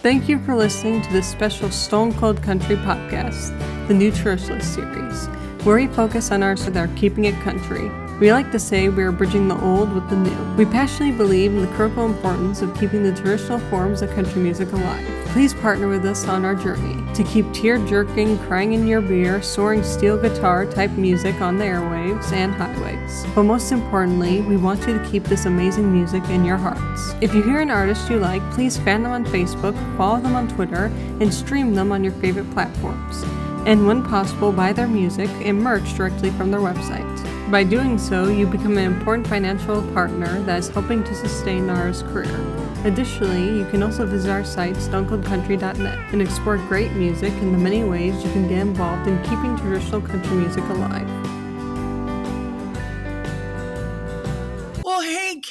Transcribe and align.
Thank 0.00 0.28
you 0.28 0.38
for 0.38 0.54
listening 0.54 1.02
to 1.02 1.12
this 1.12 1.28
special 1.28 1.72
Stone 1.72 2.12
Cold 2.14 2.40
Country 2.40 2.76
podcast, 2.76 3.48
the 3.88 3.94
new 3.94 4.12
Churchless 4.12 4.62
series, 4.62 5.26
where 5.64 5.74
we 5.74 5.88
focus 5.88 6.30
on 6.30 6.40
our 6.44 6.54
with 6.54 6.76
our 6.76 6.86
keeping 6.94 7.24
it 7.24 7.34
country. 7.40 7.90
We 8.20 8.30
like 8.30 8.52
to 8.52 8.60
say 8.60 8.88
we 8.90 9.02
are 9.02 9.10
bridging 9.10 9.48
the 9.48 9.60
old 9.60 9.92
with 9.92 10.08
the 10.08 10.14
new. 10.14 10.54
We 10.54 10.66
passionately 10.66 11.16
believe 11.16 11.50
in 11.50 11.62
the 11.62 11.74
critical 11.74 12.06
importance 12.06 12.62
of 12.62 12.78
keeping 12.78 13.02
the 13.02 13.12
traditional 13.12 13.58
forms 13.70 14.00
of 14.00 14.10
country 14.10 14.40
music 14.40 14.70
alive. 14.70 15.04
Please 15.30 15.52
partner 15.52 15.88
with 15.88 16.04
us 16.04 16.28
on 16.28 16.44
our 16.44 16.54
journey 16.54 17.02
to 17.14 17.24
keep 17.24 17.52
tear 17.52 17.84
jerking, 17.84 18.38
crying 18.38 18.74
in 18.74 18.86
your 18.86 19.00
beer, 19.00 19.42
soaring 19.42 19.82
steel 19.82 20.16
guitar 20.16 20.64
type 20.64 20.92
music 20.92 21.40
on 21.40 21.58
the 21.58 21.64
airwaves 21.64 22.32
and 22.32 22.54
highways. 22.54 22.97
But 23.34 23.44
most 23.44 23.72
importantly, 23.72 24.40
we 24.40 24.56
want 24.56 24.86
you 24.86 24.98
to 24.98 25.10
keep 25.10 25.24
this 25.24 25.46
amazing 25.46 25.92
music 25.92 26.22
in 26.30 26.44
your 26.44 26.56
hearts. 26.56 27.14
If 27.20 27.34
you 27.34 27.42
hear 27.42 27.60
an 27.60 27.70
artist 27.70 28.10
you 28.10 28.18
like, 28.18 28.42
please 28.52 28.76
fan 28.76 29.02
them 29.02 29.12
on 29.12 29.24
Facebook, 29.24 29.74
follow 29.96 30.20
them 30.20 30.34
on 30.34 30.48
Twitter, 30.48 30.86
and 31.20 31.32
stream 31.32 31.74
them 31.74 31.92
on 31.92 32.04
your 32.04 32.12
favorite 32.14 32.50
platforms. 32.52 33.24
And 33.66 33.86
when 33.86 34.02
possible, 34.02 34.52
buy 34.52 34.72
their 34.72 34.88
music 34.88 35.28
and 35.42 35.62
merch 35.62 35.94
directly 35.94 36.30
from 36.30 36.50
their 36.50 36.60
website. 36.60 37.06
By 37.50 37.64
doing 37.64 37.96
so, 37.98 38.28
you 38.28 38.46
become 38.46 38.76
an 38.76 38.84
important 38.84 39.26
financial 39.26 39.80
partner 39.92 40.40
that 40.42 40.58
is 40.58 40.68
helping 40.68 41.02
to 41.04 41.14
sustain 41.14 41.66
Nara's 41.66 42.02
career. 42.02 42.38
Additionally, 42.84 43.58
you 43.58 43.64
can 43.70 43.82
also 43.82 44.04
visit 44.04 44.30
our 44.30 44.44
site, 44.44 44.74
stonecoldcountry.net, 44.76 45.98
and 46.12 46.20
explore 46.20 46.58
great 46.58 46.92
music 46.92 47.32
and 47.40 47.54
the 47.54 47.58
many 47.58 47.84
ways 47.84 48.22
you 48.22 48.30
can 48.32 48.46
get 48.48 48.58
involved 48.58 49.08
in 49.08 49.18
keeping 49.22 49.56
traditional 49.56 50.02
country 50.02 50.36
music 50.36 50.64
alive. 50.64 51.07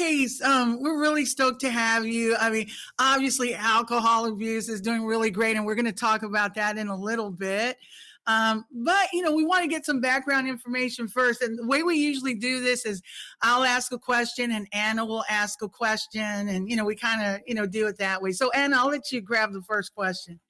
Hey, 0.07 0.27
um, 0.45 0.81
we're 0.81 0.99
really 0.99 1.25
stoked 1.25 1.61
to 1.61 1.69
have 1.69 2.05
you. 2.05 2.35
I 2.37 2.49
mean, 2.49 2.69
obviously, 2.99 3.53
alcohol 3.53 4.25
abuse 4.25 4.69
is 4.69 4.81
doing 4.81 5.05
really 5.05 5.29
great, 5.29 5.57
and 5.57 5.65
we're 5.65 5.75
going 5.75 5.85
to 5.85 5.91
talk 5.91 6.23
about 6.23 6.55
that 6.55 6.77
in 6.77 6.87
a 6.87 6.95
little 6.95 7.29
bit. 7.29 7.77
Um, 8.25 8.65
but 8.71 9.07
you 9.13 9.21
know, 9.21 9.33
we 9.33 9.45
want 9.45 9.63
to 9.63 9.69
get 9.69 9.85
some 9.85 10.01
background 10.01 10.47
information 10.47 11.07
first. 11.07 11.41
And 11.41 11.57
the 11.57 11.65
way 11.65 11.83
we 11.83 11.95
usually 11.95 12.33
do 12.33 12.59
this 12.59 12.85
is 12.85 13.01
I'll 13.41 13.63
ask 13.63 13.93
a 13.93 13.97
question 13.97 14.51
and 14.51 14.67
Anna 14.73 15.05
will 15.05 15.23
ask 15.29 15.61
a 15.61 15.69
question. 15.69 16.21
And 16.21 16.69
you 16.69 16.75
know, 16.75 16.83
we 16.83 16.93
kind 16.93 17.25
of, 17.25 17.41
you 17.47 17.55
know, 17.55 17.65
do 17.65 17.87
it 17.87 17.97
that 17.99 18.21
way. 18.21 18.33
So 18.33 18.51
Anna, 18.51 18.79
I'll 18.79 18.89
let 18.89 19.13
you 19.13 19.21
grab 19.21 19.53
the 19.53 19.61
first 19.61 19.95
question. 19.95 20.41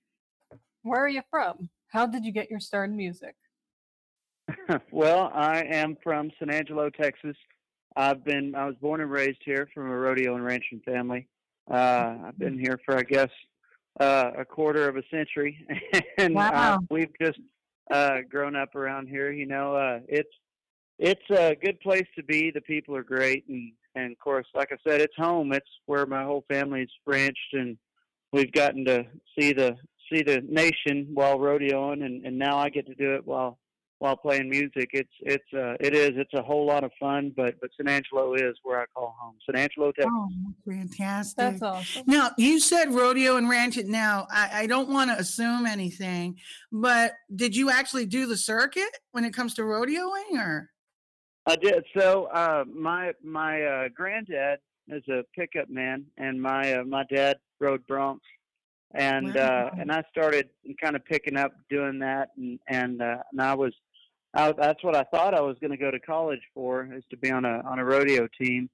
Where 0.81 1.03
are 1.03 1.07
you 1.07 1.21
from? 1.29 1.69
How 1.89 2.07
did 2.07 2.25
you 2.25 2.31
get 2.31 2.49
your 2.49 2.59
start 2.59 2.89
in 2.89 2.97
music? 2.97 3.35
well, 4.91 5.29
I 5.35 5.61
am 5.65 5.97
from 6.03 6.31
San 6.39 6.49
Angelo, 6.49 6.89
Texas. 6.89 7.35
I've 7.97 8.23
been 8.23 8.53
I 8.55 8.65
was 8.67 8.75
born 8.75 9.01
and 9.01 9.09
raised 9.09 9.39
here 9.43 9.67
from 9.73 9.89
a 9.89 9.97
rodeo 9.97 10.35
and 10.35 10.45
ranching 10.45 10.81
family. 10.85 11.27
Uh, 11.69 12.15
I've 12.27 12.37
been 12.37 12.57
here 12.57 12.79
for 12.85 12.95
I 12.97 13.01
guess 13.01 13.29
uh, 13.99 14.31
a 14.37 14.45
quarter 14.45 14.87
of 14.87 14.95
a 14.97 15.03
century, 15.09 15.65
and 16.19 16.33
uh, 16.37 16.39
Wow. 16.39 16.75
uh, 16.75 16.77
we've 16.91 17.11
just 17.19 17.39
uh, 17.91 18.19
grown 18.29 18.55
up 18.55 18.75
around 18.75 19.07
here. 19.07 19.31
You 19.31 19.47
know, 19.47 19.75
uh, 19.75 19.99
it's 20.07 20.29
it's 20.99 21.29
a 21.31 21.55
good 21.55 21.79
place 21.79 22.05
to 22.15 22.23
be. 22.23 22.51
The 22.51 22.61
people 22.61 22.95
are 22.95 23.03
great, 23.03 23.45
and 23.49 23.71
and 23.95 24.11
of 24.11 24.19
course, 24.19 24.45
like 24.53 24.71
I 24.71 24.77
said, 24.87 25.01
it's 25.01 25.15
home. 25.17 25.51
It's 25.51 25.69
where 25.87 26.05
my 26.05 26.23
whole 26.23 26.45
family's 26.47 26.89
branched, 27.03 27.53
and 27.53 27.77
we've 28.31 28.51
gotten 28.51 28.85
to 28.85 29.05
see 29.37 29.53
the 29.53 29.75
see 30.13 30.21
the 30.21 30.41
nation 30.47 31.07
while 31.15 31.39
rodeoing, 31.39 32.05
and 32.05 32.23
and 32.25 32.37
now 32.37 32.57
I 32.59 32.69
get 32.69 32.85
to 32.87 32.95
do 32.95 33.15
it 33.15 33.25
while 33.25 33.57
while 33.99 34.15
playing 34.15 34.49
music. 34.49 34.89
It's 34.93 35.09
it's 35.21 35.43
uh 35.53 35.75
it 35.79 35.93
is 35.93 36.11
it's 36.15 36.33
a 36.33 36.41
whole 36.41 36.65
lot 36.65 36.83
of 36.83 36.91
fun, 36.99 37.33
but 37.35 37.55
but 37.59 37.69
San 37.77 37.87
Angelo 37.87 38.33
is 38.35 38.55
where 38.63 38.81
I 38.81 38.85
call 38.93 39.15
home. 39.19 39.35
San 39.45 39.59
Angelo, 39.59 39.91
Texas. 39.91 40.11
Oh, 40.13 40.29
fantastic. 40.65 41.37
That's 41.37 41.61
awesome. 41.61 42.03
Now, 42.07 42.31
you 42.37 42.59
said 42.59 42.93
rodeo 42.93 43.37
and 43.37 43.49
ranch 43.49 43.77
it. 43.77 43.87
Now, 43.87 44.27
I, 44.31 44.63
I 44.63 44.67
don't 44.67 44.89
want 44.89 45.11
to 45.11 45.17
assume 45.17 45.65
anything, 45.65 46.37
but 46.71 47.13
did 47.35 47.55
you 47.55 47.69
actually 47.69 48.05
do 48.05 48.27
the 48.27 48.37
circuit 48.37 48.99
when 49.11 49.25
it 49.25 49.33
comes 49.33 49.53
to 49.55 49.63
rodeoing 49.63 50.37
or? 50.37 50.69
I 51.47 51.55
did. 51.55 51.85
So 51.97 52.25
uh, 52.25 52.65
my 52.73 53.13
my 53.23 53.63
uh, 53.63 53.87
granddad 53.95 54.59
is 54.89 55.03
a 55.09 55.23
pickup 55.33 55.69
man, 55.69 56.05
and 56.17 56.41
my 56.41 56.73
uh, 56.73 56.83
my 56.83 57.05
dad 57.09 57.37
rode 57.61 57.87
broncs, 57.87 58.19
and 58.93 59.37
uh, 59.37 59.69
and 59.79 59.89
I 59.89 60.03
started 60.11 60.49
kind 60.81 60.97
of 60.97 61.05
picking 61.05 61.37
up 61.37 61.53
doing 61.69 61.99
that, 61.99 62.29
and 62.35 62.59
and 62.67 63.01
uh, 63.01 63.17
and 63.31 63.41
I 63.41 63.53
was, 63.53 63.73
I, 64.37 64.51
that's 64.51 64.83
what 64.83 64.95
I 64.95 65.03
thought 65.03 65.33
I 65.33 65.41
was 65.41 65.57
going 65.59 65.71
to 65.71 65.77
go 65.77 65.89
to 65.89 65.99
college 65.99 66.41
for, 66.53 66.87
is 66.93 67.03
to 67.09 67.17
be 67.17 67.31
on 67.31 67.43
a 67.43 67.61
on 67.65 67.79
a 67.79 67.85
rodeo 67.85 68.27
team, 68.39 68.69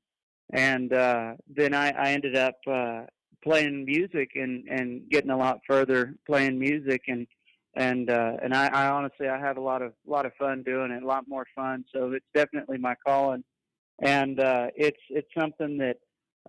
and 0.51 0.91
uh, 0.91 1.33
then 1.47 1.73
I 1.73 1.91
I 1.91 2.11
ended 2.11 2.35
up 2.35 2.55
uh, 2.69 3.03
playing 3.41 3.85
music 3.85 4.31
and 4.35 4.67
and 4.67 5.09
getting 5.09 5.31
a 5.31 5.37
lot 5.37 5.61
further 5.65 6.15
playing 6.27 6.59
music 6.59 7.03
and 7.07 7.25
and 7.75 8.09
uh, 8.09 8.33
and 8.43 8.53
I, 8.53 8.67
I 8.67 8.89
honestly 8.89 9.29
I 9.29 9.39
have 9.39 9.55
a 9.55 9.61
lot 9.61 9.81
of 9.81 9.93
lot 10.05 10.25
of 10.25 10.33
fun 10.37 10.63
doing 10.63 10.91
it, 10.91 11.01
a 11.01 11.07
lot 11.07 11.29
more 11.29 11.45
fun. 11.55 11.85
So 11.93 12.11
it's 12.11 12.25
definitely 12.33 12.77
my 12.77 12.95
calling, 13.05 13.45
and 14.01 14.41
uh, 14.41 14.67
it's 14.75 14.99
it's 15.09 15.29
something 15.37 15.77
that 15.77 15.97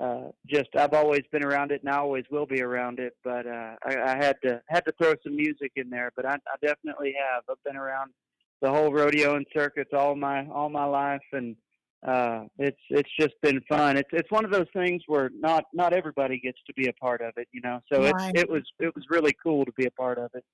uh, 0.01 0.31
just 0.49 0.71
I've 0.77 0.93
always 0.93 1.23
been 1.31 1.45
around 1.45 1.71
it, 1.71 1.83
and 1.83 1.91
I 1.95 1.99
always 1.99 2.25
will 2.33 2.47
be 2.47 2.63
around 2.63 2.99
it. 2.99 3.17
But 3.23 3.47
uh, 3.47 3.77
I, 3.85 3.97
I 3.97 4.17
had 4.17 4.37
to 4.43 4.61
had 4.69 4.85
to 4.87 4.93
throw 5.01 5.15
some 5.23 5.37
music 5.37 5.71
in 5.77 5.89
there. 5.89 6.11
But 6.17 6.27
I, 6.27 6.35
I 6.35 6.67
definitely 6.67 7.15
have. 7.17 7.45
I've 7.49 7.63
been 7.65 7.77
around 7.77 8.11
the 8.65 8.71
whole 8.71 8.91
rodeo 8.91 9.37
and 9.37 9.47
circuits 9.55 9.91
all 9.93 10.17
my 10.17 10.47
all 10.49 10.71
my 10.71 10.87
life, 10.87 11.21
and 11.33 11.55
uh, 12.09 12.45
it's 12.59 12.81
it's 12.89 13.11
just 13.21 13.35
been 13.43 13.61
fun. 13.69 13.99
It's 13.99 14.09
it's 14.13 14.31
one 14.31 14.45
of 14.47 14.51
those 14.51 14.69
things 14.75 15.03
where 15.07 15.31
not 15.39 15.65
not 15.75 15.93
everybody 15.93 16.41
gets 16.41 16.59
to 16.67 16.73
be 16.73 16.89
a 16.89 16.93
part 16.95 17.21
of 17.21 17.35
it, 17.37 17.47
you 17.53 17.61
know. 17.61 17.81
So 17.93 18.03
Right. 18.03 18.31
it's 18.35 18.43
it 18.43 18.51
was 18.51 18.63
it 18.81 18.95
was 18.95 19.05
really 19.11 19.35
cool 19.43 19.67
to 19.67 19.73
be 19.73 19.85
a 19.85 19.91
part 19.91 20.17
of 20.17 20.31
it. 20.33 20.45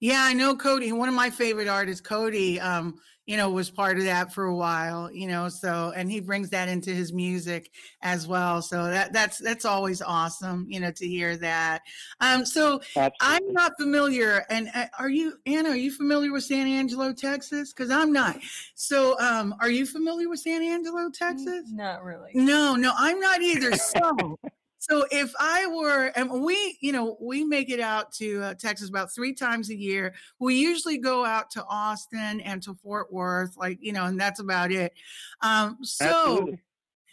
Yeah, 0.00 0.22
I 0.24 0.32
know 0.32 0.56
Cody. 0.56 0.92
One 0.92 1.08
of 1.08 1.14
my 1.14 1.30
favorite 1.30 1.68
artists, 1.68 2.00
Cody, 2.00 2.58
um, 2.58 2.98
you 3.26 3.36
know, 3.36 3.50
was 3.50 3.70
part 3.70 3.96
of 3.96 4.04
that 4.04 4.32
for 4.32 4.46
a 4.46 4.56
while, 4.56 5.08
you 5.12 5.28
know, 5.28 5.48
so 5.48 5.92
and 5.94 6.10
he 6.10 6.18
brings 6.18 6.50
that 6.50 6.68
into 6.68 6.90
his 6.90 7.12
music 7.12 7.70
as 8.02 8.26
well. 8.26 8.60
So 8.60 8.84
that 8.84 9.12
that's 9.12 9.38
that's 9.38 9.64
always 9.64 10.02
awesome, 10.02 10.66
you 10.68 10.80
know, 10.80 10.90
to 10.90 11.06
hear 11.06 11.36
that. 11.36 11.82
Um, 12.20 12.44
so 12.44 12.80
I'm 13.20 13.52
not 13.52 13.74
familiar, 13.78 14.44
and 14.50 14.68
uh, 14.74 14.86
are 14.98 15.10
you, 15.10 15.34
Anna? 15.46 15.68
Are 15.68 15.76
you 15.76 15.92
familiar 15.92 16.32
with 16.32 16.42
San 16.42 16.66
Angelo, 16.66 17.12
Texas? 17.12 17.72
Because 17.72 17.90
I'm 17.90 18.12
not. 18.12 18.40
So, 18.74 19.20
um, 19.20 19.54
are 19.60 19.70
you 19.70 19.86
familiar 19.86 20.28
with 20.28 20.40
San 20.40 20.62
Angelo, 20.62 21.08
Texas? 21.14 21.66
Not 21.70 22.02
really. 22.02 22.30
No, 22.34 22.74
no, 22.74 22.92
I'm 22.96 23.20
not 23.20 23.42
either. 23.42 23.76
So, 23.76 24.38
so 24.80 25.04
if 25.10 25.30
I 25.38 25.66
were, 25.66 26.06
and 26.16 26.42
we, 26.42 26.78
you 26.80 26.90
know, 26.90 27.18
we 27.20 27.44
make 27.44 27.68
it 27.68 27.80
out 27.80 28.12
to 28.12 28.42
uh, 28.42 28.54
Texas 28.54 28.88
about 28.88 29.12
three 29.12 29.34
times 29.34 29.68
a 29.68 29.76
year. 29.76 30.14
We 30.38 30.54
usually 30.54 30.96
go 30.96 31.22
out 31.22 31.50
to 31.50 31.64
Austin 31.66 32.40
and 32.40 32.62
to 32.62 32.72
Fort 32.72 33.12
Worth, 33.12 33.58
like 33.58 33.76
you 33.82 33.92
know, 33.92 34.06
and 34.06 34.18
that's 34.18 34.40
about 34.40 34.72
it. 34.72 34.94
Um, 35.42 35.76
so, 35.82 36.06
Absolutely. 36.06 36.58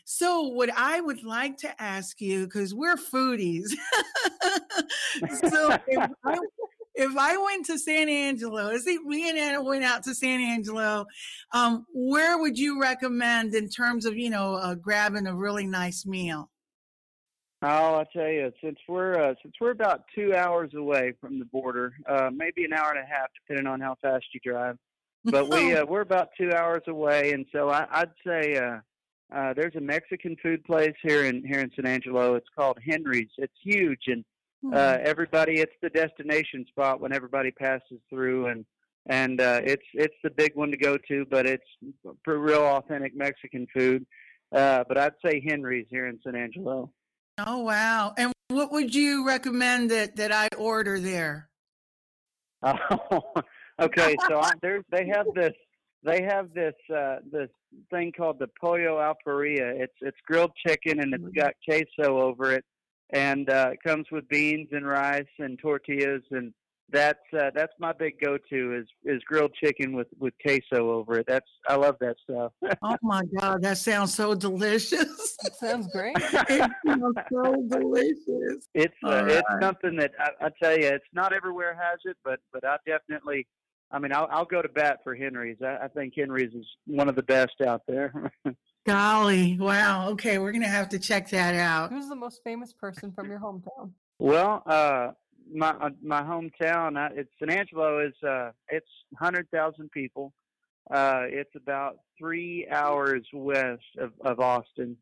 so 0.05 0.44
what 0.44 0.69
I 0.78 1.01
would 1.01 1.25
like 1.25 1.57
to 1.57 1.81
ask 1.81 2.22
you, 2.22 2.45
because 2.45 2.73
we're 2.73 2.95
foodies, 2.95 3.67
so 5.49 5.78
if 5.88 6.09
I, 6.23 6.38
if 6.95 7.17
I 7.17 7.35
went 7.35 7.66
to 7.66 7.78
San 7.78 8.07
Angelo, 8.07 8.63
let's 8.63 8.85
see, 8.85 8.97
me 8.99 9.28
and 9.28 9.38
Anna 9.38 9.61
went 9.61 9.84
out 9.84 10.03
to 10.03 10.16
San 10.16 10.39
Angelo, 10.39 11.05
um, 11.51 11.85
where 11.94 12.38
would 12.38 12.57
you 12.57 12.79
recommend 12.79 13.55
in 13.55 13.67
terms 13.67 14.05
of 14.05 14.16
you 14.16 14.29
know 14.29 14.55
uh, 14.55 14.73
grabbing 14.73 15.28
a 15.28 15.35
really 15.35 15.67
nice 15.67 16.05
meal? 16.05 16.49
Oh, 17.63 17.95
I 17.95 18.06
tell 18.13 18.28
you, 18.28 18.51
since 18.63 18.78
we're 18.88 19.16
uh, 19.19 19.34
since 19.41 19.56
we're 19.59 19.72
about 19.72 20.03
two 20.13 20.35
hours 20.35 20.72
away 20.75 21.13
from 21.19 21.40
the 21.40 21.45
border, 21.45 21.94
uh, 22.07 22.29
maybe 22.31 22.63
an 22.66 22.73
hour 22.73 22.91
and 22.91 23.00
a 23.00 23.07
half, 23.07 23.29
depending 23.41 23.66
on 23.66 23.81
how 23.81 23.95
fast 24.00 24.25
you 24.31 24.40
drive. 24.44 24.78
But 25.25 25.50
we 25.50 25.73
uh, 25.75 25.84
we're 25.85 26.01
about 26.01 26.29
two 26.40 26.53
hours 26.53 26.84
away, 26.88 27.31
and 27.31 27.47
so 27.51 27.69
I, 27.69 27.88
I'd 27.90 28.12
say 28.25 28.56
uh, 28.57 28.79
uh, 29.35 29.53
there's 29.56 29.75
a 29.75 29.81
Mexican 29.81 30.35
food 30.41 30.63
place 30.66 30.94
here 31.01 31.25
in 31.25 31.44
here 31.44 31.59
in 31.59 31.72
San 31.75 31.88
Angelo. 31.88 32.35
It's 32.35 32.50
called 32.56 32.78
Henry's. 32.85 33.31
It's 33.40 33.57
huge, 33.63 34.03
and 34.06 34.23
uh, 34.72 35.00
everybody 35.01 35.59
it's 35.59 35.76
the 35.81 35.90
destination 35.90 36.64
spot 36.67 37.02
when 37.02 37.11
everybody 37.11 37.49
passes 37.49 37.99
through, 38.08 38.47
and 38.47 38.66
and 39.08 39.41
uh, 39.41 39.61
it's 39.64 39.85
it's 39.96 40.16
the 40.23 40.29
big 40.29 40.55
one 40.55 40.70
to 40.70 40.78
go 40.78 40.96
to. 41.08 41.26
But 41.26 41.47
it's 41.47 41.67
for 42.23 42.37
real 42.37 42.61
authentic 42.61 43.16
Mexican 43.16 43.66
food. 43.73 44.05
Uh, 44.52 44.84
but 44.87 44.97
I'd 44.97 45.14
say 45.26 45.43
Henry's 45.46 45.87
here 45.90 46.08
in 46.08 46.20
San 46.23 46.35
Angelo. 46.35 46.91
Oh 47.39 47.59
wow! 47.59 48.13
And 48.17 48.34
what 48.47 48.72
would 48.72 48.93
you 48.95 49.28
recommend 49.28 49.91
that 49.91 50.16
that 50.16 50.31
I 50.31 50.47
order 50.57 50.99
there? 50.99 51.49
Oh, 52.63 53.22
okay. 53.79 54.16
So 54.28 54.39
I, 54.39 54.51
they 54.89 55.07
have 55.07 55.28
this 55.35 55.53
they 56.03 56.23
have 56.23 56.53
this 56.53 56.73
uh, 56.93 57.17
this 57.31 57.49
thing 57.91 58.11
called 58.11 58.39
the 58.39 58.49
pollo 58.59 58.99
al 58.99 59.17
parrilla. 59.25 59.79
It's 59.79 59.93
it's 60.01 60.17
grilled 60.25 60.51
chicken 60.66 60.99
and 60.99 61.13
it's 61.13 61.35
got 61.35 61.53
queso 61.67 62.22
over 62.22 62.53
it, 62.53 62.66
and 63.11 63.49
uh, 63.49 63.72
it 63.73 63.79
comes 63.85 64.07
with 64.11 64.28
beans 64.29 64.69
and 64.72 64.87
rice 64.87 65.25
and 65.40 65.59
tortillas 65.59 66.23
and 66.31 66.53
that's 66.89 67.19
uh, 67.37 67.51
that's 67.53 67.73
my 67.79 67.91
big 67.91 68.13
go-to 68.23 68.75
is 68.75 68.87
is 69.03 69.22
grilled 69.23 69.51
chicken 69.61 69.93
with 69.93 70.07
with 70.19 70.34
queso 70.41 70.91
over 70.91 71.19
it. 71.19 71.25
That's 71.28 71.47
I 71.67 71.75
love 71.75 71.95
that 71.99 72.16
stuff. 72.23 72.53
oh 72.81 72.97
my 73.01 73.22
god, 73.39 73.61
that 73.61 73.78
sounds 73.78 74.13
so 74.13 74.34
delicious. 74.34 75.37
That 75.43 75.55
sounds 75.55 75.87
great. 75.93 76.16
it 76.19 76.72
sounds 76.85 77.17
so 77.31 77.55
delicious. 77.69 78.67
It's 78.73 78.93
uh, 79.05 79.23
right. 79.23 79.28
it's 79.28 79.47
something 79.61 79.95
that 79.97 80.11
I, 80.19 80.47
I 80.47 80.49
tell 80.61 80.78
you, 80.78 80.87
it's 80.87 81.05
not 81.13 81.31
everywhere 81.31 81.75
has 81.75 81.99
it, 82.05 82.17
but 82.23 82.39
but 82.51 82.66
I 82.66 82.78
definitely. 82.85 83.47
I 83.90 83.99
mean, 83.99 84.11
I'll, 84.11 84.28
I'll 84.29 84.45
go 84.45 84.61
to 84.61 84.67
bat 84.67 84.99
for 85.03 85.16
Henry's. 85.16 85.57
I, 85.63 85.85
I 85.85 85.87
think 85.87 86.13
Henry's 86.17 86.53
is 86.53 86.66
one 86.87 87.07
of 87.07 87.16
the 87.16 87.23
best 87.23 87.61
out 87.66 87.83
there. 87.87 88.33
Golly, 88.85 89.57
wow. 89.57 90.09
Okay, 90.09 90.40
we're 90.40 90.51
gonna 90.51 90.67
have 90.67 90.90
to 90.90 90.99
check 90.99 91.29
that 91.29 91.55
out. 91.55 91.91
Who's 91.91 92.09
the 92.09 92.16
most 92.16 92.41
famous 92.43 92.73
person 92.73 93.11
from 93.11 93.29
your 93.29 93.40
hometown? 93.40 93.91
Well, 94.19 94.63
uh, 94.66 95.11
my 95.53 95.70
uh, 95.70 95.90
my 96.03 96.22
hometown, 96.22 96.97
it's 97.16 97.29
San 97.40 97.49
Angelo 97.49 98.05
is 98.05 98.14
uh, 98.28 98.52
it's 98.70 98.88
hundred 99.17 99.49
thousand 99.52 99.91
people. 99.91 100.34
Uh, 100.90 101.23
it's 101.26 101.55
about 101.55 101.97
three 102.17 102.67
hours 102.72 103.26
west 103.34 103.82
of, 103.99 104.14
of 104.22 104.40
Austin, 104.40 104.96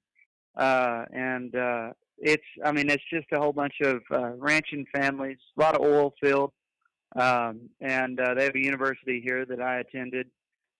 uh, 0.56 1.06
and 1.13 1.56
uh, 1.56 1.92
it's 2.18 2.44
I 2.63 2.71
mean 2.71 2.89
it's 2.89 3.03
just 3.12 3.27
a 3.31 3.39
whole 3.39 3.53
bunch 3.53 3.75
of 3.81 4.01
uh, 4.12 4.31
ranching 4.38 4.86
families, 4.95 5.38
a 5.57 5.62
lot 5.62 5.75
of 5.75 5.81
oil 5.81 6.13
field, 6.21 6.51
um, 7.15 7.69
and 7.81 8.19
uh, 8.19 8.33
they 8.33 8.45
have 8.45 8.56
a 8.56 8.63
university 8.63 9.21
here 9.24 9.45
that 9.45 9.62
I 9.62 9.80
attended, 9.80 10.27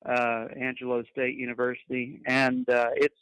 uh, 0.06 0.46
Angelo 0.60 1.04
State 1.12 1.36
University, 1.36 2.22
and 2.26 2.68
uh, 2.70 2.90
it's 2.96 3.16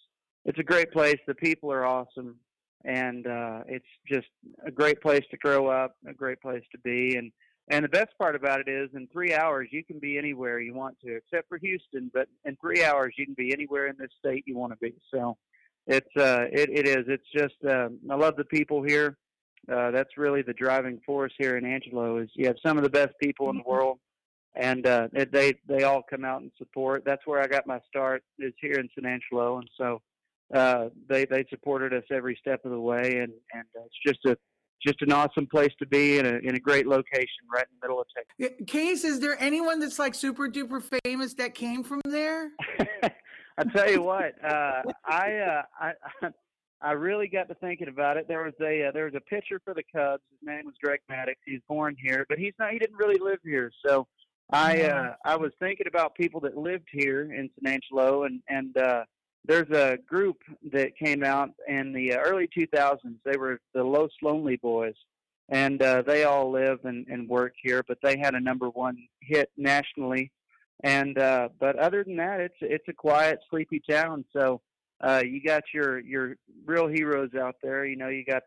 it's 0.46 0.60
a 0.60 0.63
great 0.63 0.92
place. 0.92 1.19
The 1.28 1.36
people 1.36 1.72
are 1.72 1.86
awesome 1.86 2.36
and 2.85 3.27
uh, 3.27 3.62
it's 3.68 3.85
just 4.07 4.27
a 4.65 4.71
great 4.71 5.01
place 5.01 5.24
to 5.31 5.38
grow 5.38 5.68
up, 5.68 5.95
a 6.07 6.13
great 6.13 6.41
place 6.41 6.63
to 6.71 6.77
be, 6.80 7.15
and 7.15 7.31
and 7.69 7.85
the 7.85 7.89
best 7.89 8.09
part 8.19 8.35
about 8.35 8.59
it 8.59 8.68
is, 8.68 8.89
in 8.94 9.07
three 9.07 9.33
hours 9.33 9.69
you 9.71 9.85
can 9.85 10.00
be 10.00 10.18
anywhere 10.18 10.59
you 10.59 10.74
want 10.74 11.00
to, 11.06 11.15
except 11.15 11.47
for 11.47 11.57
Houston. 11.57 12.12
But 12.13 12.27
in 12.44 12.57
three 12.57 12.83
hours 12.83 13.13
you 13.18 13.25
can 13.25 13.35
be 13.35 13.53
anywhere 13.53 13.88
in 13.88 13.95
this 13.97 14.12
state 14.19 14.44
you 14.45 14.57
want 14.57 14.74
to 14.74 14.77
be. 14.81 14.94
So 15.13 15.38
it's 15.88 16.15
uh, 16.18 16.45
it 16.51 16.69
it 16.69 16.88
is. 16.88 17.06
It's 17.07 17.27
just 17.35 17.56
uh, 17.65 17.89
I 18.09 18.15
love 18.15 18.35
the 18.35 18.45
people 18.45 18.83
here. 18.83 19.18
Uh, 19.71 19.91
that's 19.91 20.18
really 20.18 20.41
the 20.41 20.53
driving 20.53 21.00
force 21.06 21.31
here 21.38 21.56
in 21.56 21.65
Angelo. 21.65 22.18
Is 22.18 22.29
you 22.33 22.47
have 22.47 22.57
some 22.65 22.77
of 22.77 22.83
the 22.83 22.89
best 22.89 23.13
people 23.21 23.50
in 23.50 23.57
the 23.57 23.63
world, 23.65 24.00
and 24.56 24.86
uh, 24.86 25.07
they 25.31 25.53
they 25.68 25.83
all 25.83 26.03
come 26.03 26.25
out 26.25 26.41
and 26.41 26.51
support. 26.57 27.03
That's 27.06 27.25
where 27.25 27.41
I 27.41 27.47
got 27.47 27.65
my 27.65 27.79
start. 27.88 28.24
Is 28.39 28.53
here 28.59 28.74
in 28.75 28.89
San 28.94 29.06
Angelo, 29.06 29.59
and 29.59 29.69
so 29.77 30.01
uh, 30.53 30.89
they 31.09 31.25
they 31.25 31.45
supported 31.50 31.94
us 31.94 32.03
every 32.11 32.38
step 32.39 32.63
of 32.65 32.71
the 32.71 32.79
way, 32.79 33.19
and 33.19 33.33
and 33.53 33.63
it's 33.75 33.95
just 34.05 34.19
a 34.25 34.38
just 34.85 35.01
an 35.01 35.11
awesome 35.11 35.47
place 35.47 35.71
to 35.79 35.85
be 35.85 36.17
in 36.17 36.25
a 36.25 36.38
in 36.44 36.55
a 36.55 36.59
great 36.59 36.88
location 36.88 37.44
right 37.53 37.65
in 37.69 37.77
the 37.79 37.88
middle 37.88 38.01
of 38.01 38.07
Texas. 38.15 38.65
Case, 38.67 39.03
is 39.03 39.19
there 39.19 39.41
anyone 39.41 39.79
that's 39.79 40.00
like 40.00 40.13
super 40.13 40.47
duper 40.47 40.83
famous 41.03 41.33
that 41.35 41.55
came 41.55 41.83
from 41.83 42.01
there? 42.05 42.51
I 43.57 43.63
tell 43.75 43.89
you 43.89 44.01
what, 44.01 44.33
uh, 44.44 44.81
I, 45.05 45.33
uh, 45.33 45.61
I 45.79 45.94
I 46.81 46.91
really 46.91 47.27
got 47.27 47.47
to 47.47 47.55
thinking 47.55 47.88
about 47.88 48.17
it. 48.17 48.27
There 48.27 48.44
was 48.44 48.53
a 48.61 48.88
uh, 48.88 48.91
there 48.91 49.05
was 49.05 49.15
a 49.15 49.21
pitcher 49.21 49.61
for 49.63 49.73
the 49.73 49.83
Cubs. 49.95 50.23
His 50.31 50.39
name 50.45 50.65
was 50.65 50.75
Greg 50.83 51.00
Maddux. 51.09 51.35
He's 51.45 51.61
born 51.67 51.95
here, 52.01 52.25
but 52.27 52.38
he's 52.38 52.53
not. 52.59 52.71
He 52.71 52.79
didn't 52.79 52.97
really 52.97 53.19
live 53.19 53.39
here. 53.44 53.71
So 53.85 54.05
I 54.51 54.81
uh, 54.81 55.15
I 55.23 55.35
was 55.38 55.51
thinking 55.59 55.88
about 55.88 56.15
people 56.15 56.41
that 56.41 56.57
lived 56.57 56.88
here 56.91 57.33
in 57.33 57.50
San 57.63 57.73
Angelo, 57.73 58.23
and 58.23 58.41
and 58.50 58.75
uh, 58.77 59.03
there's 59.45 59.69
a 59.72 59.98
group 60.07 60.38
that 60.72 60.98
came 60.98 61.24
out 61.24 61.50
in 61.68 61.92
the 61.92 62.13
uh, 62.13 62.19
early 62.19 62.48
2000s. 62.48 62.98
They 63.25 63.38
were 63.38 63.60
the 63.74 63.84
Los 63.84 64.12
Lonely 64.22 64.57
Boys, 64.57 64.95
and 65.50 65.81
uh, 65.81 66.01
they 66.01 66.24
all 66.24 66.51
live 66.51 66.80
and, 66.86 67.06
and 67.07 67.28
work 67.28 67.54
here. 67.62 67.84
But 67.88 67.98
they 68.01 68.18
had 68.18 68.36
a 68.36 68.40
number 68.40 68.69
one 68.69 68.98
hit 69.22 69.51
nationally, 69.57 70.31
and 70.84 71.18
uh, 71.18 71.50
but 71.60 71.78
other 71.78 72.04
than 72.04 72.16
that, 72.18 72.40
it's 72.40 72.56
it's 72.62 72.88
a 72.88 72.94
quiet, 72.94 73.40
sleepy 73.50 73.81
town. 73.90 74.24
So 74.31 74.62
uh, 75.01 75.24
you 75.25 75.44
got 75.44 75.63
your 75.74 76.00
your 76.00 76.36
real 76.66 76.88
heroes 76.88 77.31
out 77.36 77.56
there. 77.62 77.86
You 77.86 77.98
know, 77.98 78.07
you 78.07 78.24
got 78.24 78.44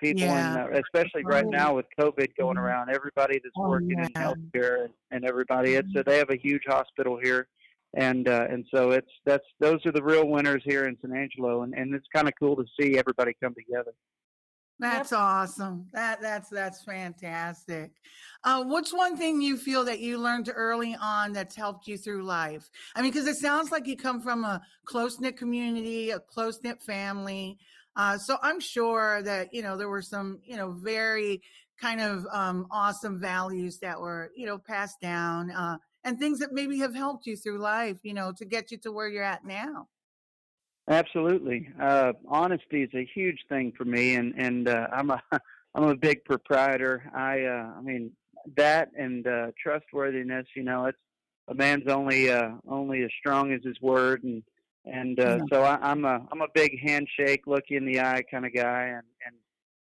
people, 0.00 0.22
yeah. 0.22 0.66
in, 0.66 0.74
uh, 0.74 0.80
especially 0.80 1.24
right 1.24 1.44
oh. 1.46 1.50
now 1.50 1.76
with 1.76 1.86
COVID 1.98 2.28
going 2.36 2.56
mm-hmm. 2.56 2.64
around. 2.64 2.90
Everybody 2.90 3.34
that's 3.34 3.54
oh, 3.56 3.68
working 3.68 3.90
yeah. 3.98 4.06
in 4.06 4.12
healthcare 4.14 4.84
and, 4.84 4.94
and 5.12 5.24
everybody. 5.24 5.74
It's 5.74 5.92
so 5.92 6.00
mm-hmm. 6.00 6.10
they 6.10 6.18
have 6.18 6.30
a 6.30 6.36
huge 6.36 6.64
hospital 6.66 7.20
here 7.22 7.46
and 7.94 8.28
uh, 8.28 8.46
and 8.48 8.64
so 8.72 8.92
it's 8.92 9.10
that's 9.24 9.44
those 9.58 9.84
are 9.86 9.92
the 9.92 10.02
real 10.02 10.28
winners 10.28 10.62
here 10.64 10.86
in 10.86 10.96
San 11.00 11.16
Angelo, 11.16 11.62
and, 11.62 11.74
and 11.74 11.94
it's 11.94 12.06
kind 12.14 12.28
of 12.28 12.34
cool 12.38 12.56
to 12.56 12.64
see 12.78 12.98
everybody 12.98 13.32
come 13.42 13.54
together. 13.54 13.92
That's 14.80 15.12
awesome. 15.12 15.88
That 15.92 16.22
that's 16.22 16.48
that's 16.48 16.82
fantastic. 16.84 17.90
Uh, 18.44 18.64
what's 18.64 18.94
one 18.94 19.16
thing 19.16 19.42
you 19.42 19.58
feel 19.58 19.84
that 19.84 20.00
you 20.00 20.16
learned 20.16 20.50
early 20.54 20.96
on 20.98 21.34
that's 21.34 21.54
helped 21.54 21.86
you 21.86 21.98
through 21.98 22.22
life? 22.22 22.70
I 22.96 23.02
mean, 23.02 23.12
because 23.12 23.26
it 23.26 23.36
sounds 23.36 23.70
like 23.70 23.86
you 23.86 23.96
come 23.96 24.22
from 24.22 24.42
a 24.44 24.62
close 24.86 25.20
knit 25.20 25.36
community, 25.36 26.10
a 26.10 26.20
close 26.20 26.60
knit 26.62 26.80
family. 26.82 27.58
Uh, 27.94 28.16
so 28.16 28.38
I'm 28.42 28.58
sure 28.58 29.22
that 29.22 29.52
you 29.52 29.60
know 29.60 29.76
there 29.76 29.90
were 29.90 30.00
some 30.00 30.38
you 30.44 30.56
know 30.56 30.70
very 30.70 31.42
kind 31.78 32.00
of 32.00 32.24
um, 32.32 32.66
awesome 32.70 33.20
values 33.20 33.78
that 33.80 34.00
were 34.00 34.30
you 34.34 34.46
know 34.46 34.56
passed 34.56 35.00
down. 35.02 35.50
Uh, 35.50 35.76
and 36.04 36.18
things 36.18 36.38
that 36.38 36.52
maybe 36.52 36.78
have 36.78 36.94
helped 36.94 37.26
you 37.26 37.36
through 37.36 37.58
life, 37.58 37.98
you 38.02 38.14
know, 38.14 38.32
to 38.32 38.44
get 38.44 38.70
you 38.70 38.78
to 38.78 38.92
where 38.92 39.08
you're 39.08 39.22
at 39.22 39.44
now. 39.44 39.88
Absolutely. 40.88 41.68
Uh, 41.80 42.12
honesty 42.28 42.82
is 42.82 42.90
a 42.94 43.08
huge 43.14 43.38
thing 43.48 43.72
for 43.76 43.84
me, 43.84 44.16
and 44.16 44.34
and 44.36 44.68
uh, 44.68 44.88
I'm 44.92 45.10
a 45.10 45.22
I'm 45.74 45.84
a 45.84 45.96
big 45.96 46.24
proprietor. 46.24 47.10
I 47.14 47.42
uh, 47.42 47.78
I 47.78 47.80
mean 47.80 48.10
that 48.56 48.90
and 48.98 49.26
uh, 49.26 49.48
trustworthiness. 49.62 50.46
You 50.56 50.64
know, 50.64 50.86
it's 50.86 50.98
a 51.48 51.54
man's 51.54 51.88
only 51.88 52.30
uh, 52.30 52.50
only 52.68 53.02
as 53.02 53.10
strong 53.20 53.52
as 53.52 53.60
his 53.62 53.80
word, 53.80 54.24
and 54.24 54.42
and 54.84 55.20
uh, 55.20 55.36
yeah. 55.36 55.42
so 55.52 55.62
I, 55.62 55.78
I'm 55.80 56.04
a 56.04 56.26
I'm 56.32 56.40
a 56.40 56.48
big 56.54 56.80
handshake, 56.84 57.42
look 57.46 57.64
you 57.68 57.76
in 57.76 57.86
the 57.86 58.00
eye 58.00 58.22
kind 58.28 58.44
of 58.44 58.52
guy, 58.52 58.86
and 58.86 59.06
and 59.26 59.36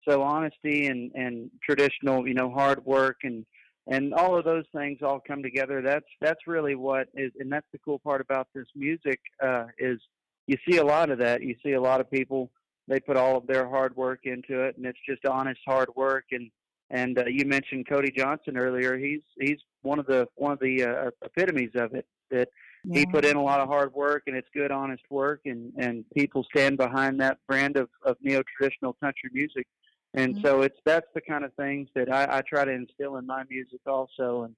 so 0.07 0.21
honesty 0.21 0.87
and 0.87 1.11
and 1.15 1.49
traditional, 1.63 2.25
you 2.27 2.33
know, 2.33 2.49
hard 2.49 2.85
work 2.85 3.17
and 3.23 3.45
and 3.87 4.13
all 4.13 4.37
of 4.37 4.45
those 4.45 4.65
things 4.73 4.99
all 5.01 5.21
come 5.25 5.43
together. 5.43 5.81
That's 5.81 6.05
that's 6.21 6.47
really 6.47 6.75
what 6.75 7.07
is, 7.13 7.31
and 7.39 7.51
that's 7.51 7.67
the 7.71 7.79
cool 7.79 7.99
part 7.99 8.21
about 8.21 8.47
this 8.53 8.67
music 8.75 9.19
uh, 9.43 9.65
is 9.77 9.99
you 10.47 10.57
see 10.67 10.77
a 10.77 10.85
lot 10.85 11.09
of 11.09 11.19
that. 11.19 11.41
You 11.41 11.55
see 11.63 11.73
a 11.73 11.81
lot 11.81 11.99
of 11.99 12.09
people 12.09 12.49
they 12.87 12.99
put 12.99 13.17
all 13.17 13.37
of 13.37 13.47
their 13.47 13.67
hard 13.67 13.95
work 13.95 14.21
into 14.23 14.61
it, 14.63 14.77
and 14.77 14.85
it's 14.85 14.99
just 15.07 15.25
honest 15.25 15.59
hard 15.65 15.89
work. 15.95 16.25
And 16.31 16.49
and 16.89 17.17
uh, 17.17 17.25
you 17.27 17.45
mentioned 17.45 17.87
Cody 17.89 18.11
Johnson 18.11 18.57
earlier. 18.57 18.97
He's 18.97 19.21
he's 19.39 19.59
one 19.81 19.99
of 19.99 20.05
the 20.05 20.27
one 20.35 20.51
of 20.51 20.59
the 20.59 20.83
uh, 20.83 21.11
epitomes 21.23 21.71
of 21.75 21.93
it. 21.93 22.05
That 22.31 22.49
yeah. 22.85 22.99
he 22.99 23.05
put 23.05 23.25
in 23.25 23.35
a 23.35 23.43
lot 23.43 23.59
of 23.59 23.67
hard 23.67 23.93
work, 23.93 24.23
and 24.27 24.35
it's 24.35 24.47
good, 24.53 24.71
honest 24.71 25.03
work, 25.09 25.41
and 25.45 25.73
and 25.77 26.05
people 26.15 26.45
stand 26.55 26.77
behind 26.77 27.19
that 27.19 27.37
brand 27.47 27.77
of 27.77 27.89
of 28.05 28.17
neo 28.21 28.43
traditional 28.57 28.93
country 28.93 29.29
music 29.33 29.67
and 30.13 30.35
mm-hmm. 30.35 30.45
so 30.45 30.61
it's 30.61 30.77
that's 30.85 31.07
the 31.13 31.21
kind 31.21 31.43
of 31.43 31.53
things 31.53 31.89
that 31.95 32.11
I, 32.11 32.37
I 32.37 32.41
try 32.41 32.65
to 32.65 32.71
instill 32.71 33.17
in 33.17 33.25
my 33.25 33.43
music 33.49 33.81
also 33.85 34.43
and 34.43 34.55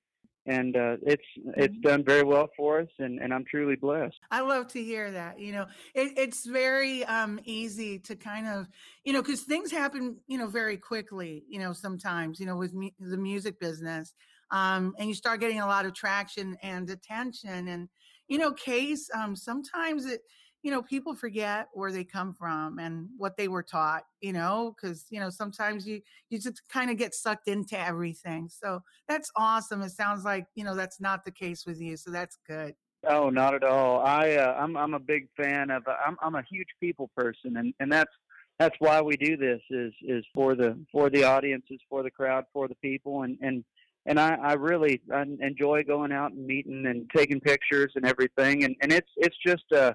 and 0.47 0.77
uh, 0.77 0.97
it's 1.01 1.23
it's 1.57 1.73
mm-hmm. 1.73 1.81
done 1.81 2.03
very 2.03 2.23
well 2.23 2.49
for 2.55 2.81
us 2.81 2.87
and, 2.99 3.19
and 3.19 3.33
i'm 3.33 3.45
truly 3.49 3.75
blessed 3.75 4.19
i 4.31 4.41
love 4.41 4.67
to 4.67 4.83
hear 4.83 5.11
that 5.11 5.39
you 5.39 5.51
know 5.51 5.65
it, 5.93 6.13
it's 6.17 6.45
very 6.45 7.03
um, 7.05 7.39
easy 7.45 7.99
to 7.99 8.15
kind 8.15 8.47
of 8.47 8.67
you 9.03 9.13
know 9.13 9.21
because 9.21 9.41
things 9.41 9.71
happen 9.71 10.17
you 10.27 10.37
know 10.37 10.47
very 10.47 10.77
quickly 10.77 11.43
you 11.49 11.59
know 11.59 11.73
sometimes 11.73 12.39
you 12.39 12.45
know 12.45 12.55
with 12.55 12.73
mu- 12.73 12.89
the 12.99 13.17
music 13.17 13.59
business 13.59 14.13
um, 14.51 14.93
and 14.99 15.09
you 15.09 15.15
start 15.15 15.39
getting 15.39 15.59
a 15.59 15.65
lot 15.65 15.85
of 15.85 15.93
traction 15.93 16.55
and 16.61 16.89
attention 16.89 17.67
and 17.67 17.89
you 18.27 18.37
know 18.37 18.51
case 18.51 19.09
um, 19.15 19.35
sometimes 19.35 20.05
it 20.05 20.21
you 20.65 20.71
know, 20.71 20.81
people 20.81 21.13
forget 21.13 21.67
where 21.73 21.91
they 21.91 22.03
come 22.03 22.33
from 22.33 22.79
and 22.79 23.07
what 23.19 23.37
they 23.37 23.47
were 23.47 23.61
taught, 23.61 24.01
you 24.19 24.33
know, 24.33 24.73
because, 24.75 25.05
you 25.11 25.19
know, 25.19 25.29
sometimes 25.29 25.85
you, 25.85 26.01
you 26.31 26.39
just 26.39 26.59
kind 26.69 26.89
of 26.89 26.97
get 26.97 27.13
sucked 27.13 27.47
into 27.47 27.79
everything. 27.79 28.49
So 28.49 28.81
that's 29.07 29.29
awesome. 29.37 29.83
It 29.83 29.91
sounds 29.91 30.25
like, 30.25 30.47
you 30.55 30.63
know, 30.63 30.73
that's 30.75 30.99
not 30.99 31.23
the 31.23 31.29
case 31.29 31.67
with 31.67 31.79
you. 31.79 31.95
So 31.97 32.09
that's 32.09 32.39
good. 32.47 32.73
Oh, 33.07 33.29
not 33.29 33.53
at 33.53 33.63
all. 33.63 33.99
I, 33.99 34.37
uh, 34.37 34.55
I'm, 34.59 34.75
I'm 34.75 34.95
a 34.95 34.99
big 34.99 35.27
fan 35.37 35.69
of, 35.69 35.83
I'm, 35.87 36.17
I'm 36.19 36.33
a 36.33 36.41
huge 36.49 36.69
people 36.79 37.11
person 37.15 37.57
and, 37.57 37.71
and 37.79 37.91
that's, 37.91 38.11
that's 38.57 38.75
why 38.79 39.01
we 39.01 39.17
do 39.17 39.37
this 39.37 39.61
is, 39.69 39.93
is 40.01 40.25
for 40.33 40.55
the, 40.55 40.75
for 40.91 41.11
the 41.11 41.25
audiences, 41.25 41.77
for 41.87 42.01
the 42.01 42.09
crowd, 42.09 42.45
for 42.51 42.67
the 42.67 42.75
people. 42.81 43.21
And, 43.21 43.37
and, 43.39 43.63
and 44.07 44.19
I, 44.19 44.33
I 44.33 44.53
really 44.53 44.99
I 45.13 45.25
enjoy 45.41 45.83
going 45.83 46.11
out 46.11 46.31
and 46.31 46.47
meeting 46.47 46.87
and 46.87 47.07
taking 47.15 47.39
pictures 47.39 47.91
and 47.93 48.03
everything. 48.03 48.63
And, 48.63 48.75
and 48.81 48.91
it's, 48.91 49.11
it's 49.17 49.37
just, 49.45 49.71
uh, 49.71 49.93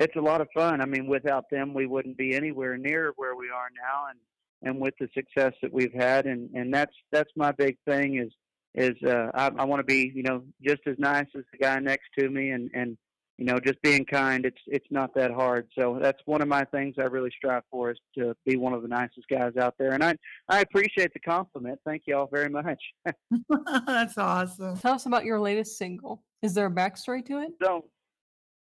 it's 0.00 0.16
a 0.16 0.20
lot 0.20 0.40
of 0.40 0.48
fun. 0.52 0.80
I 0.80 0.86
mean, 0.86 1.06
without 1.06 1.50
them, 1.50 1.74
we 1.74 1.86
wouldn't 1.86 2.16
be 2.16 2.34
anywhere 2.34 2.76
near 2.76 3.12
where 3.16 3.36
we 3.36 3.46
are 3.50 3.68
now, 3.76 4.06
and 4.10 4.18
and 4.62 4.80
with 4.80 4.94
the 4.98 5.08
success 5.14 5.52
that 5.62 5.72
we've 5.72 5.94
had, 5.94 6.26
and 6.26 6.50
and 6.54 6.72
that's 6.74 6.94
that's 7.12 7.30
my 7.36 7.52
big 7.52 7.76
thing 7.86 8.18
is 8.18 8.32
is 8.74 8.96
uh, 9.06 9.30
I, 9.34 9.50
I 9.58 9.64
want 9.64 9.80
to 9.80 9.84
be 9.84 10.10
you 10.14 10.22
know 10.22 10.42
just 10.62 10.80
as 10.86 10.96
nice 10.98 11.26
as 11.36 11.44
the 11.52 11.58
guy 11.58 11.78
next 11.78 12.08
to 12.18 12.28
me, 12.28 12.50
and 12.50 12.70
and 12.74 12.96
you 13.40 13.46
know, 13.46 13.58
just 13.58 13.80
being 13.80 14.04
kind. 14.04 14.44
It's 14.44 14.60
it's 14.66 14.86
not 14.90 15.14
that 15.14 15.30
hard. 15.30 15.66
So 15.76 15.98
that's 16.00 16.20
one 16.26 16.42
of 16.42 16.48
my 16.48 16.62
things 16.64 16.96
I 16.98 17.04
really 17.04 17.30
strive 17.34 17.62
for 17.70 17.90
is 17.90 17.98
to 18.18 18.36
be 18.44 18.56
one 18.56 18.74
of 18.74 18.82
the 18.82 18.88
nicest 18.88 19.28
guys 19.30 19.56
out 19.58 19.74
there. 19.78 19.92
And 19.92 20.04
I 20.04 20.14
I 20.50 20.60
appreciate 20.60 21.14
the 21.14 21.20
compliment. 21.20 21.80
Thank 21.86 22.02
you 22.06 22.18
all 22.18 22.28
very 22.30 22.50
much. 22.50 22.78
That's 23.86 24.18
awesome. 24.18 24.76
Tell 24.76 24.94
us 24.94 25.06
about 25.06 25.24
your 25.24 25.40
latest 25.40 25.78
single. 25.78 26.22
Is 26.42 26.52
there 26.52 26.66
a 26.66 26.70
backstory 26.70 27.24
to 27.26 27.38
it? 27.38 27.52
So, 27.62 27.86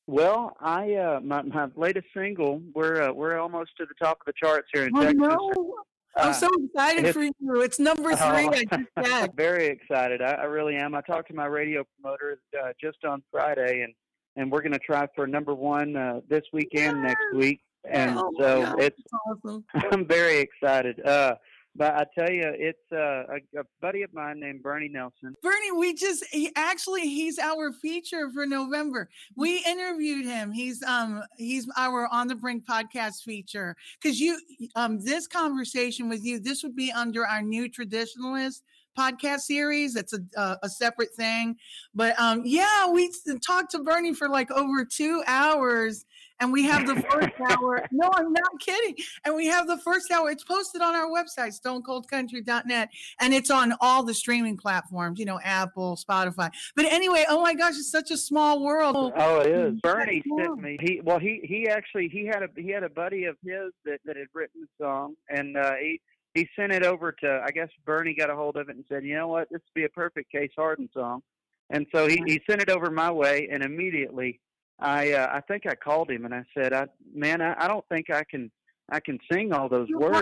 well, 0.07 0.57
I 0.61 0.95
uh, 0.95 1.21
my 1.23 1.43
my 1.43 1.69
latest 1.77 2.07
single. 2.15 2.61
We're 2.75 3.03
uh, 3.03 3.13
we're 3.13 3.39
almost 3.39 3.71
to 3.79 3.87
the 3.87 3.95
top 4.03 4.19
of 4.21 4.27
the 4.27 4.33
charts 4.37 4.69
here 4.73 4.85
in 4.87 4.97
Oh, 4.97 5.01
Texas. 5.03 5.19
no. 5.19 5.75
I'm 6.15 6.29
Uh, 6.29 6.33
so 6.35 6.49
excited 6.63 7.15
for 7.15 7.23
you. 7.23 7.33
It's 7.63 7.79
number 7.79 8.11
three. 8.17 8.51
I 8.97 9.29
very 9.35 9.67
excited. 9.67 10.21
I, 10.21 10.33
I 10.33 10.45
really 10.45 10.77
am. 10.77 10.95
I 10.95 11.01
talked 11.01 11.29
to 11.29 11.35
my 11.35 11.47
radio 11.47 11.85
promoter 12.01 12.39
uh, 12.63 12.73
just 12.81 13.05
on 13.05 13.23
Friday, 13.31 13.83
and 13.83 13.95
and 14.37 14.51
we're 14.53 14.61
going 14.63 14.73
to 14.73 14.79
try 14.79 15.07
for 15.15 15.27
number 15.27 15.55
one 15.55 15.97
uh, 15.97 16.21
this 16.29 16.43
weekend 16.53 17.03
next 17.03 17.25
week. 17.35 17.61
And 17.91 18.17
Oh, 18.19 18.31
so 18.39 18.63
God. 18.63 18.81
it's 18.81 19.01
Awesome. 19.27 19.65
I'm 19.75 20.07
very 20.07 20.39
excited. 20.39 21.05
Uh, 21.05 21.35
but 21.75 21.95
I 21.95 22.05
tell 22.19 22.31
you, 22.31 22.45
it's 22.55 22.93
uh, 22.93 23.25
a, 23.57 23.61
a 23.61 23.65
buddy 23.81 24.03
of 24.03 24.13
mine 24.13 24.41
named 24.41 24.63
Bernie 24.63 24.89
Nelson. 24.89 25.35
Bernie, 25.43 25.73
we 25.73 25.95
just 25.95 26.25
he, 26.31 26.51
actually 26.55 27.03
he's 27.03 27.39
our 27.39 27.73
feature 27.73 28.31
for 28.31 28.47
November. 28.47 29.09
We 29.37 29.65
interviewed 29.67 30.27
him. 30.27 30.53
He's 30.53 30.83
um 30.83 31.23
he's 31.39 31.69
our 31.77 32.09
on 32.13 32.29
the 32.29 32.35
brink 32.35 32.67
podcast 32.67 33.23
feature 33.25 33.75
because 34.01 34.21
you 34.21 34.39
um 34.77 35.03
this 35.03 35.27
conversation 35.27 36.09
with 36.09 36.25
you 36.25 36.39
this 36.39 36.63
would 36.63 36.77
be 36.77 36.93
under 36.93 37.27
our 37.27 37.43
new 37.43 37.69
traditionalist 37.71 38.63
podcast 38.99 39.41
series. 39.41 39.95
That's 39.95 40.13
a 40.13 40.21
uh, 40.37 40.57
a 40.63 40.69
separate 40.69 41.15
thing, 41.15 41.57
but 41.95 42.19
um 42.21 42.43
yeah, 42.45 42.91
we 42.91 43.11
talked 43.47 43.71
to 43.73 43.79
Bernie 43.79 44.15
for 44.15 44.29
like 44.29 44.51
over 44.51 44.85
two 44.85 45.23
hours. 45.27 46.05
And 46.43 46.53
we 46.53 46.65
have 46.65 46.87
the 46.87 46.97
first 47.11 47.33
hour. 47.49 47.87
No, 47.93 48.11
I'm 48.15 48.33
not 48.33 48.61
kidding. 48.61 48.97
And 49.25 49.35
we 49.35 49.47
have 49.47 49.69
the 49.69 49.79
first 49.79 50.11
hour. 50.11 50.29
It's 50.29 50.43
posted 50.43 50.83
on 50.83 50.97
our 50.97 51.09
website, 51.09 51.59
stonecoldcountry.net 51.59 52.89
and 53.21 53.33
it's 53.33 53.51
on 53.51 53.75
all 53.81 54.03
the 54.03 54.15
streaming 54.15 54.57
platforms, 54.57 55.19
you 55.19 55.25
know, 55.25 55.39
Apple, 55.43 55.97
Spotify. 55.97 56.51
But 56.75 56.87
anyway, 56.87 57.25
oh 57.29 57.41
my 57.41 57.55
gosh, 57.55 57.75
it's 57.75 57.91
such 57.91 58.11
a 58.11 58.17
small 58.17 58.63
world. 58.63 59.13
Oh, 59.17 59.41
it 59.41 59.47
is. 59.47 59.81
Bernie 59.81 60.23
sent 60.37 60.61
me. 60.61 60.77
He 60.81 61.01
well, 61.03 61.19
he 61.19 61.41
he 61.45 61.69
actually 61.69 62.09
he 62.09 62.27
had 62.27 62.43
a 62.43 62.49
he 62.57 62.71
had 62.71 62.83
a 62.83 62.91
buddy 62.91 63.25
of 63.25 63.37
his 63.45 63.73
that 63.85 64.01
that 64.05 64.17
had 64.17 64.27
written 64.35 64.63
the 64.63 64.85
song, 64.85 65.15
and 65.29 65.57
uh, 65.57 65.75
he 65.81 66.01
he 66.35 66.49
sent 66.57 66.73
it 66.73 66.83
over 66.83 67.13
to. 67.13 67.43
I 67.47 67.51
guess 67.53 67.69
Bernie 67.85 68.15
got 68.15 68.31
a 68.31 68.35
hold 68.35 68.57
of 68.57 68.69
it 68.69 68.77
and 68.77 68.85
said, 68.89 69.05
you 69.05 69.15
know 69.15 69.29
what, 69.29 69.49
this 69.51 69.61
would 69.61 69.81
be 69.81 69.85
a 69.85 69.91
perfect 69.91 70.33
Case 70.33 70.53
Harden 70.57 70.89
song, 70.93 71.23
and 71.71 71.87
so 71.95 72.09
he 72.09 72.23
he 72.27 72.41
sent 72.49 72.63
it 72.63 72.71
over 72.71 72.91
my 72.91 73.11
way, 73.11 73.49
and 73.51 73.63
immediately 73.63 74.41
I 74.83 75.13
uh, 75.13 75.29
I 75.33 75.41
think 75.43 75.65
I 75.67 75.75
called 75.75 76.11
him 76.11 76.25
and 76.25 76.35
I 76.35 76.43
said, 76.57 76.73
I 76.73 76.87
man, 77.15 77.41
I, 77.41 77.55
I 77.57 77.69
don't 77.69 77.85
think 77.89 78.11
I 78.11 78.25
can 78.25 78.51
I 78.91 79.01
can 79.01 79.19
sing 79.31 79.53
all 79.53 79.69
those 79.69 79.89
words. 79.95 80.17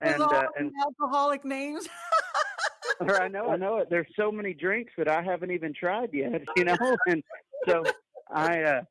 And 0.00 0.22
uh, 0.22 0.42
and 0.58 0.70
alcoholic 0.82 1.44
names. 1.44 1.88
or 3.00 3.20
I 3.20 3.28
know, 3.28 3.48
I 3.48 3.56
know 3.56 3.78
it. 3.78 3.88
There's 3.88 4.06
so 4.18 4.30
many 4.30 4.52
drinks 4.52 4.92
that 4.98 5.08
I 5.08 5.22
haven't 5.22 5.50
even 5.50 5.72
tried 5.72 6.10
yet, 6.12 6.42
you 6.56 6.64
know. 6.64 6.76
And 7.06 7.22
so 7.66 7.82
I, 8.30 8.62
uh, 8.62 8.82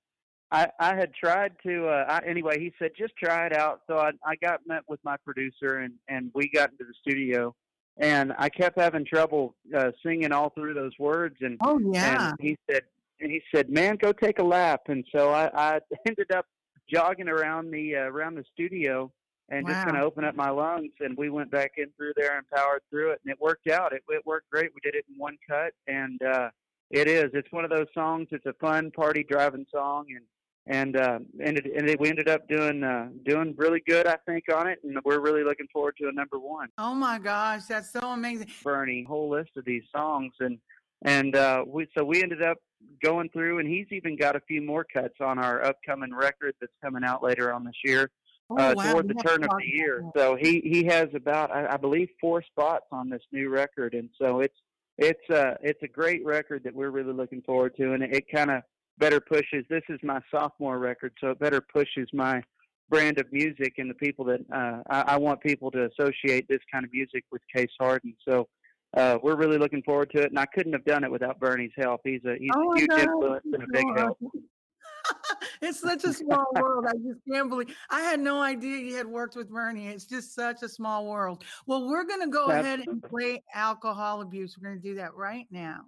I, 0.51 0.67
I 0.79 0.95
had 0.95 1.13
tried 1.13 1.53
to. 1.65 1.87
Uh, 1.87 2.05
I, 2.09 2.27
anyway, 2.27 2.59
he 2.59 2.73
said 2.79 2.91
just 2.97 3.13
try 3.15 3.45
it 3.45 3.53
out. 3.53 3.81
So 3.87 3.97
I, 3.97 4.11
I 4.25 4.35
got 4.41 4.61
met 4.65 4.81
with 4.87 4.99
my 5.03 5.17
producer, 5.23 5.79
and 5.79 5.93
and 6.07 6.31
we 6.33 6.49
got 6.49 6.71
into 6.71 6.85
the 6.85 6.93
studio, 7.01 7.53
and 7.97 8.33
I 8.39 8.49
kept 8.49 8.79
having 8.79 9.05
trouble 9.05 9.55
uh, 9.75 9.91
singing 10.03 10.31
all 10.31 10.49
through 10.49 10.73
those 10.73 10.93
words, 10.97 11.35
and 11.41 11.57
Oh 11.61 11.79
yeah. 11.79 12.29
and 12.29 12.37
he 12.39 12.57
said, 12.69 12.83
and 13.23 13.31
he 13.31 13.41
said, 13.55 13.69
man, 13.69 13.95
go 13.95 14.11
take 14.11 14.39
a 14.39 14.43
lap. 14.43 14.81
And 14.87 15.03
so 15.15 15.31
I, 15.31 15.49
I 15.55 15.79
ended 16.07 16.31
up 16.31 16.45
jogging 16.93 17.29
around 17.29 17.71
the 17.71 17.95
uh, 17.95 18.01
around 18.01 18.35
the 18.35 18.43
studio 18.53 19.11
and 19.49 19.67
just 19.67 19.83
kind 19.85 19.97
of 19.97 20.03
open 20.03 20.23
up 20.23 20.35
my 20.35 20.49
lungs. 20.49 20.91
And 20.99 21.17
we 21.17 21.29
went 21.29 21.49
back 21.49 21.73
in 21.77 21.87
through 21.97 22.13
there 22.15 22.37
and 22.37 22.49
powered 22.49 22.81
through 22.89 23.11
it, 23.11 23.21
and 23.23 23.31
it 23.31 23.39
worked 23.39 23.69
out. 23.69 23.93
It, 23.93 24.03
it 24.09 24.25
worked 24.25 24.49
great. 24.49 24.71
We 24.73 24.81
did 24.83 24.95
it 24.95 25.05
in 25.09 25.17
one 25.17 25.37
cut, 25.49 25.73
and 25.87 26.21
uh, 26.21 26.49
it 26.91 27.07
is. 27.07 27.31
It's 27.33 27.51
one 27.51 27.63
of 27.63 27.71
those 27.71 27.87
songs. 27.93 28.27
It's 28.31 28.45
a 28.45 28.53
fun 28.53 28.91
party 28.91 29.25
driving 29.27 29.65
song, 29.71 30.05
and 30.09 30.25
and 30.65 30.95
uh, 30.97 31.19
ended 31.41 31.65
and 31.65 31.89
it, 31.89 31.99
we 31.99 32.09
ended 32.09 32.27
up 32.27 32.47
doing 32.49 32.83
uh, 32.83 33.07
doing 33.25 33.53
really 33.57 33.81
good, 33.87 34.05
I 34.05 34.17
think, 34.25 34.45
on 34.53 34.67
it. 34.67 34.79
And 34.83 34.97
we're 35.05 35.19
really 35.19 35.43
looking 35.43 35.67
forward 35.71 35.95
to 36.01 36.09
a 36.09 36.11
number 36.11 36.39
one. 36.39 36.67
Oh 36.77 36.93
my 36.93 37.19
gosh, 37.19 37.63
that's 37.65 37.91
so 37.91 38.01
amazing. 38.01 38.47
Bernie 38.63 39.05
whole 39.07 39.29
list 39.29 39.51
of 39.55 39.63
these 39.63 39.83
songs 39.95 40.33
and 40.39 40.57
and 41.03 41.35
uh 41.35 41.63
we 41.67 41.87
so 41.97 42.03
we 42.03 42.21
ended 42.23 42.41
up 42.41 42.57
going 43.03 43.29
through 43.29 43.59
and 43.59 43.67
he's 43.67 43.87
even 43.91 44.15
got 44.15 44.35
a 44.35 44.39
few 44.41 44.61
more 44.61 44.83
cuts 44.83 45.15
on 45.21 45.37
our 45.39 45.63
upcoming 45.63 46.13
record 46.13 46.53
that's 46.59 46.73
coming 46.83 47.03
out 47.03 47.23
later 47.23 47.53
on 47.53 47.63
this 47.63 47.75
year 47.83 48.09
Oh, 48.49 48.57
uh 48.57 48.73
wow, 48.75 48.91
toward 48.91 49.07
the 49.07 49.13
turn 49.15 49.43
of 49.43 49.49
the 49.57 49.65
year. 49.65 50.03
so 50.17 50.35
he 50.35 50.59
he 50.61 50.83
has 50.85 51.07
about 51.15 51.49
I, 51.51 51.67
I 51.73 51.77
believe 51.77 52.09
four 52.19 52.43
spots 52.43 52.85
on 52.91 53.09
this 53.09 53.21
new 53.31 53.49
record. 53.49 53.93
And 53.93 54.09
so 54.21 54.41
it's 54.41 54.57
it's 54.97 55.29
uh 55.29 55.55
it's 55.61 55.81
a 55.81 55.87
great 55.87 56.23
record 56.25 56.63
that 56.65 56.75
we're 56.75 56.89
really 56.91 57.13
looking 57.13 57.41
forward 57.41 57.75
to 57.77 57.93
and 57.93 58.03
it, 58.03 58.13
it 58.13 58.25
kind 58.29 58.51
of 58.51 58.61
better 58.99 59.19
pushes 59.19 59.65
this 59.69 59.81
is 59.89 59.99
my 60.03 60.19
sophomore 60.29 60.77
record 60.77 61.13
so 61.19 61.29
it 61.31 61.39
better 61.39 61.61
pushes 61.61 62.07
my 62.13 62.43
brand 62.89 63.17
of 63.17 63.31
music 63.31 63.75
and 63.79 63.89
the 63.89 63.95
people 63.95 64.23
that 64.25 64.41
uh, 64.53 64.83
I, 64.89 65.13
I 65.13 65.17
want 65.17 65.41
people 65.41 65.71
to 65.71 65.85
associate 65.89 66.47
this 66.47 66.59
kind 66.71 66.85
of 66.85 66.91
music 66.93 67.23
with 67.31 67.41
Case 67.55 67.71
Harden. 67.79 68.13
So 68.27 68.47
uh, 68.95 69.17
we're 69.23 69.35
really 69.35 69.57
looking 69.57 69.81
forward 69.83 70.11
to 70.11 70.21
it, 70.21 70.29
and 70.29 70.39
I 70.39 70.45
couldn't 70.45 70.73
have 70.73 70.85
done 70.85 71.03
it 71.03 71.11
without 71.11 71.39
Bernie's 71.39 71.71
help. 71.75 72.01
He's 72.03 72.23
a 72.25 72.35
he's 72.39 72.51
Oh 72.55 72.73
a 72.73 72.77
huge 72.77 72.89
gosh, 72.89 73.01
influence 73.01 73.45
and 73.51 73.63
a 73.63 73.67
big 73.71 73.85
help. 73.97 74.19
it's 75.61 75.79
such 75.79 76.03
a 76.03 76.13
small 76.13 76.45
world. 76.55 76.85
I 76.87 76.93
just 76.93 77.19
can't 77.29 77.49
believe. 77.49 77.75
I 77.89 78.01
had 78.01 78.19
no 78.19 78.41
idea 78.41 78.77
you 78.77 78.95
had 78.95 79.07
worked 79.07 79.35
with 79.35 79.49
Bernie. 79.49 79.87
It's 79.87 80.05
just 80.05 80.35
such 80.35 80.63
a 80.63 80.69
small 80.69 81.07
world. 81.07 81.43
Well, 81.65 81.87
we're 81.87 82.05
going 82.05 82.21
to 82.21 82.29
go 82.29 82.45
ahead 82.47 82.81
and 82.87 83.01
play 83.03 83.41
alcohol 83.53 84.21
abuse. 84.21 84.57
We're 84.57 84.69
going 84.69 84.81
to 84.81 84.87
do 84.87 84.95
that 84.95 85.15
right 85.15 85.47
now. 85.51 85.81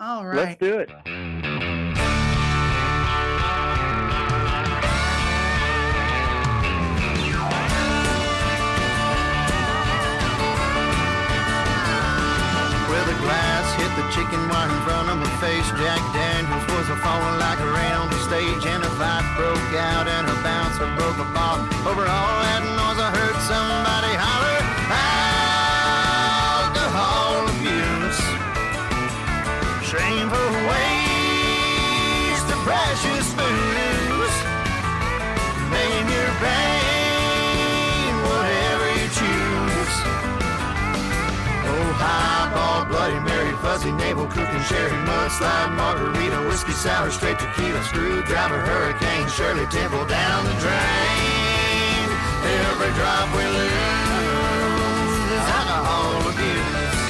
All 0.00 0.26
right. 0.26 0.36
Let's 0.36 0.60
do 0.60 0.78
it. 0.78 0.90
Hit 13.84 13.92
the 14.00 14.06
chicken 14.16 14.40
wire 14.48 14.72
in 14.72 14.80
front 14.88 15.12
of 15.12 15.16
my 15.20 15.28
face. 15.44 15.68
Jack 15.76 16.00
Daniels 16.16 16.64
was 16.72 16.88
a 16.88 16.96
falling 17.04 17.38
like 17.38 17.60
a 17.60 17.68
rain 17.68 17.92
on 17.92 18.08
the 18.08 18.20
stage, 18.24 18.64
and 18.64 18.82
a 18.82 18.90
fight 18.96 19.24
broke 19.36 19.72
out, 19.76 20.08
and 20.08 20.24
a 20.24 20.36
bouncer 20.40 20.88
broke 20.96 21.18
a 21.20 21.28
bottle. 21.36 21.68
Over 21.84 22.08
all 22.08 22.36
that 22.48 22.64
noise, 22.64 23.00
I 23.06 23.08
heard 23.12 23.36
somebody 23.44 23.93
cooking 44.34 44.62
sherry, 44.66 44.98
mudslide, 45.06 45.70
margarita, 45.78 46.42
whiskey 46.50 46.72
sour, 46.74 47.10
straight 47.10 47.38
tequila, 47.38 47.82
screwdriver, 47.84 48.58
hurricane, 48.66 49.28
Shirley 49.30 49.66
Temple 49.70 50.04
down 50.06 50.44
the 50.44 50.54
drain. 50.58 52.06
Every 52.42 52.90
drop 52.98 53.30
we 53.30 53.46
lose 53.46 55.30
is 55.38 55.46
alcohol 55.54 56.18
abuse. 56.34 57.02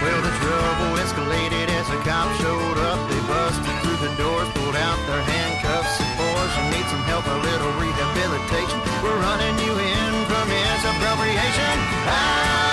Well, 0.00 0.20
the 0.22 0.34
trouble 0.38 0.90
escalated 1.02 1.66
as 1.76 1.86
the 1.90 2.00
cops 2.06 2.38
showed 2.38 2.78
up. 2.86 2.98
They 3.10 3.20
busted 3.26 3.76
through 3.82 4.00
the 4.06 4.12
doors, 4.16 4.48
pulled 4.54 4.78
out 4.78 4.98
their 5.10 5.20
handcuffs. 5.20 5.98
Boys, 6.14 6.52
you 6.56 6.64
need 6.78 6.86
some 6.88 7.04
help, 7.10 7.26
a 7.26 7.38
little 7.42 7.72
rehabilitation. 7.82 8.78
We're 9.02 9.18
running 9.18 9.58
you 9.66 9.74
in 9.74 10.12
for 10.30 10.42
misappropriation. 10.46 11.74
Alcohol 12.06 12.69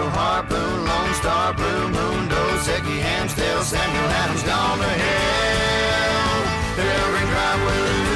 Newcastle, 0.00 0.18
Harpoon, 0.18 0.84
Lone 0.86 1.14
Star, 1.14 1.54
Blue 1.54 1.88
Moon, 1.88 2.28
Dos 2.28 2.68
Equis, 2.68 3.02
Amstel, 3.02 3.62
Samuel 3.62 4.08
Adams, 4.08 4.42
gone 4.44 4.78
to 4.78 4.84
hell. 4.84 6.40
Every 6.78 7.26
drop 7.30 8.09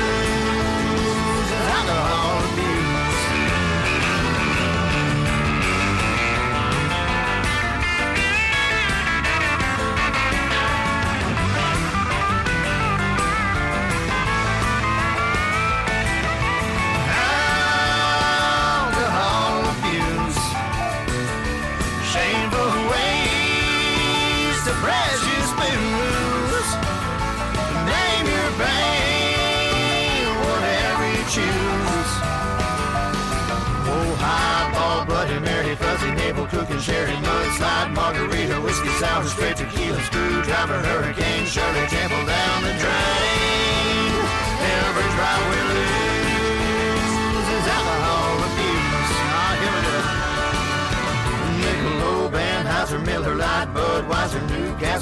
cooking 36.75 36.95
sherry, 36.95 37.13
mudslide, 37.13 37.93
margarita, 37.95 38.61
whiskey 38.61 38.89
sour, 39.01 39.25
straight 39.25 39.57
tequila, 39.57 40.01
screwdriver, 40.03 40.79
hurricane, 40.81 41.47
Shirley 41.47 41.87
Temple 41.89 42.27
down 42.27 42.63
the 42.63 42.73
drain. 42.79 43.24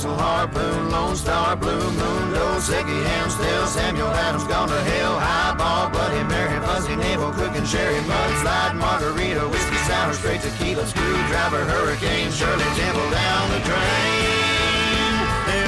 Newcastle, 0.02 0.24
Harpoon, 0.24 0.90
Lone 0.90 1.16
Star, 1.16 1.56
Blue 1.56 1.78
Moon, 1.78 2.32
Dos 2.32 2.68
Equis, 2.70 3.06
Amstel, 3.22 3.66
Samuel 3.66 4.08
Adams, 4.08 4.44
Gone 4.44 4.68
to 4.68 4.80
Hell, 4.82 5.18
Highball, 5.18 5.90
Bloody 5.90 6.24
Mary, 6.24 6.58
Fuzzy 6.66 6.96
Navel, 6.96 7.30
Cooking 7.32 7.64
Sherry, 7.64 8.00
Mudslide, 8.10 8.74
Margarita, 8.76 9.46
Whiskey 9.48 9.76
Sour, 9.86 10.12
Straight 10.14 10.40
Tequila, 10.40 10.86
Screwdriver, 10.86 11.64
Hurricane, 11.64 12.32
Shirley 12.32 12.64
Temple 12.74 13.10
down 13.10 13.50
the 13.50 13.60
drain. 13.62 15.14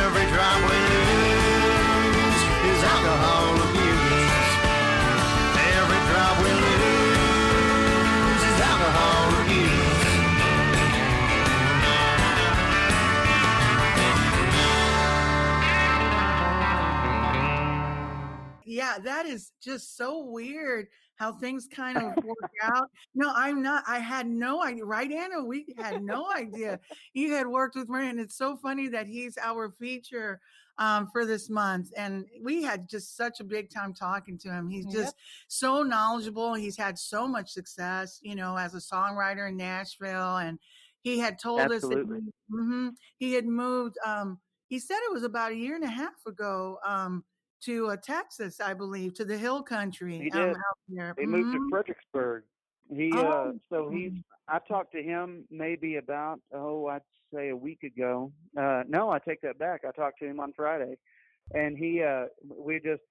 Every 0.02 0.26
drop 0.34 0.58
lose 0.66 2.42
is 2.74 2.82
alcohol 2.82 3.63
that 19.04 19.26
is 19.26 19.52
just 19.62 19.96
so 19.96 20.24
weird 20.24 20.88
how 21.16 21.32
things 21.32 21.68
kind 21.72 21.96
of 21.96 22.24
work 22.24 22.50
out. 22.62 22.88
No, 23.14 23.32
I'm 23.34 23.62
not. 23.62 23.84
I 23.86 23.98
had 23.98 24.26
no 24.26 24.62
idea. 24.62 24.84
Right, 24.84 25.10
Anna? 25.10 25.44
We 25.44 25.66
had 25.78 26.02
no 26.02 26.30
idea 26.32 26.80
you 27.12 27.32
had 27.32 27.46
worked 27.46 27.76
with 27.76 27.88
Murray. 27.88 28.08
And 28.08 28.20
it's 28.20 28.36
so 28.36 28.56
funny 28.56 28.88
that 28.88 29.06
he's 29.06 29.38
our 29.38 29.70
feature 29.70 30.40
um, 30.78 31.08
for 31.12 31.24
this 31.24 31.48
month. 31.48 31.90
And 31.96 32.26
we 32.42 32.62
had 32.62 32.88
just 32.88 33.16
such 33.16 33.40
a 33.40 33.44
big 33.44 33.70
time 33.70 33.94
talking 33.94 34.38
to 34.38 34.52
him. 34.52 34.68
He's 34.68 34.86
just 34.86 35.14
so 35.46 35.82
knowledgeable. 35.82 36.54
He's 36.54 36.76
had 36.76 36.98
so 36.98 37.28
much 37.28 37.50
success, 37.50 38.18
you 38.22 38.34
know, 38.34 38.56
as 38.56 38.74
a 38.74 38.78
songwriter 38.78 39.48
in 39.48 39.56
Nashville. 39.56 40.38
And 40.38 40.58
he 41.02 41.18
had 41.18 41.38
told 41.38 41.60
us 41.60 41.68
that 41.68 41.74
Absolutely. 41.74 42.20
he, 42.20 42.56
mhm, 42.56 42.90
he 43.18 43.32
had 43.34 43.46
moved. 43.46 43.96
Um, 44.04 44.38
he 44.68 44.80
said 44.80 44.96
it 45.04 45.12
was 45.12 45.22
about 45.22 45.52
a 45.52 45.56
year 45.56 45.76
and 45.76 45.84
a 45.84 45.88
half 45.88 46.14
ago 46.26 46.78
um, 46.84 47.22
to 47.62 47.88
uh, 47.90 47.96
Texas, 47.96 48.60
I 48.60 48.74
believe, 48.74 49.14
to 49.14 49.24
the 49.24 49.36
hill 49.38 49.62
country. 49.62 50.18
He 50.18 50.30
um, 50.30 50.54
did. 50.88 51.14
He 51.18 51.26
moved 51.26 51.52
to 51.52 51.58
Mhm. 51.58 51.70
Fredericksburg. 51.70 52.44
He 52.90 53.12
Oh. 53.14 53.26
uh 53.26 53.52
so 53.70 53.88
he's 53.88 54.12
I 54.46 54.58
talked 54.58 54.92
to 54.92 55.02
him 55.02 55.46
maybe 55.50 55.96
about 55.96 56.40
oh 56.52 56.86
I'd 56.88 57.00
say 57.32 57.48
a 57.48 57.56
week 57.56 57.82
ago. 57.82 58.30
Uh 58.56 58.82
no, 58.86 59.10
I 59.10 59.18
take 59.18 59.40
that 59.40 59.58
back. 59.58 59.84
I 59.86 59.90
talked 59.92 60.18
to 60.20 60.26
him 60.26 60.38
on 60.38 60.52
Friday. 60.52 60.98
And 61.54 61.78
he 61.78 62.02
uh 62.02 62.26
we 62.44 62.80
just 62.80 63.02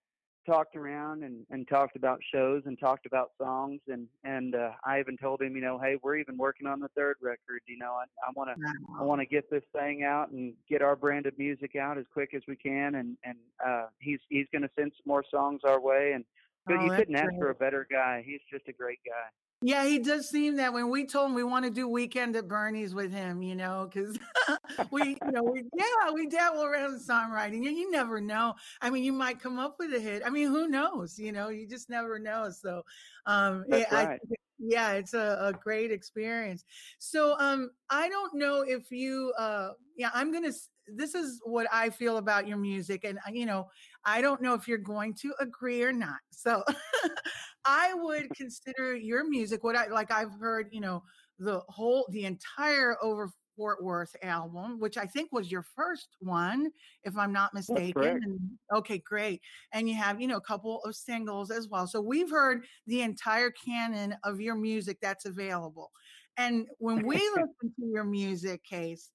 talked 0.45 0.75
around 0.75 1.23
and 1.23 1.45
and 1.49 1.67
talked 1.67 1.95
about 1.95 2.19
shows 2.33 2.63
and 2.65 2.79
talked 2.79 3.05
about 3.05 3.31
songs 3.37 3.81
and 3.87 4.07
and 4.23 4.55
uh 4.55 4.71
I 4.83 4.99
even 4.99 5.17
told 5.17 5.41
him, 5.41 5.55
you 5.55 5.61
know, 5.61 5.79
hey, 5.79 5.97
we're 6.01 6.17
even 6.17 6.37
working 6.37 6.67
on 6.67 6.79
the 6.79 6.89
third 6.89 7.17
record, 7.21 7.61
you 7.67 7.77
know, 7.77 7.93
I 7.93 8.05
I 8.27 8.31
want 8.35 8.49
to 8.49 8.57
I 8.99 9.03
want 9.03 9.19
to 9.21 9.25
get 9.25 9.49
this 9.49 9.63
thing 9.73 10.03
out 10.03 10.29
and 10.31 10.53
get 10.69 10.81
our 10.81 10.95
brand 10.95 11.25
of 11.25 11.37
music 11.37 11.75
out 11.75 11.97
as 11.97 12.05
quick 12.11 12.33
as 12.33 12.41
we 12.47 12.55
can 12.55 12.95
and 12.95 13.17
and 13.23 13.37
uh 13.65 13.87
he's 13.99 14.19
he's 14.29 14.47
going 14.51 14.63
to 14.63 14.69
send 14.77 14.91
some 14.95 15.03
more 15.07 15.23
songs 15.29 15.61
our 15.63 15.79
way 15.81 16.13
and 16.13 16.25
but 16.65 16.75
Oh, 16.75 16.85
you 16.85 16.91
couldn't 16.91 17.15
ask 17.15 17.33
for 17.37 17.49
a 17.49 17.55
better 17.55 17.85
guy. 17.89 18.23
He's 18.25 18.39
just 18.49 18.67
a 18.69 18.73
great 18.73 18.99
guy. 19.05 19.29
Yeah, 19.65 19.85
he 19.85 19.99
does 19.99 20.29
seem 20.29 20.57
that 20.57 20.73
when 20.73 20.89
we 20.89 21.05
told 21.05 21.29
him 21.29 21.35
we 21.35 21.43
want 21.43 21.63
to 21.63 21.71
do 21.71 21.87
weekend 21.87 22.35
at 22.35 22.49
Bernie's 22.49 22.93
with 22.93 23.13
him, 23.13 23.41
you 23.41 23.55
know, 23.55 23.89
because 23.89 24.19
we, 24.91 25.09
you 25.09 25.31
know, 25.31 25.43
we 25.43 25.63
yeah, 25.73 26.11
we 26.13 26.27
dabble 26.27 26.63
around 26.63 26.99
songwriting. 26.99 27.63
You, 27.63 27.71
you 27.71 27.89
never 27.89 28.19
know. 28.19 28.55
I 28.81 28.89
mean, 28.89 29.05
you 29.05 29.13
might 29.13 29.39
come 29.39 29.59
up 29.59 29.75
with 29.79 29.93
a 29.93 29.99
hit. 29.99 30.21
I 30.25 30.29
mean, 30.29 30.47
who 30.47 30.67
knows? 30.67 31.17
You 31.17 31.31
know, 31.31 31.47
you 31.47 31.65
just 31.65 31.89
never 31.89 32.19
know. 32.19 32.49
So, 32.51 32.83
um, 33.25 33.63
That's 33.69 33.89
yeah, 33.89 33.97
I 33.97 34.05
right. 34.05 34.19
think 34.27 34.39
yeah, 34.59 34.91
it's 34.93 35.13
a, 35.13 35.37
a 35.41 35.53
great 35.53 35.91
experience. 35.91 36.63
So, 36.99 37.35
um, 37.39 37.71
I 37.89 38.09
don't 38.09 38.35
know 38.35 38.61
if 38.61 38.91
you, 38.91 39.33
uh, 39.37 39.69
yeah, 39.97 40.09
I'm 40.13 40.31
gonna. 40.31 40.51
This 40.87 41.15
is 41.15 41.39
what 41.45 41.67
I 41.71 41.89
feel 41.89 42.17
about 42.17 42.47
your 42.47 42.57
music, 42.57 43.05
and 43.05 43.17
uh, 43.19 43.31
you 43.31 43.45
know, 43.45 43.67
I 44.05 44.21
don't 44.21 44.41
know 44.41 44.53
if 44.53 44.67
you're 44.67 44.77
going 44.77 45.13
to 45.21 45.33
agree 45.39 45.83
or 45.83 45.93
not. 45.93 46.19
So, 46.31 46.63
I 47.65 47.93
would 47.93 48.33
consider 48.35 48.95
your 48.95 49.27
music 49.27 49.63
what 49.63 49.75
I 49.75 49.87
like. 49.87 50.11
I've 50.11 50.33
heard, 50.39 50.67
you 50.71 50.81
know, 50.81 51.03
the 51.39 51.61
whole, 51.69 52.05
the 52.11 52.25
entire 52.25 52.97
Over 53.01 53.31
Fort 53.55 53.83
Worth 53.83 54.15
album, 54.21 54.79
which 54.79 54.97
I 54.97 55.05
think 55.05 55.31
was 55.31 55.51
your 55.51 55.65
first 55.75 56.09
one, 56.19 56.71
if 57.03 57.17
I'm 57.17 57.31
not 57.31 57.53
mistaken. 57.53 58.19
And, 58.23 58.39
okay, 58.75 58.97
great. 58.97 59.41
And 59.71 59.87
you 59.87 59.95
have, 59.95 60.19
you 60.19 60.27
know, 60.27 60.37
a 60.37 60.41
couple 60.41 60.81
of 60.83 60.95
singles 60.95 61.51
as 61.51 61.69
well. 61.69 61.87
So 61.87 62.01
we've 62.01 62.31
heard 62.31 62.65
the 62.87 63.01
entire 63.01 63.51
canon 63.51 64.15
of 64.23 64.41
your 64.41 64.55
music 64.55 64.97
that's 65.01 65.25
available. 65.25 65.91
And 66.37 66.67
when 66.79 67.05
we 67.05 67.15
listen 67.35 67.73
to 67.79 67.85
your 67.85 68.03
music 68.03 68.63
case, 68.63 69.11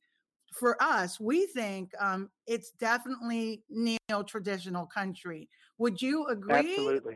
for 0.52 0.80
us, 0.82 1.20
we 1.20 1.46
think 1.46 1.92
um, 2.00 2.30
it's 2.46 2.72
definitely 2.72 3.62
neo 3.68 4.22
traditional 4.26 4.86
country. 4.86 5.48
Would 5.78 6.00
you 6.02 6.26
agree 6.26 6.54
Absolutely. 6.54 7.14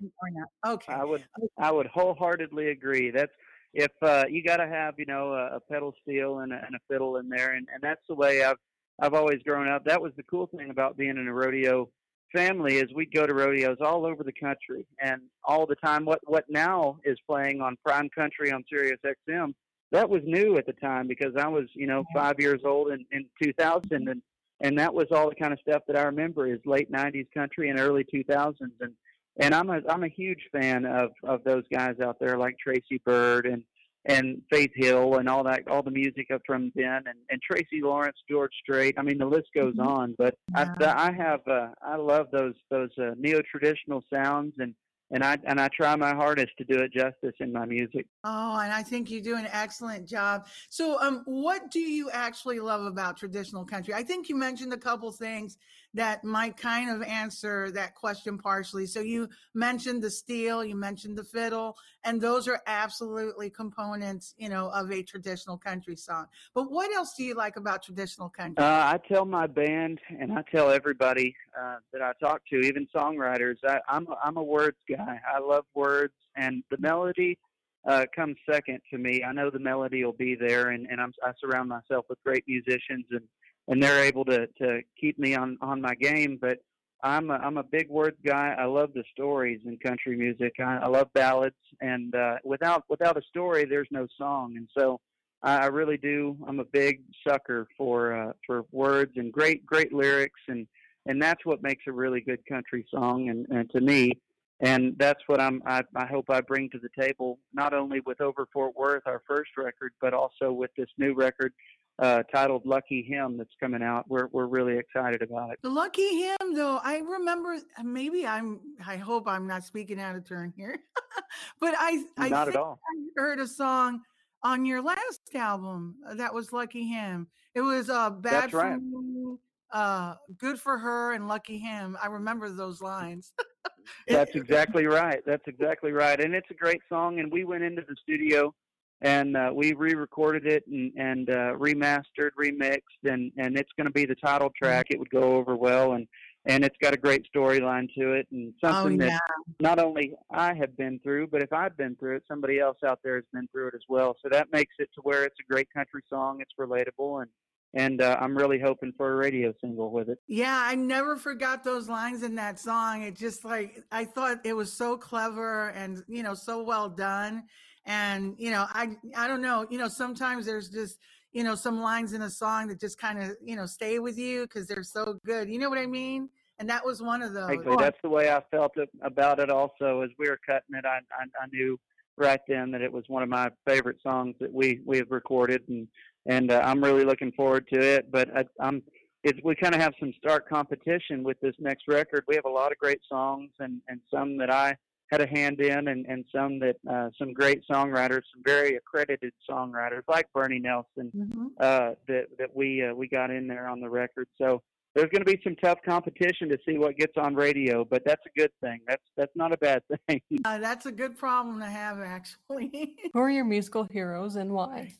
Okay. 0.66 0.92
I 0.92 1.05
would 1.05 1.25
I 1.59 1.71
would 1.71 1.87
wholeheartedly 1.87 2.68
agree. 2.68 3.11
That's 3.11 3.33
if 3.75 3.90
uh, 4.03 4.25
you 4.29 4.45
got 4.45 4.59
to 4.59 4.68
have 4.68 4.95
you 4.99 5.07
know 5.07 5.33
a, 5.33 5.57
a 5.57 5.61
pedal 5.61 5.95
steel 6.03 6.40
and 6.40 6.53
a, 6.53 6.57
and 6.64 6.75
a 6.75 6.79
fiddle 6.88 7.16
in 7.16 7.29
there, 7.29 7.55
and, 7.55 7.66
and 7.73 7.83
that's 7.83 8.03
the 8.09 8.14
way 8.14 8.45
I've 8.45 8.59
I've 9.01 9.14
always 9.14 9.42
grown 9.42 9.68
up. 9.68 9.85
That 9.85 10.01
was 10.01 10.12
the 10.16 10.23
cool 10.25 10.47
thing 10.47 10.71
about 10.71 10.97
being 10.97 11.16
in 11.16 11.27
a 11.27 11.33
rodeo 11.33 11.88
family 12.33 12.77
is 12.77 12.85
we'd 12.95 13.12
go 13.12 13.27
to 13.27 13.35
rodeos 13.35 13.77
all 13.81 14.07
over 14.07 14.23
the 14.23 14.33
country 14.33 14.87
and 15.01 15.21
all 15.45 15.66
the 15.66 15.77
time. 15.77 16.05
What 16.05 16.21
what 16.25 16.45
now 16.49 16.99
is 17.05 17.18
playing 17.27 17.61
on 17.61 17.77
Prime 17.85 18.09
Country 18.11 18.53
on 18.53 18.64
Sirius 18.71 19.01
XM 19.05 19.55
that 19.92 20.09
was 20.09 20.22
new 20.24 20.57
at 20.57 20.66
the 20.66 20.72
time 20.72 21.07
because 21.07 21.35
I 21.38 21.46
was 21.46 21.66
you 21.74 21.87
know 21.87 22.05
five 22.14 22.37
years 22.38 22.61
old 22.64 22.90
in, 22.90 23.05
in 23.12 23.26
2000 23.42 23.85
and 24.09 24.22
and 24.61 24.78
that 24.78 24.94
was 24.94 25.07
all 25.12 25.28
the 25.28 25.35
kind 25.35 25.52
of 25.52 25.59
stuff 25.61 25.83
that 25.87 25.96
I 25.96 26.02
remember 26.02 26.46
is 26.46 26.61
late 26.64 26.90
90s 26.90 27.26
country 27.35 27.68
and 27.70 27.78
early 27.78 28.05
2000s 28.05 28.55
and 28.81 28.92
and 29.38 29.55
I'm 29.55 29.70
a 29.70 29.81
I'm 29.88 30.05
a 30.05 30.09
huge 30.09 30.42
fan 30.50 30.85
of 30.87 31.11
of 31.22 31.44
those 31.44 31.64
guys 31.72 32.00
out 32.02 32.18
there 32.18 32.37
like 32.37 32.57
Tracy 32.59 33.00
Byrd 33.05 33.46
and 33.46 33.62
and 34.05 34.42
Faith 34.50 34.72
Hill 34.74 35.18
and 35.18 35.28
all 35.28 35.44
that 35.44 35.68
all 35.68 35.83
the 35.83 35.90
music 35.90 36.31
up 36.33 36.42
from 36.46 36.72
then 36.74 37.02
and 37.07 37.18
and 37.31 37.40
Tracy 37.40 37.81
Lawrence, 37.83 38.18
George 38.28 38.52
Strait. 38.62 38.94
I 38.98 39.02
mean 39.02 39.18
the 39.18 39.26
list 39.26 39.48
goes 39.55 39.76
Mhm. 39.76 39.87
on. 39.87 40.14
But 40.18 40.37
Yeah. 40.57 40.74
I 40.81 41.09
I 41.09 41.12
have 41.12 41.46
uh, 41.46 41.68
I 41.83 41.96
love 41.96 42.28
those 42.33 42.55
those 42.70 42.90
uh, 42.98 43.14
neo 43.16 43.42
traditional 43.42 44.02
sounds 44.12 44.55
and 44.59 44.74
and 45.12 45.22
I 45.22 45.38
and 45.44 45.61
I 45.61 45.68
try 45.68 45.94
my 45.94 46.14
hardest 46.14 46.53
to 46.59 46.64
do 46.64 46.79
it 46.79 46.92
justice 46.92 47.37
in 47.38 47.53
my 47.53 47.66
music. 47.66 48.07
Oh, 48.25 48.59
and 48.59 48.72
I 48.72 48.83
think 48.83 49.11
you 49.11 49.22
do 49.22 49.37
an 49.37 49.46
excellent 49.53 50.09
job. 50.09 50.48
So, 50.70 51.01
um, 51.01 51.22
what 51.27 51.70
do 51.70 51.81
you 51.81 52.11
actually 52.11 52.59
love 52.59 52.85
about 52.85 53.18
traditional 53.18 53.64
country? 53.64 53.94
I 53.94 54.03
think 54.03 54.29
you 54.29 54.37
mentioned 54.37 54.72
a 54.72 54.79
couple 54.79 55.12
things 55.12 55.59
that 55.94 56.24
might 56.24 56.57
kind 56.57 56.90
of 56.90 57.02
answer 57.02 57.70
that 57.72 57.94
question 57.94 58.38
partially. 58.38 58.87
So, 58.87 59.00
you 59.00 59.28
mentioned 59.55 60.02
the 60.02 60.11
steel, 60.11 60.64
you 60.64 60.76
mentioned 60.76 61.18
the 61.18 61.24
fiddle, 61.24 61.76
and 62.05 62.20
those 62.20 62.48
are 62.48 62.61
absolutely 62.66 63.50
components, 63.50 64.35
you 64.37 64.48
know, 64.48 64.70
of 64.70 64.90
a 64.90 65.02
traditional 65.02 65.57
country 65.57 65.96
song. 65.96 66.26
But 66.55 66.70
what 66.70 66.92
else 66.94 67.14
do 67.16 67.24
you 67.24 67.35
like 67.35 67.57
about 67.57 67.83
traditional 67.83 68.28
country? 68.28 68.62
Uh, 68.62 68.66
I 68.66 68.98
tell 69.09 69.24
my 69.24 69.46
band 69.46 70.00
and 70.18 70.33
I 70.33 70.42
tell 70.50 70.70
everybody 70.70 71.35
uh, 71.59 71.76
that 71.92 72.02
I 72.02 72.12
talk 72.20 72.42
to, 72.50 72.61
even 72.61 72.87
songwriters, 72.94 73.57
I, 73.66 73.81
I'm 73.88 74.07
a, 74.09 74.16
I'm 74.24 74.37
a 74.37 74.42
words 74.42 74.78
guy. 74.88 75.20
I 75.35 75.38
love 75.40 75.64
words, 75.74 76.14
and 76.37 76.62
the 76.70 76.78
melody 76.78 77.38
uh, 77.87 78.07
comes 78.14 78.37
second 78.50 78.81
to 78.90 78.98
me. 78.98 79.22
I 79.24 79.33
know 79.33 79.50
the 79.50 79.59
melody 79.59 80.05
will 80.05 80.12
be 80.12 80.35
there, 80.35 80.70
and, 80.70 80.87
and 80.87 81.00
I'm, 81.00 81.12
I 81.22 81.33
surround 81.40 81.68
myself 81.68 82.07
with 82.09 82.18
great 82.24 82.44
musicians, 82.46 83.05
and, 83.11 83.22
and 83.68 83.83
they're 83.83 84.05
able 84.05 84.25
to, 84.27 84.46
to 84.59 84.81
keep 85.01 85.18
me 85.18 85.35
on, 85.35 85.59
on 85.61 85.81
my 85.81 85.94
game. 85.94 86.38
But 86.40 86.59
I'm 87.03 87.31
a, 87.31 87.35
I'm 87.35 87.59
a 87.59 87.62
big 87.62 87.88
words 87.88 88.16
guy. 88.25 88.55
I 88.59 88.64
love 88.64 88.92
the 88.94 89.05
stories 89.12 89.61
in 89.64 89.77
country 89.79 90.16
music. 90.16 90.55
I, 90.61 90.79
I 90.79 90.87
love 90.87 91.12
ballads, 91.12 91.57
and 91.81 92.14
uh, 92.14 92.37
without 92.44 92.85
without 92.88 93.16
a 93.16 93.22
story, 93.22 93.64
there's 93.64 93.88
no 93.90 94.07
song. 94.16 94.55
And 94.57 94.68
so 94.77 95.01
I 95.42 95.59
I 95.59 95.66
really 95.66 95.96
do. 95.96 96.37
I'm 96.46 96.61
a 96.61 96.64
big 96.64 97.03
sucker 97.27 97.66
for 97.77 98.14
uh, 98.14 98.33
for 98.46 98.64
words 98.70 99.12
and 99.16 99.33
great 99.33 99.66
great 99.66 99.92
lyrics, 99.92 100.40
and 100.46 100.66
and 101.07 101.20
that's 101.20 101.44
what 101.44 101.62
makes 101.62 101.85
a 101.88 101.92
really 101.92 102.20
good 102.20 102.44
country 102.46 102.87
song. 102.90 103.29
And, 103.29 103.46
and 103.48 103.68
to 103.70 103.81
me, 103.81 104.12
and 104.61 104.94
that's 104.96 105.20
what 105.27 105.40
I'm. 105.40 105.61
I, 105.66 105.83
I 105.96 106.07
hope 106.07 106.27
I 106.31 106.40
bring 106.40 106.70
to 106.70 106.79
the 106.79 107.03
table, 107.03 107.40
not 107.53 107.75
only 107.75 107.98
with 108.01 108.20
Over 108.20 108.46
Fort 108.53 108.77
Worth, 108.77 109.03
our 109.07 109.22
first 109.27 109.51
record, 109.57 109.92
but 110.01 110.14
also 110.14 110.53
with 110.53 110.70
this 110.77 110.88
new 110.98 111.14
record 111.14 111.53
uh, 111.98 112.22
titled 112.35 112.64
"Lucky 112.64 113.02
Him" 113.02 113.37
that's 113.37 113.55
coming 113.61 113.83
out. 113.83 114.05
We're 114.09 114.28
we're 114.33 114.46
really 114.46 114.78
excited 114.78 115.22
about 115.22 115.52
it. 115.52 115.59
Lucky 115.62 116.22
him, 116.22 116.55
though, 116.55 116.81
I 116.83 116.98
remember. 116.98 117.59
Maybe 117.83 118.26
I'm. 118.26 118.61
I 118.87 118.96
hope 118.96 119.28
I'm 119.28 119.46
not 119.46 119.64
speaking 119.64 120.00
out 120.00 120.16
of 120.16 120.26
turn 120.26 120.52
here, 120.57 120.76
but 121.61 121.74
I. 121.78 122.05
I 122.18 122.28
not 122.28 122.46
think 122.46 122.57
at 122.57 122.61
all. 122.61 122.81
I 122.85 123.20
heard 123.20 123.40
a 123.40 123.46
song 123.46 124.00
on 124.42 124.64
your 124.64 124.83
last 124.83 125.20
album. 125.35 125.96
Uh, 126.09 126.14
that 126.14 126.33
was 126.33 126.52
Lucky 126.52 126.87
Him. 126.87 127.28
It 127.55 127.61
was 127.61 127.90
uh, 127.90 128.11
Bad 128.11 128.33
That's 128.33 128.50
for 128.50 128.59
right. 128.59 128.81
Me, 128.81 129.37
uh, 129.72 130.14
Good 130.38 130.59
for 130.59 130.78
Her, 130.78 131.12
and 131.12 131.28
Lucky 131.28 131.59
Him. 131.59 131.96
I 132.02 132.07
remember 132.07 132.48
those 132.48 132.81
lines. 132.81 133.33
That's 134.09 134.35
exactly 134.35 134.87
right. 134.87 135.20
That's 135.26 135.46
exactly 135.46 135.92
right. 135.92 136.20
And 136.20 136.35
it's 136.35 136.50
a 136.50 136.55
great 136.55 136.81
song. 136.88 137.20
And 137.20 137.31
we 137.31 137.44
went 137.44 137.64
into 137.64 137.83
the 137.83 137.96
studio 138.02 138.55
and 139.03 139.37
uh, 139.37 139.51
we 139.53 139.73
re-recorded 139.73 140.47
it 140.47 140.65
and, 140.69 140.93
and 140.97 141.29
uh, 141.29 141.55
remastered, 141.59 142.31
remixed, 142.41 142.81
and 143.05 143.33
and 143.37 143.59
it's 143.59 143.71
going 143.77 143.87
to 143.87 143.93
be 143.93 144.07
the 144.07 144.15
title 144.15 144.51
track. 144.57 144.87
It 144.91 144.99
would 144.99 145.11
go 145.11 145.37
over 145.37 145.57
well, 145.57 145.93
and 145.93 146.07
and 146.47 146.65
it's 146.65 146.77
got 146.81 146.95
a 146.95 146.97
great 146.97 147.27
storyline 147.35 147.93
to 147.99 148.12
it, 148.12 148.29
and 148.31 148.55
oh, 148.62 148.69
something 148.71 149.01
yeah. 149.01 149.09
that 149.09 149.21
not 149.61 149.79
only 149.79 150.15
I 150.31 150.55
have 150.55 150.77
been 150.77 151.01
through, 151.01 151.27
but 151.27 151.43
if 151.43 151.53
I've 151.53 151.77
been 151.77 151.97
through 151.97 152.17
it, 152.17 152.25
somebody 152.29 152.61
else 152.61 152.79
out 152.87 153.01
there 153.03 153.17
has 153.17 153.25
been 153.33 153.49
through 153.49 153.69
it 153.69 153.75
as 153.75 153.83
well. 153.88 154.17
So 154.23 154.29
that 154.31 154.53
makes 154.53 154.75
it 154.79 154.88
to 154.95 155.01
where 155.03 155.25
it's 155.25 155.37
a 155.41 155.53
great 155.53 155.69
country 155.75 156.03
song. 156.09 156.41
It's 156.41 156.53
relatable, 156.59 157.23
and 157.23 157.31
and 157.75 158.03
uh, 158.03 158.19
I'm 158.21 158.37
really 158.37 158.61
hoping 158.61 158.93
for 158.97 159.12
a 159.12 159.17
radio 159.17 159.53
single 159.61 159.91
with 159.91 160.11
it. 160.11 160.19
Yeah, 160.29 160.62
I 160.65 160.77
never 160.77 161.17
forgot 161.17 161.65
those 161.65 161.88
lines 161.88 162.23
in 162.23 162.37
that 162.37 162.61
song. 162.61 163.03
It 163.03 163.17
just 163.17 163.45
like 163.45 163.83
I 163.91 164.05
thought 164.05 164.41
it 164.45 164.55
was 164.55 164.73
so 164.73 164.97
clever 164.97 165.71
and 165.71 166.05
you 166.07 166.23
know 166.23 166.35
so 166.35 166.62
well 166.62 166.88
done. 166.88 167.45
And 167.85 168.35
you 168.38 168.51
know, 168.51 168.66
I 168.68 168.97
I 169.16 169.27
don't 169.27 169.42
know, 169.42 169.66
you 169.71 169.79
know, 169.79 169.88
sometimes 169.88 170.47
there's 170.47 170.68
just 170.68 170.99
you 171.33 171.42
know 171.42 171.55
some 171.55 171.81
lines 171.81 172.12
in 172.12 172.23
a 172.23 172.31
song 172.31 172.68
that 172.68 172.81
just 172.81 172.99
kind 172.99 173.23
of 173.23 173.37
you 173.42 173.57
know 173.57 173.66
stay 173.66 173.99
with 173.99 174.18
you 174.18 174.42
because 174.42 174.66
they're 174.66 174.83
so 174.83 175.18
good. 175.25 175.49
You 175.49 175.59
know 175.59 175.68
what 175.68 175.79
I 175.79 175.87
mean? 175.87 176.29
And 176.59 176.68
that 176.71 176.85
was 176.85 177.03
one 177.03 177.23
of 177.23 177.33
those. 177.33 177.51
Exactly. 177.51 177.77
That's 177.79 177.99
the 178.03 178.09
way 178.09 178.31
I 178.31 178.40
felt 178.51 178.73
about 179.03 179.40
it. 179.40 179.51
Also, 179.51 180.03
as 180.03 180.11
we 180.18 180.29
were 180.29 180.38
cutting 180.47 180.77
it, 180.77 180.85
I, 180.85 180.99
I 181.12 181.25
I 181.42 181.47
knew 181.53 181.79
right 182.16 182.40
then 182.47 182.71
that 182.73 182.83
it 182.83 182.92
was 182.92 183.05
one 183.09 183.23
of 183.23 183.29
my 183.29 183.51
favorite 183.66 183.97
songs 184.03 184.37
that 184.40 184.53
we 184.53 184.81
we 184.85 184.99
have 184.99 185.11
recorded, 185.11 185.62
and 185.68 185.88
and 186.27 186.51
uh, 186.53 186.61
I'm 186.64 186.83
really 186.83 187.05
looking 187.05 187.33
forward 187.33 187.66
to 187.73 187.81
it. 187.81 188.12
But 188.12 188.37
I, 188.37 188.45
I'm 188.61 188.83
it's 189.25 189.38
we 189.42 189.55
kind 189.55 189.75
of 189.75 189.81
have 189.81 189.95
some 189.99 190.12
stark 190.18 190.49
competition 190.49 191.23
with 191.23 191.38
this 191.40 191.55
next 191.59 191.85
record. 191.88 192.25
We 192.29 192.37
have 192.37 192.45
a 192.45 192.51
lot 192.51 192.73
of 192.73 192.79
great 192.79 193.01
songs, 193.09 193.51
and 193.59 193.81
and 193.88 194.01
some 194.12 194.37
that 194.38 194.53
I 194.53 194.77
had 195.12 195.20
a 195.20 195.27
hand 195.27 195.61
in, 195.61 195.88
and 195.88 196.07
and 196.09 196.25
some 196.35 196.59
that 196.61 196.77
uh, 196.90 197.11
some 197.18 197.35
great 197.35 197.62
songwriters, 197.70 198.22
some 198.35 198.42
very 198.44 198.77
accredited 198.77 199.33
songwriters 199.48 200.01
like 200.09 200.27
Bernie 200.33 200.59
Nelson, 200.59 201.12
Mhm. 201.14 201.51
uh, 201.61 201.94
that 202.09 202.27
that 202.38 202.57
we 202.57 202.83
uh, 202.83 202.94
we 202.94 203.07
got 203.09 203.31
in 203.31 203.46
there 203.46 203.68
on 203.68 203.79
the 203.81 203.90
record. 203.90 204.27
So 204.38 204.62
there's 204.94 205.11
going 205.11 205.25
to 205.25 205.31
be 205.31 205.40
some 205.44 205.55
tough 205.57 205.79
competition 205.85 206.48
to 206.48 206.59
see 206.66 206.79
what 206.79 206.96
gets 206.96 207.12
on 207.18 207.35
radio, 207.35 207.85
but 207.85 208.03
that's 208.07 208.22
a 208.27 208.38
good 208.40 208.51
thing. 208.62 208.81
That's 208.88 209.03
that's 209.16 209.37
not 209.37 209.53
a 209.53 209.59
bad 209.59 209.83
thing. 210.09 210.22
Uh, 210.46 210.59
that's 210.59 210.87
a 210.87 210.92
good 210.92 211.18
problem 211.18 211.61
to 211.61 211.66
have, 211.66 212.01
actually. 212.01 212.96
Who 213.12 213.20
are 213.20 213.31
your 213.31 213.44
musical 213.44 213.85
heroes 213.85 214.37
and 214.37 214.51
why? 214.51 214.94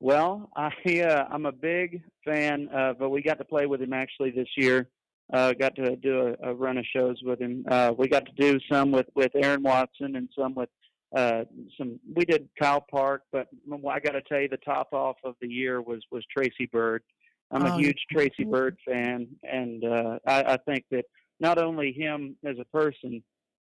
well, 0.00 0.50
I 0.56 0.70
uh, 1.02 1.26
I'm 1.30 1.44
a 1.44 1.52
big 1.52 2.02
fan 2.24 2.68
of. 2.72 3.02
Uh, 3.02 3.08
we 3.10 3.20
got 3.20 3.36
to 3.38 3.44
play 3.44 3.66
with 3.66 3.82
him 3.82 3.92
actually 3.92 4.30
this 4.30 4.48
year. 4.56 4.88
Uh, 5.32 5.52
got 5.52 5.74
to 5.74 5.96
do 5.96 6.34
a, 6.42 6.50
a 6.50 6.54
run 6.54 6.78
of 6.78 6.84
shows 6.94 7.20
with 7.24 7.40
him. 7.40 7.64
Uh, 7.68 7.92
we 7.96 8.08
got 8.08 8.24
to 8.26 8.32
do 8.32 8.58
some 8.70 8.92
with 8.92 9.06
with 9.14 9.32
Aaron 9.34 9.62
Watson 9.62 10.16
and 10.16 10.28
some 10.38 10.54
with 10.54 10.68
uh, 11.16 11.44
some. 11.76 11.98
We 12.14 12.24
did 12.24 12.48
Kyle 12.60 12.84
Park, 12.88 13.22
but 13.32 13.48
I 13.70 14.00
got 14.00 14.12
to 14.12 14.22
tell 14.22 14.40
you, 14.40 14.48
the 14.48 14.56
top 14.58 14.92
off 14.92 15.16
of 15.24 15.34
the 15.40 15.48
year 15.48 15.82
was 15.82 16.02
was 16.12 16.24
Tracy 16.36 16.68
Byrd. 16.72 17.02
I'm 17.50 17.64
Oh, 17.64 17.74
a 17.74 17.78
huge 17.78 17.98
Tracy 18.10 18.34
yeah. 18.40 18.50
Bird 18.50 18.76
fan, 18.86 19.28
and 19.42 19.84
uh, 19.84 20.18
I, 20.26 20.42
I 20.54 20.56
think 20.58 20.84
that 20.90 21.04
not 21.40 21.58
only 21.58 21.92
him 21.92 22.36
as 22.44 22.56
a 22.60 22.64
person, 22.66 23.22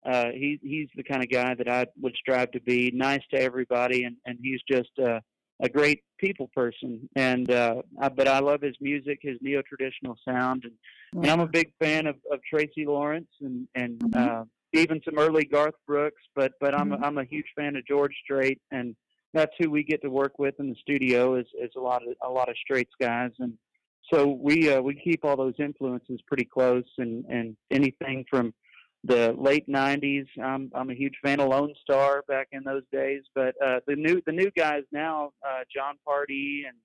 uh, 0.05 0.27
he 0.33 0.59
he's 0.61 0.89
the 0.95 1.03
kind 1.03 1.23
of 1.23 1.29
guy 1.29 1.55
that 1.55 1.69
I 1.69 1.85
would 2.01 2.15
strive 2.15 2.51
to 2.51 2.61
be. 2.61 2.91
Nice 2.93 3.21
to 3.33 3.41
everybody, 3.41 4.03
and 4.03 4.15
and 4.25 4.37
he's 4.41 4.61
just 4.69 4.91
uh, 4.97 5.19
a 5.61 5.69
great 5.69 6.03
people 6.17 6.49
person. 6.55 7.09
And 7.15 7.49
uh, 7.51 7.81
I, 8.01 8.09
but 8.09 8.27
I 8.27 8.39
love 8.39 8.61
his 8.61 8.75
music, 8.79 9.19
his 9.21 9.37
neo 9.41 9.61
traditional 9.61 10.17
sound, 10.27 10.63
and, 10.65 10.73
and 11.23 11.31
I'm 11.31 11.39
a 11.39 11.47
big 11.47 11.71
fan 11.79 12.07
of, 12.07 12.15
of 12.31 12.39
Tracy 12.49 12.85
Lawrence 12.85 13.29
and 13.41 13.67
and 13.75 13.99
Mhm. 13.99 14.41
uh, 14.41 14.43
even 14.73 15.01
some 15.03 15.17
early 15.17 15.45
Garth 15.45 15.75
Brooks. 15.87 16.21
But 16.35 16.53
but 16.59 16.73
I'm 16.73 16.91
Mhm. 16.91 17.03
I'm 17.03 17.17
a 17.17 17.25
huge 17.25 17.51
fan 17.55 17.75
of 17.75 17.85
George 17.85 18.15
Strait, 18.23 18.61
and 18.71 18.95
that's 19.33 19.53
who 19.59 19.69
we 19.69 19.83
get 19.83 20.01
to 20.01 20.09
work 20.09 20.39
with 20.39 20.55
in 20.59 20.69
the 20.69 20.75
studio 20.75 21.35
is 21.35 21.47
is 21.59 21.71
a 21.75 21.79
lot 21.81 22.01
of 22.07 22.15
a 22.23 22.29
lot 22.29 22.49
of 22.49 22.55
Straits 22.57 22.93
guys 22.99 23.31
and. 23.39 23.57
So 24.11 24.25
we 24.25 24.71
uh, 24.71 24.81
we 24.81 24.95
keep 24.95 25.23
all 25.23 25.37
those 25.37 25.53
influences 25.59 26.19
pretty 26.25 26.45
close, 26.45 26.89
and, 26.97 27.23
and 27.29 27.55
anything 27.69 28.25
from 28.27 28.55
the 29.03 29.33
late 29.37 29.67
'90s. 29.67 30.27
I'm 30.41 30.71
I'm 30.75 30.89
a 30.89 30.95
huge 30.95 31.15
fan 31.23 31.39
of 31.39 31.49
Lone 31.49 31.73
Star 31.81 32.23
back 32.27 32.49
in 32.51 32.63
those 32.63 32.83
days, 32.91 33.23
but 33.35 33.55
uh, 33.63 33.79
the 33.87 33.95
new 33.95 34.21
the 34.25 34.31
new 34.31 34.51
guys 34.51 34.83
now, 34.91 35.31
uh, 35.45 35.63
Jon 35.73 35.95
Pardi 36.07 36.63
and 36.67 36.77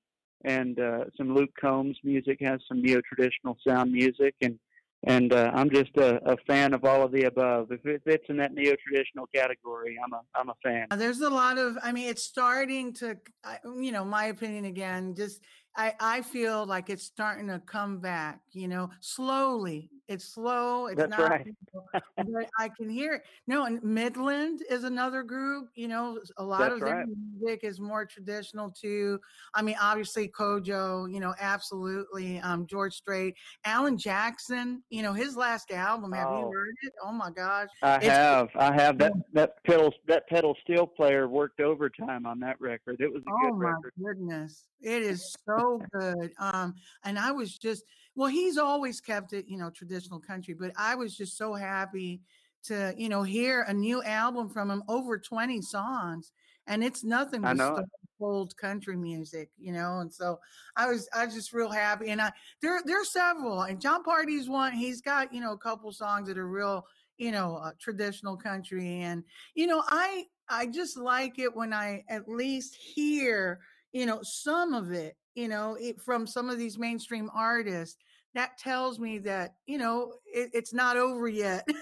and 0.45 0.79
uh, 0.79 1.05
some 1.17 1.35
Luke 1.35 1.51
Combs 1.61 1.97
music 2.05 2.39
has 2.41 2.61
some 2.69 2.83
neo 2.83 3.01
traditional 3.01 3.57
sound 3.67 3.93
music, 3.93 4.35
and 4.41 4.59
and 5.07 5.33
uh, 5.33 5.51
I'm 5.55 5.71
just 5.71 5.97
a, 5.97 6.17
a 6.31 6.37
fan 6.47 6.73
of 6.73 6.85
all 6.85 7.03
of 7.03 7.13
the 7.13 7.25
above. 7.25 7.71
If 7.73 7.85
it 7.85 8.03
fits 8.05 8.25
in 8.29 8.39
that 8.39 8.55
neo 8.55 8.75
traditional 8.87 9.27
category, 9.35 9.99
I'm 10.03 10.13
a 10.13 10.21
I'm 10.35 10.49
a 10.49 10.55
fan. 10.63 10.87
Uh, 10.91 10.97
There's 10.97 11.21
a 11.21 11.31
lot 11.31 11.59
of, 11.59 11.77
I 11.83 11.93
mean, 11.93 12.09
it's 12.09 12.23
starting 12.23 12.93
to, 12.95 13.19
you 13.65 13.93
know, 13.93 14.05
my 14.05 14.27
opinion 14.27 14.65
again, 14.65 15.15
just, 15.15 15.43
I, 15.77 15.95
I 16.01 16.23
feel 16.23 16.65
like 16.65 16.89
it's 16.89 17.05
starting 17.05 17.49
to 17.49 17.61
come 17.67 17.99
back, 18.01 18.41
you 18.53 18.69
know, 18.69 18.91
slowly. 19.01 19.91
It's 20.07 20.27
slow. 20.35 20.87
It's 20.89 20.99
That's 20.99 21.11
not, 21.11 21.31
right. 21.31 21.47
but 22.17 22.51
I 22.59 22.69
can 22.69 22.91
hear 22.91 23.15
it. 23.15 23.23
No, 23.47 23.65
and 23.65 23.83
Midland 23.83 24.61
is 24.69 24.85
another 24.85 25.23
group, 25.23 25.71
you 25.75 25.89
know, 25.89 26.21
a 26.37 26.45
lot 26.45 26.59
That's 26.61 26.75
of 26.75 26.81
their 26.81 26.97
right. 26.99 27.07
music 27.39 27.61
is 27.65 27.81
more 27.81 28.05
traditional 28.05 28.71
too. 28.71 29.19
I 29.55 29.63
mean, 29.63 29.77
obviously 29.81 30.29
CoJo, 30.29 31.11
you 31.13 31.21
know, 31.21 31.35
absolutely. 31.41 32.39
Um, 32.41 32.67
George 32.67 32.93
Strait, 32.95 33.35
Alan 33.65 33.97
Jackson, 33.97 34.83
you 34.91 35.03
know, 35.03 35.15
his 35.15 35.37
last 35.39 35.71
album, 35.71 36.13
have 36.13 36.29
you 36.29 36.35
Oh. 36.45 36.51
heard 36.53 36.75
it? 36.83 36.93
Oh 37.03 37.13
my 37.13 37.31
gosh. 37.31 37.71
I 37.83 37.97
It's- 37.97 38.11
have, 38.13 38.49
I 38.57 38.75
have 38.75 38.99
that 38.99 39.13
that 39.33 39.65
pedal 39.65 39.95
that 40.07 40.29
pedal 40.29 40.55
steel 40.63 40.87
player 40.87 41.29
worked 41.29 41.61
overtime 41.61 42.27
on 42.27 42.39
that 42.41 42.61
record. 42.61 43.01
It 43.01 43.11
was 43.11 43.23
a 43.27 43.31
Oh 43.31 43.51
good 43.51 43.59
record. 43.59 43.93
Oh 43.99 44.03
my 44.03 44.09
goodness. 44.13 44.67
It 44.83 45.03
is 45.03 45.35
so 45.49 45.81
good. 45.93 46.33
Um, 46.39 46.75
and 47.05 47.19
I 47.19 47.33
was 47.33 47.57
just, 47.57 47.85
well, 48.15 48.29
he's 48.29 48.59
always 48.59 49.01
kept 49.01 49.33
it, 49.33 49.47
you 49.49 49.59
know, 49.59 49.71
traditional 49.71 50.21
country, 50.21 50.55
but 50.55 50.73
I 50.77 50.95
was 50.95 51.17
just 51.17 51.37
so 51.37 51.55
happy 51.55 52.23
to, 52.65 52.95
you 52.97 53.09
know, 53.09 53.23
hear 53.23 53.63
a 53.63 53.75
new 53.75 54.03
album 54.03 54.49
from 54.49 54.71
him, 54.71 54.83
over 54.89 55.19
20 55.19 55.61
songs. 55.63 56.33
And 56.67 56.83
it's 56.83 57.05
nothing 57.05 57.47
but 57.47 57.61
stone 57.61 58.49
country 58.57 58.97
music, 58.97 59.51
you 59.59 59.73
know. 59.73 59.99
And 59.99 60.13
so 60.13 60.41
I 60.77 60.87
was 60.87 61.09
I 61.15 61.27
was 61.27 61.35
just 61.35 61.53
real 61.53 61.71
happy. 61.71 62.09
And 62.11 62.21
I 62.23 62.33
there 62.63 62.81
there's 62.85 63.11
several. 63.13 63.63
And 63.63 63.81
Jon 63.81 64.03
Pardi's 64.03 64.49
one, 64.49 64.73
he's 64.73 65.01
got, 65.03 65.33
you 65.35 65.41
know, 65.41 65.53
a 65.53 65.59
couple 65.59 65.93
songs 65.93 66.29
that 66.29 66.39
are 66.39 66.49
real, 66.49 66.87
you 67.19 67.33
know, 67.33 67.57
uh, 67.57 67.73
traditional 67.79 68.37
country. 68.37 69.01
And, 69.03 69.25
you 69.55 69.67
know, 69.67 69.83
I 69.87 70.27
I 70.49 70.67
just 70.67 70.97
like 70.97 71.39
it 71.39 71.55
when 71.55 71.73
I 71.73 72.05
at 72.09 72.29
least 72.29 72.77
hear 72.77 73.61
you 73.93 74.07
know 74.07 74.21
some 74.23 74.75
of 74.75 74.91
it 74.93 75.17
you 75.35 75.49
know 75.49 75.77
it, 75.81 76.01
from 76.01 76.27
some 76.27 76.49
of 76.49 76.59
these 76.59 76.79
mainstream 76.79 77.31
artists 77.35 77.99
that 78.35 78.59
tells 78.59 78.99
me 78.99 79.19
that 79.19 79.55
you 79.67 79.79
know 79.79 80.15
it, 80.27 80.51
it's 80.53 80.73
not 80.73 80.97
over 80.97 81.29
yet 81.29 81.67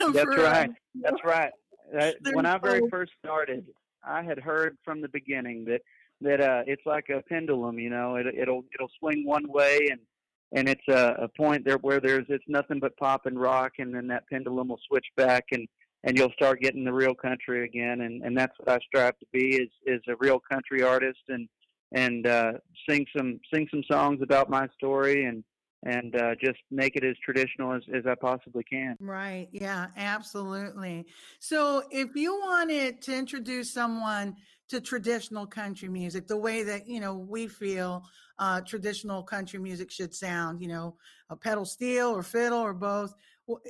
That's 0.00 0.20
For, 0.20 0.42
right. 0.42 0.68
um, 0.68 0.76
That's 1.02 1.24
right. 1.24 1.52
Uh, 1.98 2.10
when 2.32 2.46
I 2.46 2.58
very 2.58 2.80
first 2.90 3.12
started, 3.24 3.66
I 4.04 4.22
had 4.22 4.38
heard 4.38 4.76
from 4.84 5.00
the 5.00 5.08
beginning 5.08 5.64
that 5.66 5.80
that 6.22 6.40
uh, 6.40 6.62
it's 6.66 6.82
like 6.86 7.08
a 7.10 7.22
pendulum. 7.28 7.78
You 7.78 7.90
know, 7.90 8.16
it, 8.16 8.26
it'll 8.26 8.64
it'll 8.74 8.90
swing 8.98 9.24
one 9.24 9.48
way, 9.48 9.88
and 9.90 10.00
and 10.52 10.68
it's 10.68 10.88
a, 10.88 11.24
a 11.24 11.28
point 11.28 11.64
there 11.64 11.78
where 11.78 12.00
there's 12.00 12.26
it's 12.28 12.44
nothing 12.48 12.80
but 12.80 12.96
pop 12.96 13.26
and 13.26 13.38
rock, 13.40 13.72
and 13.78 13.94
then 13.94 14.06
that 14.08 14.28
pendulum 14.30 14.68
will 14.68 14.80
switch 14.88 15.06
back, 15.16 15.44
and 15.52 15.66
and 16.04 16.16
you'll 16.16 16.32
start 16.32 16.60
getting 16.60 16.84
the 16.84 16.92
real 16.92 17.14
country 17.14 17.64
again, 17.64 18.02
and 18.02 18.22
and 18.22 18.36
that's 18.36 18.54
what 18.58 18.70
I 18.70 18.78
strive 18.86 19.18
to 19.18 19.26
be 19.32 19.56
is 19.56 19.70
is 19.86 20.00
a 20.08 20.16
real 20.20 20.40
country 20.50 20.82
artist, 20.82 21.20
and 21.28 21.48
and 21.92 22.26
uh, 22.26 22.52
sing 22.88 23.06
some 23.16 23.40
sing 23.52 23.66
some 23.70 23.82
songs 23.90 24.20
about 24.22 24.50
my 24.50 24.68
story, 24.76 25.24
and 25.24 25.44
and 25.84 26.16
uh, 26.16 26.34
just 26.42 26.58
make 26.70 26.96
it 26.96 27.04
as 27.04 27.16
traditional 27.24 27.72
as, 27.72 27.82
as 27.94 28.04
I 28.06 28.14
possibly 28.14 28.64
can. 28.64 28.96
right 29.00 29.48
yeah 29.52 29.86
absolutely 29.96 31.06
so 31.38 31.82
if 31.90 32.16
you 32.16 32.34
wanted 32.40 33.00
to 33.02 33.14
introduce 33.14 33.72
someone 33.72 34.34
to 34.68 34.80
traditional 34.80 35.46
country 35.46 35.88
music 35.88 36.26
the 36.26 36.36
way 36.36 36.62
that 36.62 36.88
you 36.88 36.98
know 36.98 37.14
we 37.14 37.46
feel 37.46 38.02
uh, 38.38 38.60
traditional 38.62 39.22
country 39.22 39.58
music 39.58 39.90
should 39.90 40.14
sound 40.14 40.60
you 40.60 40.68
know 40.68 40.96
a 41.30 41.36
pedal 41.36 41.64
steel 41.64 42.08
or 42.08 42.22
fiddle 42.22 42.58
or 42.58 42.74
both 42.74 43.14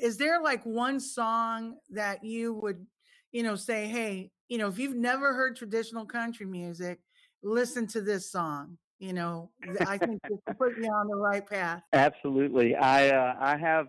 is 0.01 0.17
there 0.17 0.41
like 0.41 0.65
one 0.65 0.99
song 1.01 1.77
that 1.91 2.25
you 2.25 2.55
would 2.55 2.87
you 3.33 3.43
know 3.43 3.57
say 3.57 3.89
hey 3.89 4.31
you 4.49 4.59
know 4.59 4.69
if 4.69 4.79
you've 4.79 4.97
never 4.97 5.35
heard 5.35 5.57
traditional 5.57 6.07
country 6.07 6.47
music 6.47 7.01
listen 7.47 7.87
to 7.87 8.01
this 8.01 8.31
song 8.31 8.77
you 8.99 9.13
know 9.13 9.51
i 9.87 9.99
think 9.99 10.21
will 10.29 10.43
put 10.59 10.77
you 10.79 10.91
on 10.91 11.07
the 11.07 11.17
right 11.17 11.49
path 11.49 11.83
Absolutely. 11.93 12.75
I 12.75 13.09
uh, 13.09 13.35
I 13.41 13.57
have 13.57 13.87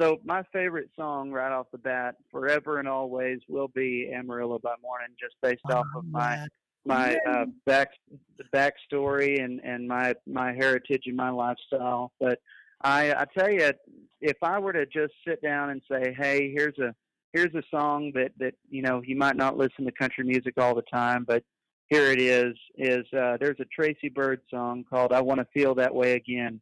so 0.00 0.18
my 0.24 0.42
favorite 0.52 0.88
song 0.96 1.30
right 1.30 1.52
off 1.52 1.66
the 1.72 1.78
bat, 1.78 2.14
forever 2.30 2.78
and 2.78 2.88
always, 2.88 3.38
will 3.48 3.68
be 3.68 4.10
Amarillo 4.14 4.58
by 4.58 4.74
Morning, 4.82 5.08
just 5.20 5.34
based 5.42 5.60
off 5.70 5.84
of 5.94 6.04
my 6.10 6.36
yeah. 6.36 6.46
my 6.86 7.18
uh, 7.28 7.44
back 7.66 7.90
the 8.38 8.44
backstory 8.54 9.42
and 9.42 9.60
and 9.60 9.86
my 9.86 10.14
my 10.26 10.52
heritage 10.52 11.02
and 11.06 11.16
my 11.16 11.30
lifestyle. 11.30 12.12
But 12.18 12.38
I 12.82 13.12
I 13.12 13.26
tell 13.36 13.50
you, 13.50 13.72
if 14.20 14.36
I 14.42 14.58
were 14.58 14.72
to 14.72 14.86
just 14.86 15.12
sit 15.26 15.42
down 15.42 15.70
and 15.70 15.82
say, 15.90 16.14
hey, 16.18 16.50
here's 16.56 16.78
a 16.78 16.94
here's 17.34 17.54
a 17.54 17.62
song 17.70 18.12
that 18.14 18.30
that 18.38 18.54
you 18.70 18.80
know 18.80 19.02
you 19.04 19.16
might 19.16 19.36
not 19.36 19.58
listen 19.58 19.84
to 19.84 19.92
country 19.92 20.24
music 20.24 20.54
all 20.56 20.74
the 20.74 20.82
time, 20.82 21.24
but 21.28 21.42
here 21.90 22.12
it 22.12 22.20
is. 22.20 22.54
Is 22.76 23.04
uh, 23.12 23.36
there's 23.38 23.58
a 23.60 23.64
Tracy 23.66 24.08
Byrd 24.08 24.40
song 24.48 24.84
called 24.88 25.12
"I 25.12 25.20
Want 25.20 25.40
to 25.40 25.46
Feel 25.52 25.74
That 25.74 25.94
Way 25.94 26.12
Again," 26.12 26.60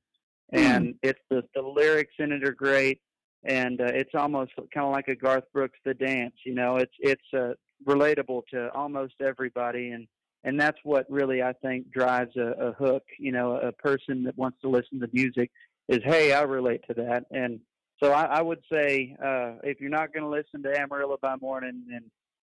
and 0.51 0.95
it's 1.03 1.21
the 1.31 1.45
the 1.55 1.63
lyrics 1.63 2.15
in 2.19 2.33
it 2.33 2.43
are 2.43 2.53
great, 2.53 3.01
and 3.45 3.81
uh, 3.81 3.85
it's 3.85 4.15
almost 4.15 4.53
kind 4.57 4.87
of 4.87 4.93
like 4.93 5.09
a 5.09 5.15
Garth 5.15 5.45
Brooks 5.53 5.79
"The 5.85 5.95
Dance." 5.95 6.35
You 6.45 6.55
know, 6.55 6.77
it's 6.77 6.95
it's 6.99 7.35
uh, 7.37 7.53
relatable 7.87 8.43
to 8.53 8.73
almost 8.75 9.15
everybody, 9.21 9.91
and 9.91 10.09
and 10.45 10.59
that's 10.59 10.79
what 10.83 11.07
really 11.11 11.43
I 11.43 11.53
think 11.53 11.93
drives 11.93 12.35
a, 12.37 12.69
a 12.69 12.73
hook. 12.73 13.05
You 13.19 13.33
know, 13.33 13.57
a 13.57 13.73
person 13.73 14.25
that 14.25 14.37
wants 14.37 14.59
to 14.63 14.69
listen 14.69 14.99
to 15.01 15.09
music 15.13 15.51
is, 15.89 16.01
hey, 16.05 16.33
I 16.33 16.43
relate 16.43 16.83
to 16.89 16.95
that, 16.95 17.27
and 17.31 17.61
so 18.03 18.13
I, 18.13 18.25
I 18.25 18.43
would 18.43 18.61
say 18.73 19.17
uh, 19.23 19.55
if 19.63 19.81
you're 19.81 19.91
not 19.91 20.13
going 20.13 20.23
to 20.23 20.31
listen 20.31 20.63
to 20.63 20.81
Amarillo 20.81 21.19
by 21.21 21.37
Morning, 21.37 21.83
then 21.91 22.05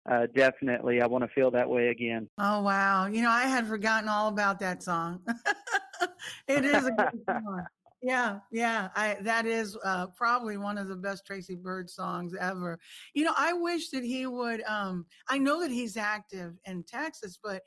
uh, 0.10 0.28
definitely 0.36 1.02
I 1.02 1.08
want 1.08 1.24
to 1.24 1.30
feel 1.30 1.52
that 1.52 1.70
way 1.70 1.89
again. 1.89 2.30
Oh 2.38 2.62
wow! 2.62 3.08
You 3.08 3.22
know, 3.22 3.30
I 3.30 3.44
had 3.44 3.68
forgotten 3.68 4.10
all 4.10 4.28
about 4.28 4.60
that 4.60 4.84
song. 4.84 5.22
it 6.48 6.66
is 6.66 6.86
a 6.86 6.92
good 6.92 7.22
song. 7.30 7.66
Yeah, 8.02 8.39
yeah. 8.52 8.89
I 8.96 9.18
that 9.22 9.46
is 9.46 9.78
uh, 9.84 10.08
probably 10.08 10.58
one 10.58 10.78
of 10.78 10.89
the 10.89 10.96
best 10.96 11.26
Tracy 11.26 11.56
Byrd 11.56 11.89
songs 11.89 12.36
ever. 12.38 12.78
You 13.13 13.24
know, 13.24 13.34
I 13.38 13.54
wish 13.54 13.89
that 13.92 14.04
he 14.04 14.28
would. 14.28 14.62
Um, 14.63 15.06
I 15.30 15.38
know 15.38 15.62
that 15.62 15.72
he's 15.72 15.96
active 15.96 16.56
in 16.66 16.84
Texas, 16.84 17.39
but 17.42 17.62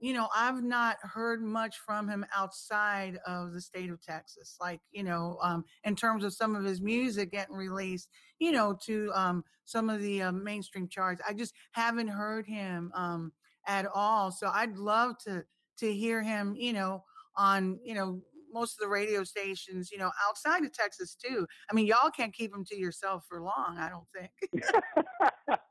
you 0.00 0.12
know, 0.12 0.28
I've 0.36 0.62
not 0.62 0.96
heard 1.02 1.42
much 1.42 1.78
from 1.78 2.08
him 2.08 2.24
outside 2.34 3.18
of 3.26 3.52
the 3.52 3.60
state 3.60 3.90
of 3.90 4.00
Texas. 4.02 4.56
Like, 4.60 4.80
you 4.92 5.02
know, 5.02 5.38
um, 5.42 5.64
in 5.84 5.96
terms 5.96 6.24
of 6.24 6.32
some 6.34 6.54
of 6.54 6.64
his 6.64 6.80
music 6.80 7.32
getting 7.32 7.56
released, 7.56 8.08
you 8.38 8.52
know, 8.52 8.76
to 8.86 9.10
um, 9.14 9.44
some 9.64 9.90
of 9.90 10.00
the 10.00 10.22
uh, 10.22 10.32
mainstream 10.32 10.88
charts, 10.88 11.20
I 11.28 11.32
just 11.32 11.54
haven't 11.72 12.08
heard 12.08 12.46
him 12.46 12.92
um, 12.94 13.32
at 13.66 13.86
all. 13.92 14.30
So 14.30 14.48
I'd 14.52 14.76
love 14.76 15.18
to 15.24 15.44
to 15.78 15.92
hear 15.94 16.22
him, 16.22 16.54
you 16.56 16.72
know, 16.72 17.04
on 17.36 17.78
you 17.84 17.94
know 17.94 18.20
most 18.52 18.74
of 18.74 18.80
the 18.80 18.88
radio 18.88 19.24
stations, 19.24 19.90
you 19.92 19.98
know, 19.98 20.10
outside 20.28 20.64
of 20.64 20.72
Texas 20.72 21.14
too. 21.14 21.46
I 21.70 21.74
mean, 21.74 21.86
y'all 21.86 22.10
can't 22.10 22.34
keep 22.34 22.52
him 22.54 22.64
to 22.66 22.76
yourself 22.78 23.24
for 23.28 23.40
long. 23.42 23.76
I 23.78 23.90
don't 23.90 24.06
think. 24.14 24.64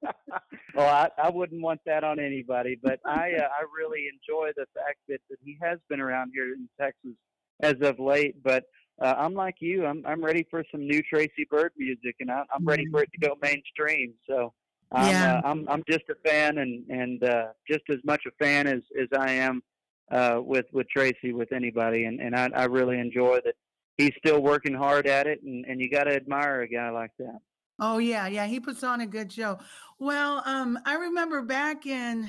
well, 0.77 0.87
I, 0.87 1.09
I 1.21 1.29
wouldn't 1.31 1.61
want 1.61 1.81
that 1.87 2.03
on 2.03 2.19
anybody, 2.19 2.77
but 2.81 2.99
I 3.03 3.31
uh, 3.33 3.47
I 3.47 3.65
really 3.75 4.05
enjoy 4.13 4.51
the 4.55 4.67
fact 4.75 4.99
that, 5.09 5.19
that 5.29 5.37
he 5.43 5.57
has 5.59 5.79
been 5.89 5.99
around 5.99 6.31
here 6.35 6.53
in 6.53 6.69
Texas 6.79 7.17
as 7.61 7.75
of 7.81 7.99
late. 7.99 8.43
But 8.43 8.65
uh, 9.01 9.15
I'm 9.17 9.33
like 9.33 9.55
you, 9.59 9.85
I'm 9.87 10.05
I'm 10.05 10.23
ready 10.23 10.45
for 10.51 10.63
some 10.71 10.87
new 10.87 11.01
Tracy 11.01 11.47
Byrd 11.49 11.71
music, 11.77 12.17
and 12.19 12.29
I, 12.29 12.43
I'm 12.53 12.63
ready 12.63 12.85
for 12.91 13.01
it 13.01 13.09
to 13.19 13.27
go 13.27 13.35
mainstream. 13.41 14.13
So 14.29 14.53
I'm 14.91 15.07
Yeah. 15.09 15.41
uh, 15.43 15.49
I'm 15.49 15.67
I'm 15.67 15.83
just 15.89 16.03
a 16.11 16.15
fan, 16.29 16.59
and 16.59 16.87
and 16.89 17.23
uh, 17.23 17.47
just 17.67 17.83
as 17.89 17.97
much 18.05 18.21
a 18.27 18.31
fan 18.43 18.67
as 18.67 18.81
as 19.01 19.07
I 19.17 19.31
am 19.31 19.63
uh, 20.11 20.41
with 20.43 20.65
with 20.73 20.87
Tracy 20.95 21.33
with 21.33 21.51
anybody, 21.53 22.05
and 22.05 22.21
and 22.21 22.35
I 22.35 22.49
I 22.55 22.65
really 22.65 22.99
enjoy 22.99 23.39
that 23.45 23.55
he's 23.97 24.13
still 24.23 24.41
working 24.43 24.75
hard 24.75 25.07
at 25.07 25.25
it, 25.25 25.41
and 25.43 25.65
and 25.65 25.81
you 25.81 25.89
got 25.89 26.03
to 26.03 26.15
admire 26.15 26.61
a 26.61 26.67
guy 26.67 26.91
like 26.91 27.11
that. 27.17 27.39
Oh 27.79 27.99
yeah, 27.99 28.27
yeah, 28.27 28.47
he 28.47 28.59
puts 28.59 28.83
on 28.83 29.01
a 29.01 29.07
good 29.07 29.31
show. 29.31 29.59
Well, 29.99 30.41
um, 30.45 30.79
I 30.85 30.95
remember 30.95 31.41
back 31.41 31.85
in 31.85 32.27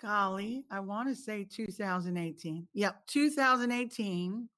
golly, 0.00 0.64
I 0.70 0.80
want 0.80 1.08
to 1.08 1.14
say 1.14 1.46
2018. 1.50 2.66
Yep, 2.72 3.06
2018. 3.06 4.48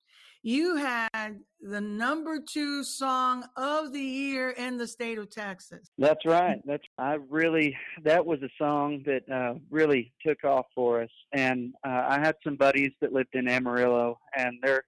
You 0.42 0.76
had 0.76 1.40
the 1.60 1.80
number 1.80 2.38
two 2.38 2.84
song 2.84 3.44
of 3.56 3.92
the 3.92 4.00
year 4.00 4.50
in 4.50 4.76
the 4.76 4.86
state 4.86 5.18
of 5.18 5.28
Texas. 5.28 5.90
That's 5.98 6.24
right. 6.24 6.60
That's 6.64 6.84
I 6.98 7.14
really 7.28 7.76
that 8.04 8.24
was 8.24 8.40
a 8.42 8.48
song 8.56 9.02
that 9.06 9.28
uh, 9.28 9.58
really 9.70 10.12
took 10.24 10.44
off 10.44 10.66
for 10.72 11.02
us, 11.02 11.10
and 11.32 11.74
uh, 11.84 12.06
I 12.08 12.20
had 12.20 12.36
some 12.44 12.54
buddies 12.54 12.92
that 13.00 13.12
lived 13.12 13.34
in 13.34 13.48
Amarillo, 13.48 14.20
and 14.36 14.58
their 14.62 14.84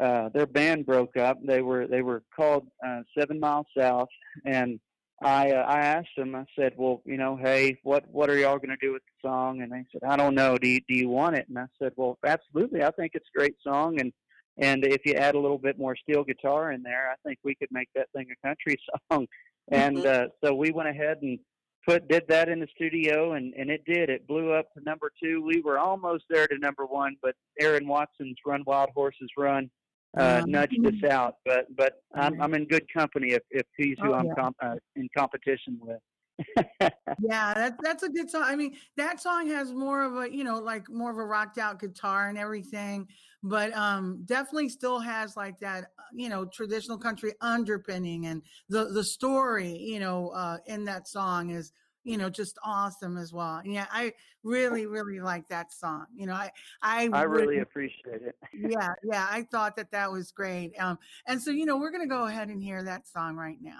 uh, 0.00 0.30
their 0.30 0.46
band 0.46 0.86
broke 0.86 1.16
up. 1.16 1.38
They 1.44 1.62
were 1.62 1.86
they 1.86 2.02
were 2.02 2.22
called 2.34 2.66
uh, 2.86 3.00
Seven 3.16 3.38
Miles 3.38 3.66
South, 3.76 4.08
and 4.44 4.80
I 5.22 5.50
uh, 5.50 5.62
I 5.62 5.80
asked 5.80 6.16
them. 6.16 6.34
I 6.34 6.44
said, 6.58 6.72
well, 6.76 7.02
you 7.04 7.16
know, 7.16 7.36
hey, 7.36 7.78
what 7.82 8.04
what 8.10 8.30
are 8.30 8.38
y'all 8.38 8.58
going 8.58 8.70
to 8.70 8.76
do 8.86 8.92
with 8.92 9.02
the 9.02 9.28
song? 9.28 9.62
And 9.62 9.70
they 9.70 9.84
said, 9.92 10.02
I 10.08 10.16
don't 10.16 10.34
know. 10.34 10.56
Do 10.56 10.68
you, 10.68 10.80
do 10.88 10.94
you 10.94 11.08
want 11.08 11.36
it? 11.36 11.46
And 11.48 11.58
I 11.58 11.66
said, 11.80 11.92
well, 11.96 12.18
absolutely. 12.24 12.82
I 12.82 12.90
think 12.92 13.12
it's 13.14 13.28
a 13.34 13.38
great 13.38 13.56
song, 13.62 14.00
and 14.00 14.12
and 14.58 14.84
if 14.84 15.02
you 15.04 15.14
add 15.14 15.34
a 15.34 15.40
little 15.40 15.58
bit 15.58 15.78
more 15.78 15.96
steel 15.96 16.24
guitar 16.24 16.72
in 16.72 16.82
there, 16.82 17.10
I 17.10 17.14
think 17.26 17.38
we 17.44 17.54
could 17.54 17.70
make 17.70 17.88
that 17.94 18.08
thing 18.14 18.28
a 18.30 18.46
country 18.46 18.76
song. 19.12 19.26
And 19.70 20.04
uh, 20.04 20.26
so 20.42 20.54
we 20.54 20.72
went 20.72 20.88
ahead 20.88 21.18
and 21.22 21.38
put 21.86 22.08
did 22.08 22.24
that 22.28 22.48
in 22.48 22.60
the 22.60 22.68
studio, 22.74 23.34
and 23.34 23.52
and 23.54 23.70
it 23.70 23.84
did. 23.84 24.08
It 24.08 24.26
blew 24.26 24.52
up 24.52 24.72
to 24.72 24.82
number 24.84 25.10
two. 25.22 25.42
We 25.42 25.60
were 25.60 25.78
almost 25.78 26.24
there 26.30 26.46
to 26.46 26.58
number 26.58 26.86
one, 26.86 27.16
but 27.22 27.34
Aaron 27.60 27.86
Watson's 27.86 28.38
"Run 28.46 28.62
Wild 28.66 28.90
Horses 28.94 29.30
Run" 29.36 29.70
uh, 30.18 30.22
Yeah. 30.22 30.44
nudged 30.46 30.86
us 30.86 31.10
out. 31.10 31.36
But 31.44 31.74
but 31.76 32.02
I'm 32.14 32.40
I'm 32.40 32.54
in 32.54 32.66
good 32.66 32.86
company 32.92 33.32
if 33.32 33.42
if 33.50 33.66
he's 33.76 33.96
who 34.02 34.12
Oh, 34.12 34.14
I'm 34.14 34.26
yeah. 34.26 34.34
com- 34.34 34.54
uh, 34.62 34.76
in 34.96 35.08
competition 35.16 35.78
with. 35.80 35.98
Yeah, 37.24 37.54
that's 37.54 37.76
that's 37.82 38.02
a 38.02 38.08
good 38.08 38.28
song. 38.30 38.42
I 38.46 38.56
mean, 38.56 38.74
that 38.96 39.20
song 39.20 39.46
has 39.48 39.72
more 39.72 40.02
of 40.02 40.16
a, 40.16 40.34
you 40.34 40.42
know, 40.44 40.58
like 40.58 40.88
more 40.90 41.10
of 41.10 41.18
a 41.18 41.24
rocked 41.24 41.58
out 41.58 41.78
guitar 41.78 42.28
and 42.28 42.36
everything, 42.38 43.06
but 43.42 43.72
um 43.76 44.22
definitely 44.24 44.70
still 44.70 44.98
has 44.98 45.36
like 45.36 45.58
that, 45.60 45.84
uh, 45.84 46.02
you 46.14 46.28
know, 46.28 46.46
traditional 46.46 46.98
country 46.98 47.32
underpinning 47.40 48.26
and 48.26 48.42
the 48.70 48.86
the 48.86 49.04
story, 49.04 49.76
you 49.76 50.00
know, 50.00 50.30
uh 50.30 50.58
in 50.66 50.84
that 50.86 51.06
song 51.06 51.50
is, 51.50 51.70
you 52.04 52.16
know, 52.18 52.28
just 52.30 52.58
awesome 52.64 53.16
as 53.16 53.32
well. 53.32 53.60
Yeah, 53.64 53.86
I 53.92 54.12
really 54.42 54.86
really 54.86 55.20
like 55.20 55.48
that 55.48 55.72
song. 55.72 56.06
You 56.14 56.26
know, 56.26 56.34
I 56.34 56.50
I 56.82 57.08
I 57.12 57.26
would- 57.26 57.40
really 57.40 57.58
appreciate 57.58 58.22
it. 58.22 58.36
yeah, 58.52 58.94
yeah, 59.02 59.26
I 59.30 59.42
thought 59.42 59.76
that 59.76 59.90
that 59.92 60.10
was 60.10 60.32
great. 60.32 60.72
Um 60.80 60.98
and 61.26 61.40
so, 61.40 61.50
you 61.50 61.66
know, 61.66 61.76
we're 61.76 61.90
going 61.90 62.02
to 62.02 62.08
go 62.08 62.26
ahead 62.26 62.48
and 62.48 62.62
hear 62.62 62.82
that 62.82 63.06
song 63.06 63.36
right 63.36 63.58
now. 63.60 63.78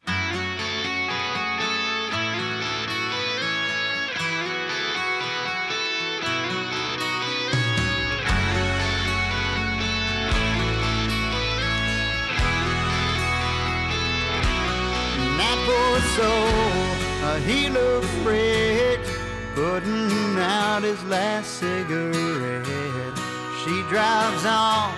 That 15.38 15.58
poor 15.66 16.00
soul, 16.14 16.81
Uh, 17.24 17.36
he 17.46 17.68
looks 17.70 18.12
wrecked, 18.26 19.08
putting 19.54 20.36
out 20.38 20.82
his 20.82 21.02
last 21.04 21.60
cigarette. 21.60 23.16
She 23.62 23.82
drives 23.88 24.44
on, 24.44 24.92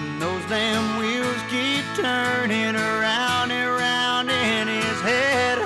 and 0.00 0.20
those 0.20 0.44
damn 0.48 0.98
wheels 0.98 1.40
keep 1.48 1.84
turning 1.94 2.74
around 2.74 3.52
and 3.52 3.70
round 3.70 4.30
in 4.30 4.66
his 4.66 5.00
head. 5.00 5.58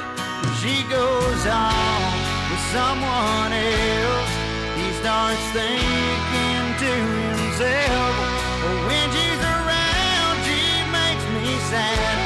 She 0.61 0.85
goes 0.93 1.43
on 1.49 2.12
with 2.53 2.64
someone 2.77 3.53
else. 3.57 4.33
He 4.77 4.87
starts 5.01 5.40
thinking 5.57 6.64
to 6.85 6.93
himself, 7.33 8.12
oh, 8.61 8.77
when 8.93 9.09
she's 9.17 9.43
around, 9.57 10.37
she 10.45 10.62
makes 10.93 11.25
me 11.33 11.49
sad. 11.73 12.17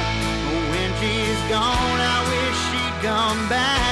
Oh, 0.50 0.62
when 0.74 0.90
she's 0.98 1.42
gone, 1.46 1.87
back. 3.48 3.87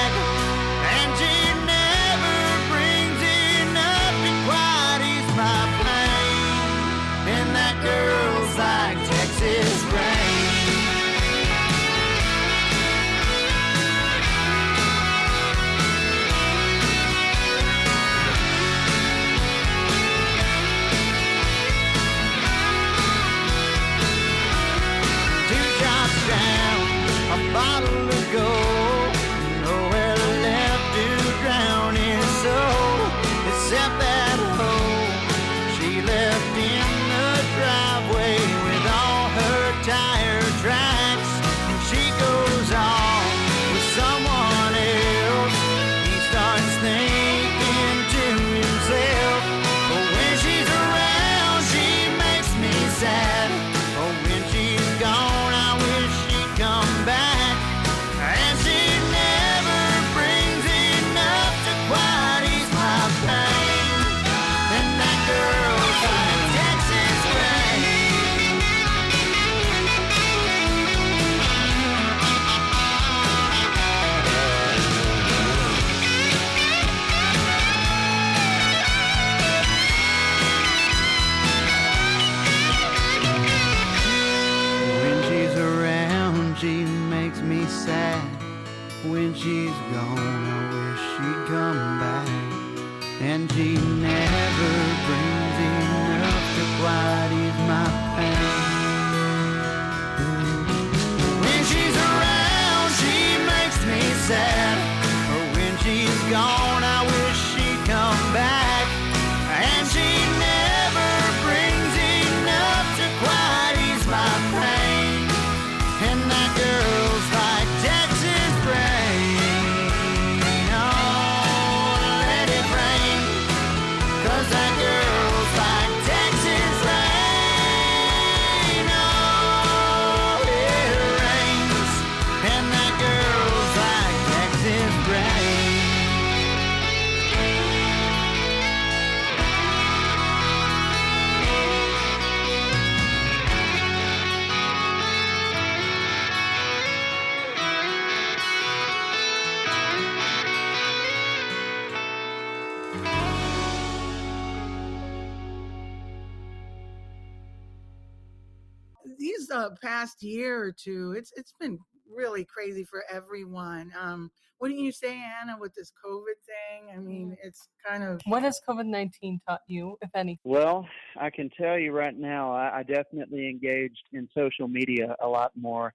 These 159.57 159.65
uh, 159.65 159.69
past 159.81 160.23
year 160.23 160.61
or 160.63 160.71
two, 160.71 161.13
it's 161.17 161.31
it's 161.35 161.53
been 161.59 161.79
really 162.13 162.45
crazy 162.45 162.83
for 162.83 163.03
everyone. 163.11 163.91
Um, 163.99 164.31
what 164.59 164.69
do 164.69 164.73
you 164.73 164.91
say, 164.91 165.21
Anna, 165.41 165.55
with 165.59 165.75
this 165.75 165.91
COVID 166.03 166.37
thing? 166.47 166.95
I 166.95 166.99
mean, 166.99 167.37
it's 167.43 167.69
kind 167.85 168.03
of 168.03 168.19
What 168.25 168.41
has 168.41 168.59
COVID 168.67 168.87
19 168.87 169.39
taught 169.47 169.61
you, 169.67 169.97
if 170.01 170.09
anything? 170.15 170.39
Well, 170.43 170.87
I 171.19 171.29
can 171.29 171.49
tell 171.49 171.77
you 171.77 171.91
right 171.91 172.17
now, 172.17 172.51
I, 172.53 172.79
I 172.79 172.83
definitely 172.83 173.49
engaged 173.49 174.03
in 174.13 174.27
social 174.35 174.67
media 174.67 175.15
a 175.21 175.27
lot 175.27 175.51
more, 175.55 175.93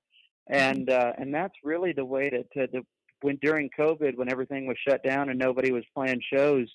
and 0.49 0.91
uh, 0.91 1.13
and 1.19 1.35
that's 1.35 1.55
really 1.65 1.93
the 1.93 2.05
way 2.05 2.31
to, 2.31 2.45
to, 2.55 2.67
to 2.69 2.87
when 3.23 3.39
during 3.43 3.71
COVID, 3.79 4.17
when 4.17 4.31
everything 4.31 4.67
was 4.67 4.77
shut 4.87 5.03
down 5.03 5.29
and 5.29 5.39
nobody 5.39 5.73
was 5.73 5.85
playing 5.95 6.21
shows, 6.33 6.69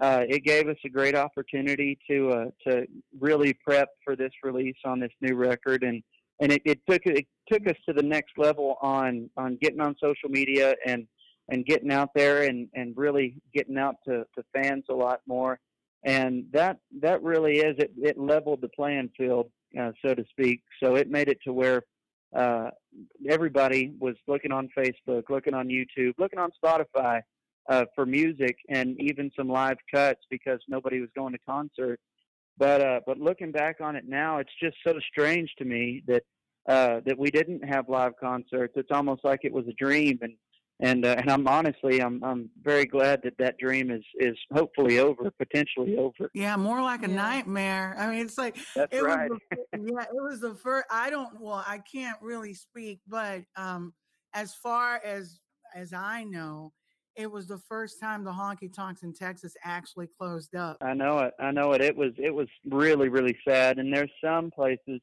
uh, 0.00 0.24
it 0.28 0.44
gave 0.44 0.68
us 0.68 0.78
a 0.84 0.88
great 0.88 1.14
opportunity 1.14 1.98
to 2.10 2.30
uh, 2.30 2.44
to 2.66 2.86
really 3.18 3.54
prep 3.54 3.88
for 4.04 4.16
this 4.16 4.32
release 4.42 4.76
on 4.84 5.00
this 5.00 5.12
new 5.20 5.34
record, 5.36 5.82
and 5.82 6.02
and 6.40 6.52
it, 6.52 6.62
it 6.64 6.80
took 6.88 7.02
it 7.04 7.26
took 7.50 7.66
us 7.66 7.76
to 7.86 7.92
the 7.92 8.02
next 8.02 8.38
level 8.38 8.76
on 8.82 9.28
on 9.36 9.58
getting 9.60 9.80
on 9.80 9.94
social 10.02 10.28
media 10.28 10.74
and 10.86 11.06
and 11.50 11.66
getting 11.66 11.92
out 11.92 12.10
there 12.14 12.44
and 12.44 12.68
and 12.74 12.96
really 12.96 13.36
getting 13.54 13.78
out 13.78 13.96
to 14.06 14.24
to 14.36 14.42
fans 14.54 14.84
a 14.90 14.94
lot 14.94 15.20
more. 15.26 15.58
And 16.04 16.44
that 16.52 16.78
that 17.02 17.22
really 17.22 17.58
is 17.58 17.76
it 17.78 17.92
it 17.96 18.18
leveled 18.18 18.62
the 18.62 18.68
playing 18.68 19.10
field 19.16 19.50
uh, 19.78 19.92
so 20.04 20.14
to 20.14 20.24
speak. 20.30 20.62
So 20.82 20.96
it 20.96 21.10
made 21.10 21.28
it 21.28 21.38
to 21.44 21.52
where 21.52 21.82
uh 22.36 22.70
everybody 23.28 23.92
was 23.98 24.14
looking 24.28 24.52
on 24.52 24.68
facebook 24.78 25.24
looking 25.28 25.52
on 25.52 25.66
youtube 25.66 26.12
looking 26.16 26.38
on 26.38 26.50
spotify 26.62 27.20
uh 27.68 27.84
for 27.94 28.06
music 28.06 28.56
and 28.68 29.00
even 29.00 29.32
some 29.36 29.48
live 29.48 29.76
cuts 29.92 30.20
because 30.30 30.60
nobody 30.68 31.00
was 31.00 31.08
going 31.16 31.32
to 31.32 31.38
concert 31.44 31.98
but 32.60 32.80
uh 32.80 33.00
but 33.06 33.18
looking 33.18 33.50
back 33.50 33.80
on 33.80 33.96
it 33.96 34.04
now 34.06 34.38
it's 34.38 34.52
just 34.62 34.76
so 34.86 34.94
strange 35.10 35.50
to 35.58 35.64
me 35.64 36.04
that 36.06 36.22
uh 36.68 37.00
that 37.04 37.18
we 37.18 37.30
didn't 37.30 37.64
have 37.64 37.88
live 37.88 38.12
concerts 38.20 38.74
it's 38.76 38.92
almost 38.92 39.24
like 39.24 39.40
it 39.42 39.52
was 39.52 39.66
a 39.66 39.72
dream 39.72 40.16
and 40.22 40.34
and 40.82 41.04
uh, 41.04 41.16
and 41.18 41.30
I'm 41.30 41.46
honestly 41.46 42.00
I'm 42.00 42.22
I'm 42.24 42.50
very 42.62 42.86
glad 42.86 43.20
that 43.24 43.34
that 43.38 43.58
dream 43.58 43.90
is 43.90 44.04
is 44.18 44.36
hopefully 44.52 44.98
over, 44.98 45.30
potentially 45.32 45.96
over. 45.96 46.30
yeah, 46.34 46.56
more 46.56 46.82
like 46.82 47.02
a 47.02 47.08
Yeah. 47.08 47.16
nightmare. 47.16 47.94
I 47.98 48.10
mean, 48.10 48.20
it's 48.24 48.38
like 48.38 48.56
That's 48.74 48.92
it 48.92 49.02
right. 49.02 49.30
was 49.30 49.40
the, 49.50 49.58
yeah, 49.78 50.04
it 50.04 50.08
was 50.12 50.40
the 50.40 50.54
first. 50.54 50.86
I 50.90 51.10
don't. 51.10 51.38
Well, 51.40 51.62
I 51.66 51.78
can't 51.78 52.16
really 52.22 52.54
speak, 52.54 53.00
but 53.06 53.42
um, 53.56 53.92
as 54.32 54.54
far 54.54 55.00
as 55.04 55.40
as 55.74 55.92
I 55.92 56.24
know, 56.24 56.72
it 57.16 57.30
was 57.30 57.46
the 57.46 57.58
first 57.58 58.00
time 58.00 58.24
the 58.24 58.32
honky 58.32 58.72
tonks 58.72 59.02
in 59.02 59.12
Texas 59.12 59.54
actually 59.64 60.06
closed 60.06 60.54
up. 60.54 60.78
I 60.80 60.94
know 60.94 61.18
it. 61.20 61.34
I 61.38 61.50
know 61.50 61.72
it. 61.72 61.82
It 61.82 61.94
was 61.96 62.12
it 62.16 62.30
was 62.34 62.48
really 62.64 63.08
really 63.08 63.36
sad. 63.46 63.78
And 63.78 63.92
there's 63.94 64.10
some 64.24 64.50
places 64.50 65.00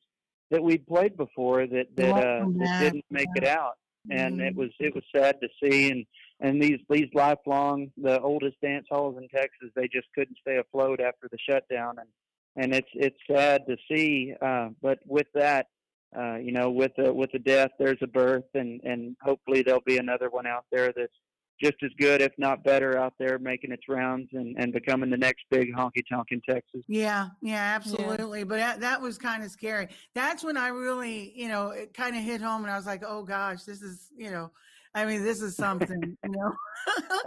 that 0.49 0.63
we'd 0.63 0.87
played 0.87 1.15
before 1.17 1.67
that 1.67 1.87
that 1.95 2.17
uh 2.17 2.45
that 2.57 2.69
didn't 2.79 3.05
make 3.09 3.29
it 3.35 3.45
out, 3.45 3.75
and 4.09 4.41
it 4.41 4.55
Mhm. 4.55 4.55
was 4.55 4.69
it 4.79 4.95
was 4.95 5.03
sad 5.15 5.35
to 5.41 5.49
see. 5.61 5.91
And 5.91 6.05
and 6.39 6.61
these 6.61 6.79
these 6.89 7.09
lifelong 7.13 7.91
the 7.97 8.19
oldest 8.21 8.59
dance 8.61 8.87
halls 8.89 9.17
in 9.17 9.27
Texas 9.29 9.69
they 9.75 9.87
just 9.87 10.07
couldn't 10.15 10.37
stay 10.39 10.57
afloat 10.57 10.99
after 10.99 11.27
the 11.31 11.37
shutdown. 11.47 11.99
And 11.99 12.09
and 12.55 12.73
it's 12.73 12.89
it's 12.93 13.17
sad 13.29 13.61
to 13.67 13.77
see. 13.89 14.33
Uh, 14.41 14.69
but 14.81 14.99
with 15.05 15.27
that. 15.33 15.67
Uh, 16.17 16.37
you 16.37 16.53
know, 16.53 16.71
with 16.71 16.93
the 16.95 17.13
with 17.13 17.29
the 17.33 17.37
death, 17.39 17.69
there's 17.77 17.97
a 18.01 18.07
birth, 18.07 18.45
and 18.53 18.79
and 18.85 19.17
hopefully 19.21 19.61
there'll 19.61 19.81
be 19.81 19.97
another 19.97 20.29
one 20.29 20.47
out 20.47 20.63
there 20.71 20.93
that's 20.95 21.13
just 21.61 21.77
as 21.83 21.91
good, 21.99 22.21
if 22.21 22.31
not 22.37 22.63
better, 22.63 22.97
out 22.97 23.13
there 23.19 23.39
making 23.39 23.71
its 23.71 23.87
rounds 23.87 24.29
and, 24.33 24.55
and 24.57 24.73
becoming 24.73 25.09
the 25.09 25.17
next 25.17 25.45
big 25.49 25.73
honky 25.73 26.03
tonk 26.09 26.27
in 26.31 26.41
Texas. 26.47 26.81
Yeah, 26.87 27.27
yeah, 27.41 27.73
absolutely. 27.75 28.43
But 28.43 28.57
that, 28.57 28.79
that 28.81 29.01
was 29.01 29.17
kind 29.17 29.43
of 29.43 29.51
scary. 29.51 29.89
That's 30.13 30.43
when 30.43 30.57
I 30.57 30.69
really, 30.69 31.33
you 31.35 31.47
know, 31.47 31.69
it 31.69 31.93
kind 31.93 32.15
of 32.15 32.23
hit 32.23 32.41
home 32.41 32.63
and 32.63 32.71
I 32.71 32.77
was 32.77 32.85
like, 32.85 33.03
oh 33.05 33.23
gosh, 33.23 33.63
this 33.63 33.81
is, 33.81 34.09
you 34.15 34.31
know, 34.31 34.51
I 34.93 35.05
mean, 35.05 35.23
this 35.23 35.41
is 35.41 35.55
something, 35.55 36.17
you 36.23 36.29
know. 36.29 36.53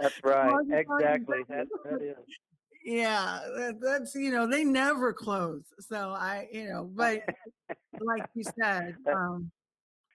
That's 0.01 0.19
right. 0.23 0.51
Honky 0.51 0.85
tonk 0.85 0.91
in 0.91 0.97
Exactly. 0.97 1.39
That, 1.49 1.67
that 1.85 2.01
is. 2.01 2.15
yeah, 2.85 3.39
that, 3.55 3.79
that's, 3.81 4.15
you 4.15 4.31
know, 4.31 4.47
they 4.47 4.63
never 4.63 5.13
close. 5.13 5.63
So 5.79 6.11
I, 6.11 6.47
you 6.51 6.67
know, 6.67 6.89
but 6.93 7.21
like 8.01 8.23
you 8.33 8.43
said, 8.59 8.95
um, 9.11 9.51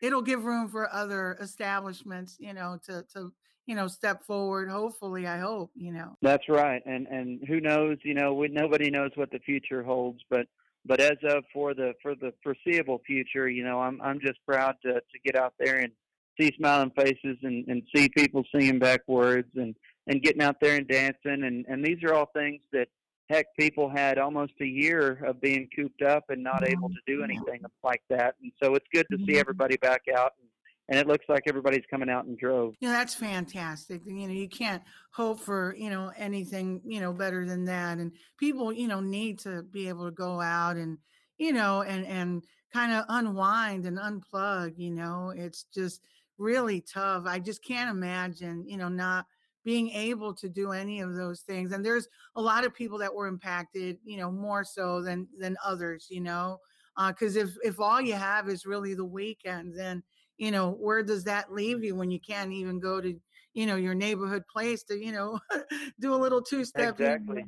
it'll 0.03 0.23
give 0.23 0.45
room 0.45 0.69
for 0.69 0.93
other 0.93 1.37
establishments, 1.41 2.37
you 2.39 2.53
know, 2.53 2.79
to, 2.87 3.05
to, 3.15 3.33
you 3.67 3.75
know, 3.75 3.89
step 3.89 4.23
forward. 4.23 4.69
Hopefully, 4.71 5.27
I 5.27 5.39
hope, 5.39 5.71
you 5.75 5.93
know. 5.93 6.17
That's 6.23 6.49
right. 6.49 6.83
And 6.87 7.07
and 7.09 7.47
who 7.47 7.61
knows? 7.61 7.99
You 8.05 8.15
know, 8.15 8.35
we, 8.35 8.49
nobody 8.49 8.91
knows 8.91 9.11
what 9.17 9.31
the 9.31 9.39
future 9.41 9.83
holds. 9.83 10.21
But 10.31 10.47
but 10.85 11.01
as 11.01 11.19
of 11.29 11.45
for 11.53 11.75
the 11.75 11.95
for 12.03 12.15
the 12.15 12.33
foreseeable 12.43 13.01
future, 13.07 13.49
you 13.49 13.65
know, 13.65 13.81
I'm 13.81 14.01
I'm 14.01 14.21
just 14.21 14.39
proud 14.47 14.77
to 14.83 14.95
to 14.95 15.19
get 15.25 15.37
out 15.37 15.55
there 15.59 15.79
and 15.81 15.93
see 16.41 16.53
smiling 16.57 16.93
faces 16.97 17.39
and 17.43 17.67
and 17.69 17.83
see 17.95 18.09
people 18.09 18.45
singing 18.55 18.79
back 18.79 19.01
words 19.09 19.49
and 19.57 19.75
and 20.07 20.23
getting 20.23 20.43
out 20.43 20.57
there 20.61 20.77
and 20.77 20.87
dancing 20.87 21.43
and 21.45 21.65
and 21.67 21.85
these 21.85 21.99
are 22.05 22.15
all 22.15 22.31
things 22.35 22.61
that 22.73 22.89
heck 23.29 23.47
people 23.59 23.89
had 23.91 24.19
almost 24.19 24.53
a 24.61 24.65
year 24.67 25.25
of 25.25 25.41
being 25.41 25.69
cooped 25.75 26.03
up 26.03 26.25
and 26.29 26.41
not 26.45 26.63
able 26.69 26.89
to 26.89 27.01
do 27.09 27.25
anything 27.25 27.61
like 27.83 28.03
that 28.09 28.37
and 28.41 28.53
so 28.63 28.75
it's 28.77 28.87
good 28.95 29.05
to 29.11 29.17
see 29.27 29.33
Mhm. 29.33 29.41
everybody 29.41 29.77
back 29.79 30.03
out 30.17 30.33
and, 30.41 30.49
and 30.89 30.99
it 30.99 31.07
looks 31.07 31.27
like 31.29 31.45
everybody's 31.47 31.85
coming 31.91 32.09
out 32.11 32.27
in 32.27 32.37
droves 32.37 32.79
Yeah, 32.81 32.91
that's 32.91 33.15
fantastic. 33.15 34.03
You 34.05 34.29
know, 34.29 34.35
you 34.35 34.49
can't 34.51 34.83
hope 35.13 35.41
for, 35.41 35.75
you 35.79 35.89
know, 35.89 36.13
anything, 36.15 36.83
you 36.85 37.01
know, 37.01 37.13
better 37.13 37.47
than 37.47 37.65
that. 37.65 37.99
And 37.99 38.15
people, 38.37 38.71
you 38.71 38.87
know, 38.87 39.01
need 39.01 39.39
to 39.41 39.63
be 39.63 39.89
able 39.89 40.05
to 40.05 40.11
go 40.11 40.41
out 40.43 40.77
and, 40.77 40.99
you 41.39 41.53
know, 41.53 41.81
and 41.83 42.05
and 42.07 42.45
kind 42.71 42.93
of 42.93 43.07
unwind 43.09 43.87
and 43.87 43.97
unplug, 43.99 44.75
you 44.79 44.91
know. 44.91 45.31
It's 45.31 45.65
just 45.65 46.03
really 46.37 46.83
tough. 46.83 47.25
I 47.27 47.39
just 47.39 47.65
can't 47.65 47.89
imagine, 47.91 48.69
you 48.69 48.77
know, 48.77 48.91
not 48.91 49.27
being 49.65 49.89
able 49.91 50.35
to 50.35 50.49
do 50.49 50.73
any 50.73 51.01
of 51.01 51.15
those 51.17 51.41
things. 51.41 51.73
And 51.73 51.83
there's 51.85 52.09
a 52.37 52.43
lot 52.43 52.65
of 52.67 52.75
people 52.75 52.99
that 52.99 53.15
were 53.15 53.27
impacted, 53.27 53.99
you 54.05 54.19
know, 54.19 54.31
more 54.31 54.65
so 54.65 55.01
than 55.01 55.29
than 55.39 55.57
others, 55.65 56.09
you 56.11 56.21
know. 56.21 56.59
Uh, 56.99 57.11
because 57.13 57.37
if 57.37 57.57
if 57.63 57.81
all 57.81 58.03
you 58.03 58.15
have 58.15 58.51
is 58.51 58.67
really 58.67 58.93
the 58.95 59.05
weekend, 59.05 59.79
then 59.79 60.03
you 60.39 60.51
know 60.51 60.71
where 60.71 61.03
does 61.03 61.25
that 61.25 61.53
leave 61.53 61.83
you 61.85 61.95
when 61.95 62.11
you 62.11 62.21
can't 62.21 62.53
even 62.53 62.79
go 62.79 63.01
to 63.01 63.19
you 63.55 63.67
know 63.67 63.77
your 63.77 63.95
neighborhood 63.95 64.43
place 64.53 64.83
to 64.85 64.95
you 64.97 65.13
know 65.13 65.39
do 66.01 66.15
a 66.15 66.17
little 66.17 66.43
two 66.43 66.65
step 66.65 66.99
Exactly. 66.99 67.45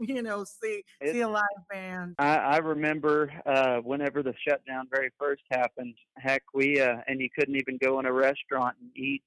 you 0.00 0.22
know 0.22 0.44
see 0.44 0.82
It- 1.00 1.12
see 1.12 1.20
a 1.20 1.28
live 1.28 1.44
band 1.70 2.14
I, 2.18 2.36
I 2.36 2.56
remember 2.58 3.32
uh, 3.46 3.78
whenever 3.78 4.22
the 4.22 4.34
shutdown 4.46 4.88
very 4.90 5.10
first 5.18 5.42
happened. 5.50 5.96
Heck, 6.18 6.42
we 6.52 6.78
uh, 6.80 6.96
and 7.06 7.20
you 7.20 7.30
couldn't 7.30 7.56
even 7.56 7.78
go 7.78 7.98
in 7.98 8.04
a 8.06 8.12
restaurant 8.12 8.76
and 8.80 8.90
eat. 8.96 9.22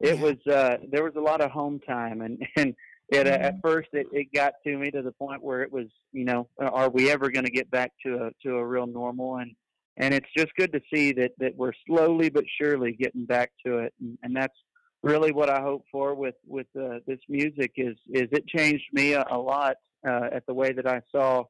It 0.00 0.16
Yeah. 0.16 0.22
was 0.22 0.36
uh, 0.46 0.76
there 0.90 1.02
was 1.02 1.14
a 1.16 1.20
lot 1.20 1.40
of 1.40 1.50
home 1.50 1.80
time, 1.80 2.20
and 2.20 2.46
and 2.56 2.74
it, 3.08 3.26
uh, 3.26 3.30
Mm-hmm. 3.30 3.42
at 3.42 3.56
first 3.62 3.88
it, 3.92 4.06
it 4.12 4.32
got 4.32 4.54
to 4.64 4.76
me 4.76 4.90
to 4.92 5.02
the 5.02 5.12
point 5.12 5.42
where 5.42 5.62
it 5.62 5.72
was, 5.72 5.86
you 6.12 6.24
know, 6.24 6.48
are 6.60 6.90
we 6.90 7.10
ever 7.10 7.30
going 7.30 7.44
to 7.46 7.50
get 7.50 7.70
back 7.70 7.92
to 8.04 8.26
a 8.26 8.30
to 8.42 8.56
a 8.56 8.66
real 8.66 8.86
normal? 8.86 9.36
And 9.38 9.56
and 9.96 10.12
it's 10.14 10.28
just 10.36 10.54
good 10.56 10.72
to 10.72 10.80
see 10.92 11.12
that 11.12 11.32
that 11.38 11.56
we're 11.56 11.72
slowly 11.86 12.30
but 12.30 12.44
surely 12.60 12.92
getting 12.92 13.24
back 13.24 13.52
to 13.64 13.78
it, 13.78 13.94
and, 14.00 14.18
and 14.22 14.36
that's 14.36 14.56
really 15.02 15.32
what 15.32 15.48
I 15.48 15.60
hope 15.60 15.84
for 15.90 16.14
with 16.14 16.34
with 16.46 16.66
uh, 16.78 16.98
this 17.06 17.20
music 17.28 17.72
is 17.76 17.96
is 18.08 18.28
it 18.32 18.46
changed 18.46 18.84
me 18.92 19.12
a, 19.12 19.24
a 19.30 19.38
lot 19.38 19.76
uh, 20.06 20.28
at 20.32 20.46
the 20.46 20.54
way 20.54 20.72
that 20.72 20.86
I 20.86 21.00
saw 21.12 21.44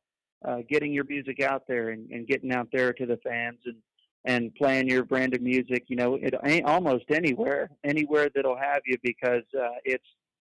uh, 0.44 0.58
getting 0.68 0.92
your 0.92 1.04
music 1.04 1.40
out 1.40 1.62
there 1.66 1.90
and, 1.90 2.10
and 2.10 2.26
getting 2.26 2.52
out 2.52 2.68
there 2.72 2.92
to 2.92 3.06
the 3.06 3.18
fans 3.18 3.58
and 3.64 3.76
and 4.24 4.54
playing 4.56 4.88
your 4.88 5.04
brand 5.04 5.34
of 5.34 5.40
music. 5.40 5.84
You 5.86 5.96
know, 5.96 6.14
it 6.14 6.34
ain't 6.44 6.66
almost 6.66 7.04
anywhere 7.10 7.70
anywhere 7.84 8.28
that'll 8.34 8.58
have 8.58 8.82
you 8.86 8.96
because 9.02 9.44
uh, 9.58 9.78
it's 9.84 10.04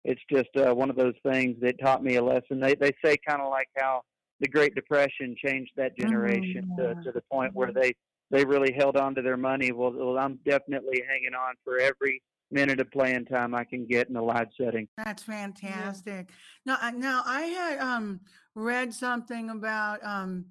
it's 0.05 0.23
just 0.31 0.49
uh, 0.57 0.75
one 0.75 0.91
of 0.91 0.97
those 0.97 1.15
things 1.23 1.57
that 1.61 1.81
taught 1.81 2.03
me 2.03 2.17
a 2.17 2.25
lesson. 2.25 2.61
They 2.61 2.75
they 2.75 2.93
say 3.05 3.17
kind 3.27 3.43
of 3.43 3.51
like 3.51 3.69
how 3.77 4.03
the 4.41 4.49
Great 4.49 4.75
Depression 4.75 5.35
changed 5.43 5.73
that 5.77 5.97
generation 5.97 6.67
Mm, 6.67 6.79
yeah. 6.79 6.95
to 6.95 7.05
to 7.05 7.13
the 7.13 7.23
point 7.31 7.55
where 7.55 7.73
they 7.73 7.93
they 8.31 8.45
really 8.45 8.73
held 8.73 8.97
on 8.97 9.15
to 9.15 9.23
their 9.23 9.37
money. 9.37 9.73
Well, 9.73 9.93
well, 9.93 10.19
I'm 10.19 10.39
definitely 10.45 11.03
hanging 11.09 11.35
on 11.35 11.55
for 11.65 11.79
every 11.79 12.23
minute 12.51 12.81
of 12.81 12.91
playing 12.91 13.25
time 13.27 13.55
I 13.55 13.65
can 13.65 13.87
get 13.87 14.09
in 14.09 14.17
a 14.17 14.23
live 14.23 14.49
setting. 14.61 14.89
That's 14.97 15.23
fantastic. 15.23 16.31
Now, 16.65 16.79
I- 16.81 16.91
now 16.93 17.23
I 17.25 17.43
had 17.43 17.79
um 17.79 18.21
read 18.55 18.93
something 18.93 19.51
about 19.51 20.05
um 20.05 20.47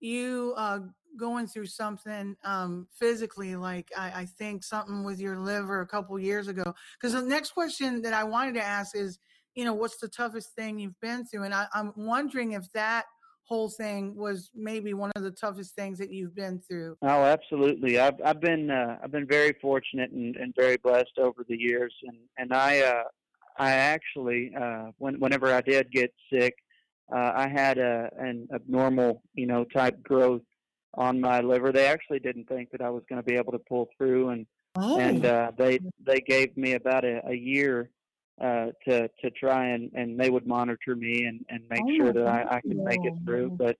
you 0.00 0.54
uh 0.56 0.80
going 1.18 1.46
through 1.46 1.66
something 1.66 2.36
um 2.44 2.86
physically, 2.92 3.56
like 3.56 3.90
I, 3.96 4.22
I 4.22 4.24
think 4.26 4.62
something 4.64 5.02
with 5.04 5.18
your 5.20 5.38
liver 5.38 5.80
a 5.80 5.86
couple 5.86 6.18
years 6.18 6.48
ago. 6.48 6.74
Because 7.00 7.12
the 7.14 7.22
next 7.22 7.52
question 7.52 8.02
that 8.02 8.12
I 8.12 8.24
wanted 8.24 8.54
to 8.54 8.62
ask 8.62 8.94
is, 8.94 9.18
you 9.54 9.64
know, 9.64 9.74
what's 9.74 9.96
the 9.98 10.08
toughest 10.08 10.54
thing 10.54 10.78
you've 10.78 11.00
been 11.00 11.24
through? 11.24 11.44
And 11.44 11.54
I, 11.54 11.66
I'm 11.72 11.92
wondering 11.96 12.52
if 12.52 12.70
that 12.72 13.06
whole 13.46 13.68
thing 13.68 14.14
was 14.14 14.50
maybe 14.54 14.92
one 14.94 15.10
of 15.16 15.22
the 15.22 15.30
toughest 15.30 15.74
things 15.74 15.98
that 15.98 16.10
you've 16.10 16.34
been 16.34 16.60
through. 16.60 16.96
Oh, 17.02 17.24
absolutely. 17.24 17.98
I've 17.98 18.20
I've 18.24 18.40
been 18.40 18.70
uh, 18.70 18.98
I've 19.02 19.12
been 19.12 19.26
very 19.26 19.54
fortunate 19.60 20.10
and, 20.10 20.36
and 20.36 20.54
very 20.56 20.76
blessed 20.76 21.18
over 21.18 21.44
the 21.48 21.56
years, 21.56 21.94
and 22.04 22.18
and 22.36 22.52
I 22.52 22.80
uh, 22.80 23.04
I 23.58 23.70
actually 23.72 24.52
uh, 24.60 24.90
when 24.98 25.18
whenever 25.20 25.52
I 25.52 25.60
did 25.60 25.90
get 25.90 26.12
sick, 26.32 26.54
uh, 27.14 27.32
I 27.34 27.48
had 27.48 27.78
a 27.78 28.10
an 28.18 28.48
abnormal 28.52 29.22
you 29.34 29.46
know 29.46 29.64
type 29.64 30.02
growth 30.02 30.42
on 30.94 31.20
my 31.20 31.40
liver. 31.40 31.72
They 31.72 31.86
actually 31.86 32.18
didn't 32.18 32.48
think 32.48 32.70
that 32.72 32.82
I 32.82 32.90
was 32.90 33.04
going 33.08 33.22
to 33.22 33.26
be 33.26 33.36
able 33.36 33.52
to 33.52 33.60
pull 33.60 33.88
through, 33.96 34.30
and 34.30 34.46
Oh, 34.78 35.00
and 35.00 35.24
uh, 35.24 35.52
they 35.56 35.80
they 36.04 36.20
gave 36.20 36.56
me 36.56 36.74
about 36.74 37.04
a, 37.04 37.22
a 37.26 37.34
year 37.34 37.90
uh, 38.42 38.66
to 38.88 39.08
to 39.22 39.30
try 39.30 39.68
and 39.68 39.90
and 39.94 40.18
they 40.18 40.30
would 40.30 40.46
monitor 40.46 40.94
me 40.96 41.24
and 41.24 41.44
and 41.48 41.62
make 41.70 41.80
Oh, 41.82 41.96
sure 41.96 42.12
that 42.12 42.26
I, 42.26 42.56
I 42.56 42.60
could 42.60 42.76
make 42.76 43.00
it 43.04 43.14
through. 43.24 43.50
But 43.50 43.76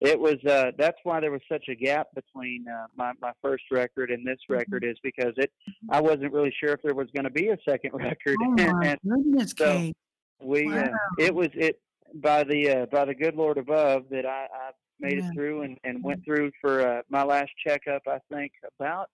it 0.00 0.18
was 0.18 0.36
uh, 0.48 0.70
that's 0.78 0.98
why 1.02 1.20
there 1.20 1.30
was 1.32 1.40
such 1.50 1.64
a 1.68 1.74
gap 1.74 2.06
between 2.14 2.64
uh, 2.68 2.86
my 2.96 3.12
my 3.20 3.32
first 3.42 3.64
record 3.70 4.10
and 4.10 4.26
this 4.26 4.38
record 4.48 4.84
is 4.84 4.96
because 5.02 5.32
it 5.36 5.50
I 5.90 6.00
wasn't 6.00 6.32
really 6.32 6.54
sure 6.62 6.72
if 6.72 6.80
there 6.82 6.94
was 6.94 7.08
going 7.14 7.24
to 7.24 7.30
be 7.30 7.48
a 7.48 7.58
second 7.68 7.92
record, 7.94 8.36
oh 8.42 8.50
my 8.50 8.86
and 8.86 8.98
goodness, 9.06 9.54
so- 9.58 9.64
Kate. 9.76 9.96
we 10.42 10.72
uh, 10.72 10.88
it 11.18 11.34
was 11.34 11.48
it 11.54 11.80
by 12.14 12.44
the 12.44 12.70
uh, 12.70 12.86
by 12.86 13.04
the 13.04 13.14
good 13.14 13.34
Lord 13.34 13.58
above 13.58 14.04
that 14.10 14.24
I, 14.24 14.46
I 14.52 14.70
made 15.00 15.18
Yeah. 15.18 15.28
it 15.28 15.34
through 15.34 15.62
and 15.62 15.76
and 15.84 16.02
went 16.02 16.24
through 16.24 16.50
for 16.60 16.80
uh, 16.86 17.02
my 17.10 17.24
last 17.24 17.50
checkup. 17.66 18.02
I 18.06 18.18
think 18.32 18.52
about 18.80 19.10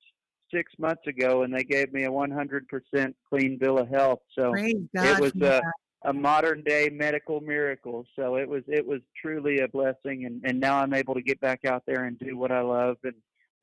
six 0.54 0.72
months 0.78 1.06
ago, 1.06 1.42
and 1.42 1.52
they 1.52 1.64
gave 1.64 1.92
me 1.92 2.04
a 2.04 2.10
100% 2.10 3.14
clean 3.28 3.58
bill 3.58 3.78
of 3.78 3.88
health. 3.88 4.20
So 4.38 4.52
Praise 4.52 4.76
God. 4.94 5.20
was, 5.20 5.32
for 5.32 5.44
uh, 5.44 5.60
that. 5.60 5.72
a 6.04 6.12
modern 6.12 6.62
day 6.62 6.88
medical 6.92 7.40
miracle. 7.40 8.06
So 8.16 8.36
it 8.36 8.48
was 8.48 8.62
it 8.68 8.86
was 8.86 9.00
truly 9.20 9.60
a 9.60 9.68
blessing, 9.68 10.24
and 10.26 10.40
and 10.44 10.60
now 10.60 10.78
I'm 10.78 10.94
able 10.94 11.14
to 11.14 11.22
get 11.22 11.40
back 11.40 11.64
out 11.64 11.82
there 11.86 12.04
and 12.04 12.18
do 12.18 12.36
what 12.36 12.52
I 12.52 12.60
love 12.60 12.96
and 13.04 13.14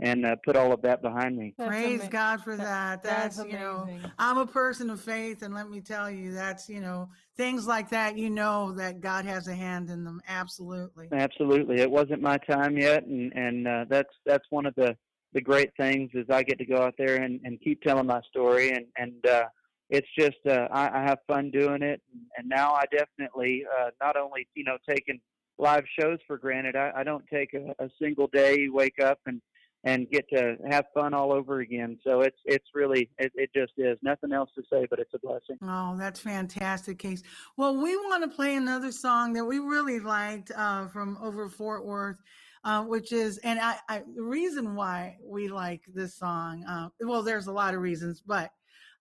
and 0.04 0.26
uh, 0.26 0.36
put 0.44 0.56
all 0.56 0.74
of 0.74 0.82
that 0.82 1.04
behind 1.04 1.38
me. 1.38 1.54
That's 1.60 1.70
Praise 1.70 2.02
ama- 2.02 2.10
God 2.10 2.44
for 2.44 2.58
that- 2.58 3.04
that. 3.04 3.04
That's, 3.04 3.38
you 3.46 3.54
know. 3.54 3.88
I'm 4.18 4.39
a 4.39 4.48
person 4.48 4.89
of 4.89 5.00
faith, 5.00 5.44
and 5.44 5.54
let 5.54 5.70
me 5.70 5.80
tell 5.80 6.10
you, 6.10 6.34
that's 6.34 6.68
you 6.68 6.82
know, 6.82 7.10
things 7.38 7.68
like 7.68 7.89
that. 7.92 8.18
You 8.18 8.32
know 8.32 8.72
that 8.74 9.00
God 9.00 9.26
has 9.26 9.48
a 9.48 9.54
hand 9.54 9.89
in 9.92 10.04
them. 10.04 10.20
Absolutely. 10.28 11.08
Absolutely, 11.12 11.82
it 11.82 11.92
wasn't 11.92 12.22
my 12.22 12.38
time 12.38 12.78
yet, 12.78 13.06
and 13.06 13.32
and 13.34 13.68
uh, 13.68 13.86
that's 13.89 14.14
that's 14.26 14.46
one 14.50 14.66
of 14.66 14.74
the 14.76 14.98
the 15.34 15.42
great 15.42 15.72
things 15.78 16.12
is 16.14 16.26
I 16.30 16.44
get 16.44 16.58
to 16.60 16.66
go 16.66 16.82
out 16.82 16.96
there 16.98 17.18
and, 17.18 17.40
and 17.44 17.60
keep 17.62 17.82
telling 17.82 18.08
my 18.08 18.22
story, 18.30 18.72
and 18.72 18.86
and 18.98 19.26
uh, 19.26 19.46
it's 19.90 20.08
just 20.18 20.38
uh, 20.48 20.68
I, 20.72 21.00
I 21.00 21.04
have 21.04 21.20
fun 21.28 21.52
doing 21.52 21.82
it, 21.82 22.02
and 22.38 22.48
now 22.48 22.74
I 22.74 22.84
definitely 22.92 23.64
uh, 23.80 23.90
not 24.02 24.18
only 24.18 24.48
you 24.56 24.64
know 24.64 24.78
taking 24.88 25.20
live 25.58 25.84
shows 26.00 26.18
for 26.28 26.38
granted, 26.38 26.76
I, 26.76 26.92
I 26.98 27.04
don't 27.04 27.26
take 27.32 27.54
a, 27.54 27.74
a 27.84 27.90
single 28.02 28.28
day 28.28 28.68
wake 28.70 29.00
up 29.02 29.20
and 29.26 29.42
and 29.84 30.10
get 30.12 30.30
to 30.30 30.58
have 30.70 30.86
fun 30.94 31.14
all 31.14 31.32
over 31.32 31.62
again. 31.62 31.98
So 32.04 32.22
it's 32.22 32.38
it's 32.46 32.68
really 32.74 33.10
it, 33.18 33.32
it 33.36 33.50
just 33.56 33.74
is 33.78 33.98
nothing 34.02 34.32
else 34.32 34.50
to 34.56 34.64
say, 34.72 34.86
but 34.90 35.00
it's 35.00 35.14
a 35.14 35.20
blessing. 35.20 35.58
Oh, 35.64 35.96
that's 35.98 36.20
fantastic, 36.20 37.00
Case. 37.00 37.24
Well, 37.58 37.76
we 37.76 37.96
want 37.96 38.24
to 38.24 38.36
play 38.36 38.56
another 38.56 38.92
song 38.92 39.34
that 39.34 39.46
we 39.46 39.60
really 39.60 40.00
liked 40.00 40.52
uh, 40.56 40.88
from 40.88 41.18
over 41.22 41.50
Fort 41.50 41.86
Worth, 41.86 42.18
uh, 42.64 42.84
which 42.84 43.12
is, 43.12 43.38
and 43.39 43.59
I, 43.59 43.78
I, 43.89 44.03
the 44.16 44.24
reason 44.24 44.76
why 44.76 45.18
we 45.24 45.47
like 45.47 45.82
this 45.93 46.16
song, 46.16 46.64
uh, 46.66 46.89
well, 47.01 47.24
there's 47.24 47.47
a 47.47 47.51
lot 47.51 47.74
of 47.74 47.82
reasons, 47.82 48.22
but 48.26 48.51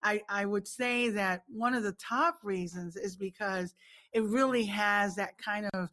I, 0.03 0.23
I 0.29 0.47
would 0.47 0.67
say 0.67 1.11
that 1.11 1.43
one 1.49 1.75
of 1.75 1.83
the 1.83 1.93
top 1.93 2.39
reasons 2.43 2.97
is 2.97 3.17
because 3.17 3.75
it 4.13 4.23
really 4.25 4.65
has 4.65 5.15
that 5.17 5.37
kind 5.39 5.69
of, 5.75 5.91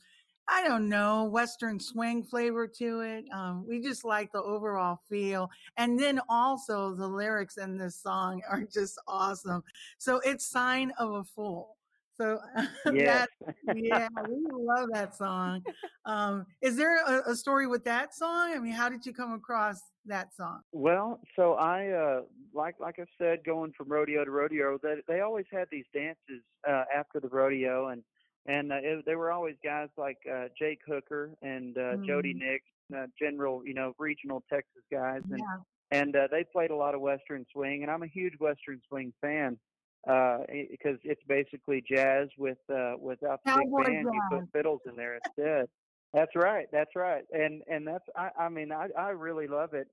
I 0.48 0.66
don't 0.66 0.88
know, 0.88 1.26
Western 1.26 1.78
swing 1.78 2.24
flavor 2.24 2.68
to 2.68 3.02
it. 3.02 3.26
Um, 3.34 3.66
we 3.68 3.82
just 3.82 4.06
like 4.06 4.32
the 4.32 4.42
overall 4.42 5.00
feel. 5.10 5.50
And 5.76 6.00
then 6.00 6.22
also 6.30 6.96
the 6.96 7.08
lyrics 7.08 7.58
in 7.58 7.78
this 7.78 8.02
song 8.02 8.42
are 8.50 8.64
just 8.64 8.98
awesome. 9.08 9.64
So 9.98 10.22
it's 10.24 10.46
Sign 10.46 10.94
of 10.98 11.14
a 11.14 11.24
Fool. 11.24 11.77
So 12.20 12.40
Yes. 12.94 13.28
that, 13.66 13.76
yeah, 13.76 14.08
we 14.28 14.46
love 14.52 14.90
that 14.94 15.16
song. 15.16 15.64
Um, 16.06 16.46
is 16.62 16.76
there 16.76 17.04
a, 17.06 17.32
a 17.32 17.36
story 17.36 17.68
with 17.68 17.84
that 17.86 18.14
song? 18.16 18.54
I 18.56 18.60
mean, 18.60 18.74
how 18.74 18.90
did 18.90 19.06
you 19.06 19.14
come 19.14 19.34
across 19.34 19.80
that 20.06 20.34
song? 20.36 20.62
Well, 20.72 21.20
so 21.36 21.54
I 21.54 21.90
uh 21.90 22.22
like 22.54 22.76
like 22.80 22.96
I 23.00 23.06
said, 23.18 23.44
going 23.46 23.74
from 23.78 23.90
rodeo 23.90 24.24
to 24.26 24.32
rodeo, 24.32 24.78
they 24.82 24.96
they 25.08 25.20
always 25.22 25.46
had 25.52 25.68
these 25.72 25.86
dances 25.94 26.44
uh 26.68 26.86
after 26.96 27.20
the 27.20 27.28
rodeo 27.28 27.90
and 27.90 28.04
and 28.46 28.72
uh, 28.72 28.76
it, 28.82 29.06
they 29.06 29.16
were 29.16 29.32
always 29.32 29.56
guys 29.64 29.90
like 29.98 30.18
uh 30.32 30.46
Jake 30.58 30.80
Hooker 30.88 31.32
and 31.42 31.78
uh 31.78 31.98
Jody 32.08 32.34
Mm. 32.34 32.40
Nix, 32.40 32.64
uh, 32.96 33.08
general, 33.22 33.62
you 33.66 33.74
know, 33.74 33.94
regional 34.00 34.44
Texas 34.50 34.84
guys 34.92 35.22
and 35.30 35.40
Yeah. 35.40 35.58
and 35.92 36.16
uh, 36.16 36.28
they 36.32 36.46
played 36.46 36.72
a 36.72 36.76
lot 36.76 36.96
of 36.96 37.02
western 37.02 37.46
swing 37.52 37.84
and 37.84 37.92
I'm 37.92 38.04
a 38.04 38.08
huge 38.08 38.34
western 38.40 38.82
swing 38.88 39.14
fan. 39.22 39.60
Uh, 40.08 40.38
because 40.72 40.98
it's 41.04 41.22
basically 41.28 41.84
jazz 41.90 42.30
with 42.38 42.58
uh, 42.74 42.94
without 43.00 43.42
the 43.44 43.52
Cowboy 43.52 43.80
big 43.80 43.88
band. 43.88 44.08
You 44.14 44.22
jazz. 44.32 44.40
put 44.40 44.52
fiddles 44.54 44.82
in 44.86 44.96
there 44.96 45.20
instead. 45.26 45.68
That's 46.14 46.36
right. 46.36 46.68
That's 46.72 46.96
right. 46.96 47.24
And 47.32 47.62
and 47.70 47.86
that's 47.86 48.06
I 48.16 48.30
I 48.40 48.50
mean 48.50 48.72
I 48.72 48.88
I 48.98 49.10
really 49.10 49.48
love 49.48 49.74
it. 49.74 49.88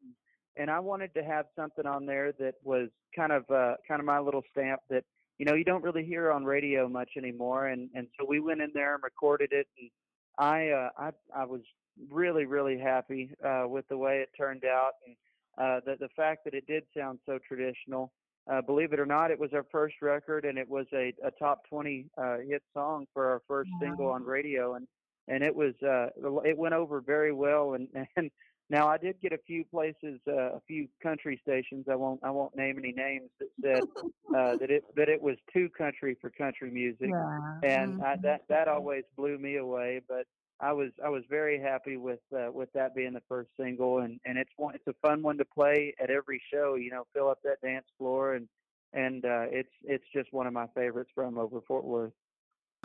And 0.57 0.71
I 0.71 0.79
wanted 0.79 1.13
to 1.15 1.25
have 1.25 1.47
something 1.57 1.85
on 1.85 2.07
there 2.07 2.33
that 2.39 2.55
was 2.63 2.89
kind 3.17 3.33
of 3.33 3.43
uh 3.51 3.75
kind 3.89 4.01
of 4.01 4.07
my 4.07 4.21
little 4.21 4.43
stamp 4.53 4.81
that 4.89 5.03
you 5.39 5.47
know 5.47 5.55
you 5.55 5.65
don't 5.65 5.83
really 5.83 6.05
hear 6.05 6.31
on 6.31 6.45
radio 6.45 6.89
much 6.89 7.11
anymore. 7.17 7.67
And 7.67 7.91
and 7.95 8.07
so 8.19 8.25
we 8.25 8.39
went 8.39 8.61
in 8.61 8.71
there 8.73 8.95
and 8.95 9.03
recorded 9.03 9.49
it. 9.51 9.67
And 9.81 9.91
I 10.39 10.69
uh 10.69 10.91
I 10.97 11.11
I 11.35 11.45
was 11.45 11.63
really 12.09 12.45
really 12.45 12.79
happy 12.79 13.31
uh 13.45 13.65
with 13.67 13.89
the 13.89 13.97
way 13.97 14.19
it 14.19 14.29
turned 14.37 14.65
out 14.65 14.93
and 15.07 15.17
uh 15.59 15.81
the 15.85 15.97
the 15.99 16.09
fact 16.15 16.45
that 16.45 16.55
it 16.55 16.67
did 16.69 16.85
sound 16.97 17.19
so 17.27 17.39
traditional. 17.47 18.13
Uh, 18.51 18.61
believe 18.61 18.93
it 18.93 19.01
or 19.01 19.07
not, 19.07 19.31
it 19.31 19.39
was 19.39 19.51
our 19.55 19.65
first 19.73 19.97
record, 20.03 20.45
and 20.45 20.59
it 20.59 20.69
was 20.69 20.87
a, 20.93 21.15
a 21.25 21.31
top 21.39 21.63
20 21.69 22.07
uh, 22.19 22.37
hit 22.47 22.63
song 22.75 23.07
for 23.15 23.27
our 23.27 23.43
first 23.49 23.71
single 23.81 24.09
on 24.11 24.23
radio, 24.23 24.75
and 24.75 24.87
and 25.29 25.43
it 25.43 25.55
was 25.55 25.75
uh, 25.83 26.09
it 26.45 26.57
went 26.57 26.75
over 26.75 27.01
very 27.01 27.33
well. 27.33 27.73
And 27.75 27.89
and 28.17 28.31
now 28.69 28.87
I 28.89 28.99
did 28.99 29.19
get 29.21 29.33
a 29.33 29.39
few 29.47 29.65
places, 29.65 30.21
uh, 30.29 30.57
a 30.57 30.61
few 30.67 30.89
country 31.03 31.39
stations. 31.43 31.87
I 31.91 31.95
won't 31.95 32.21
I 32.23 32.31
won't 32.31 32.55
name 32.55 32.79
any 32.79 32.93
names 32.93 33.31
that 33.39 33.49
said 33.63 33.83
uh, 34.37 34.57
that 34.61 34.71
it 34.71 34.85
that 34.95 35.09
it 35.09 35.23
was 35.23 35.37
too 35.53 35.71
country 35.71 36.15
for 36.21 36.29
country 36.29 36.71
music, 36.71 37.09
Yeah. 37.11 37.39
and 37.63 38.03
I, 38.03 38.17
Mhm. 38.17 38.23
that 38.23 38.41
that 38.49 38.69
always 38.69 39.05
blew 39.17 39.39
me 39.39 39.57
away. 39.57 40.03
But 40.07 40.27
I 40.65 40.73
was 40.73 40.93
I 41.05 41.11
was 41.11 41.25
very 41.29 41.61
happy 41.61 41.99
with 41.99 42.21
uh, 42.35 42.51
with 42.51 42.73
that 42.73 42.95
being 42.95 43.13
the 43.13 43.23
first 43.29 43.51
single, 43.61 43.99
and 43.99 44.19
and 44.25 44.39
it's 44.39 44.51
one 44.57 44.75
it's 44.75 44.87
a 44.87 44.95
fun 45.07 45.23
one 45.23 45.37
to 45.37 45.45
play 45.45 45.95
at 46.03 46.09
every 46.09 46.41
show. 46.51 46.77
You 46.77 46.91
know, 46.91 47.07
fill 47.13 47.29
up 47.29 47.39
that 47.45 47.61
dance 47.63 47.85
floor, 47.99 48.35
and 48.35 48.49
and 48.95 49.27
uh, 49.27 49.45
it's 49.51 49.69
it's 49.83 50.07
just 50.15 50.33
one 50.33 50.47
of 50.47 50.55
my 50.55 50.67
favorites 50.75 51.11
from 51.15 51.37
over 51.37 51.61
Fort 51.69 51.85
Worth. 51.85 52.15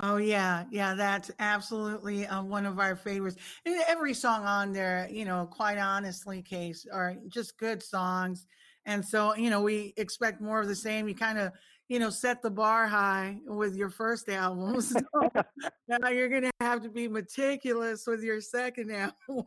Oh 0.01 0.17
yeah, 0.17 0.65
yeah, 0.71 0.93
that's 0.93 1.32
absolutely 1.39 2.27
uh, 2.27 2.43
one 2.43 2.65
of 2.65 2.80
our 2.80 2.97
favorites. 2.97 3.38
And 3.65 3.82
every 3.88 4.13
song 4.13 4.43
on 4.43 4.73
there, 4.73 5.07
you 5.09 5.23
know, 5.23 5.47
quite 5.49 5.77
honestly, 5.77 6.41
Case, 6.41 6.86
are 6.91 7.15
just 7.30 7.57
good 7.57 7.82
songs. 7.82 8.45
And 8.86 9.05
so, 9.05 9.36
you 9.36 9.49
know, 9.49 9.61
we 9.61 9.93
expect 9.97 10.41
more 10.41 10.59
of 10.61 10.67
the 10.67 10.75
same. 10.75 11.07
You 11.07 11.15
kind 11.15 11.38
of, 11.38 11.51
you 11.89 11.97
know, 11.97 12.11
set 12.11 12.41
the 12.43 12.51
bar 12.51 12.87
high 12.87 13.39
with 13.45 13.75
your 13.75 13.89
first 13.89 14.29
album. 14.29 14.81
So 15.89 15.97
now 15.97 16.09
you're 16.09 16.29
going 16.29 16.43
to 16.43 16.51
have 16.61 16.83
to 16.83 16.89
be 16.89 17.07
meticulous 17.07 18.05
with 18.05 18.21
your 18.21 18.41
second 18.41 18.91
album. 19.29 19.45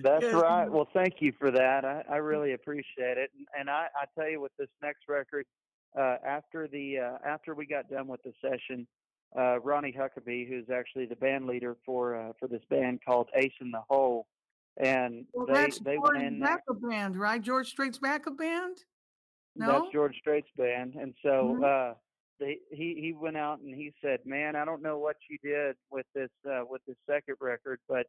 That's 0.00 0.32
right. 0.32 0.70
Well, 0.70 0.88
thank 0.94 1.14
you 1.18 1.32
for 1.36 1.50
that. 1.50 1.84
I, 1.84 2.04
I 2.08 2.16
really 2.16 2.52
appreciate 2.52 3.18
it. 3.18 3.30
And, 3.36 3.46
and 3.58 3.70
I, 3.70 3.88
I 4.00 4.04
tell 4.16 4.30
you, 4.30 4.40
with 4.40 4.52
this 4.56 4.68
next 4.80 5.08
record, 5.08 5.46
uh, 5.98 6.16
after 6.24 6.68
the 6.68 6.98
uh, 6.98 7.18
after 7.26 7.56
we 7.56 7.66
got 7.66 7.90
done 7.90 8.06
with 8.06 8.22
the 8.22 8.32
session, 8.40 8.86
uh, 9.36 9.58
Ronnie 9.60 9.92
Huckaby, 9.96 10.48
who's 10.48 10.70
actually 10.70 11.06
the 11.06 11.16
band 11.16 11.46
leader 11.46 11.76
for 11.84 12.14
uh, 12.14 12.32
for 12.38 12.46
this 12.46 12.62
band 12.70 13.00
called 13.04 13.28
Ace 13.34 13.52
in 13.60 13.72
the 13.72 13.82
Hole, 13.88 14.26
and 14.76 15.24
Well, 15.32 15.46
they 15.46 15.52
that's 15.54 15.80
they 15.80 15.96
George 15.96 16.12
went 16.14 16.24
in 16.24 16.40
backup 16.40 16.80
band, 16.88 17.16
right? 17.16 17.42
George 17.42 17.68
Strait's 17.68 17.98
backup 17.98 18.38
band. 18.38 18.76
No? 19.58 19.66
That's 19.72 19.92
George 19.92 20.16
Strait's 20.18 20.50
band, 20.56 20.94
and 20.94 21.14
so 21.22 21.56
Mhm. 21.58 21.64
uh, 21.64 21.94
they, 22.38 22.60
he 22.70 23.00
he 23.00 23.12
went 23.12 23.36
out 23.36 23.60
and 23.60 23.74
he 23.74 23.92
said, 24.00 24.24
"Man, 24.24 24.54
I 24.56 24.64
don't 24.64 24.82
know 24.82 24.98
what 24.98 25.16
you 25.28 25.38
did 25.42 25.76
with 25.90 26.06
this 26.14 26.30
uh, 26.48 26.64
with 26.68 26.84
this 26.86 26.96
second 27.06 27.36
record, 27.40 27.80
but 27.88 28.06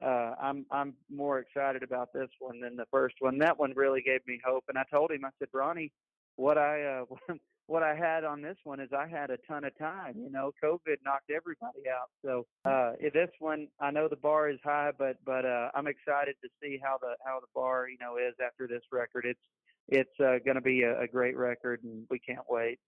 uh, 0.00 0.34
I'm 0.40 0.64
I'm 0.70 0.94
more 1.10 1.40
excited 1.40 1.82
about 1.82 2.12
this 2.12 2.30
one 2.38 2.60
than 2.60 2.76
the 2.76 2.86
first 2.86 3.16
one. 3.20 3.38
That 3.38 3.58
one 3.58 3.72
really 3.74 4.02
gave 4.02 4.24
me 4.26 4.40
hope." 4.44 4.64
And 4.68 4.78
I 4.78 4.84
told 4.90 5.10
him, 5.10 5.24
I 5.24 5.30
said, 5.38 5.48
"Ronnie, 5.52 5.92
what 6.36 6.58
I 6.58 6.82
uh, 6.84 7.04
what 7.66 7.82
I 7.82 7.94
had 7.94 8.22
on 8.24 8.42
this 8.42 8.56
one 8.64 8.80
is 8.80 8.90
I 8.92 9.06
had 9.08 9.30
a 9.30 9.38
ton 9.48 9.64
of 9.64 9.76
time. 9.78 10.14
You 10.16 10.30
know, 10.30 10.52
COVID 10.62 10.96
knocked 11.04 11.30
everybody 11.30 11.88
out. 11.88 12.10
So 12.24 12.46
uh, 12.64 12.92
eh, 13.00 13.10
this 13.12 13.30
one, 13.38 13.68
I 13.80 13.90
know 13.90 14.08
the 14.08 14.16
bar 14.16 14.48
is 14.50 14.58
high, 14.62 14.92
but 14.96 15.16
but 15.24 15.44
uh, 15.44 15.70
I'm 15.74 15.86
excited 15.88 16.36
to 16.42 16.48
see 16.62 16.78
how 16.82 16.98
the 17.00 17.16
how 17.24 17.40
the 17.40 17.48
bar 17.54 17.88
you 17.88 17.98
know 18.00 18.16
is 18.16 18.34
after 18.44 18.68
this 18.68 18.82
record. 18.92 19.24
It's 19.26 19.40
it's 19.88 20.18
uh, 20.20 20.38
going 20.44 20.54
to 20.54 20.60
be 20.60 20.82
a, 20.82 21.00
a 21.00 21.06
great 21.06 21.36
record, 21.36 21.82
and 21.84 22.04
we 22.10 22.18
can't 22.18 22.44
wait. 22.48 22.78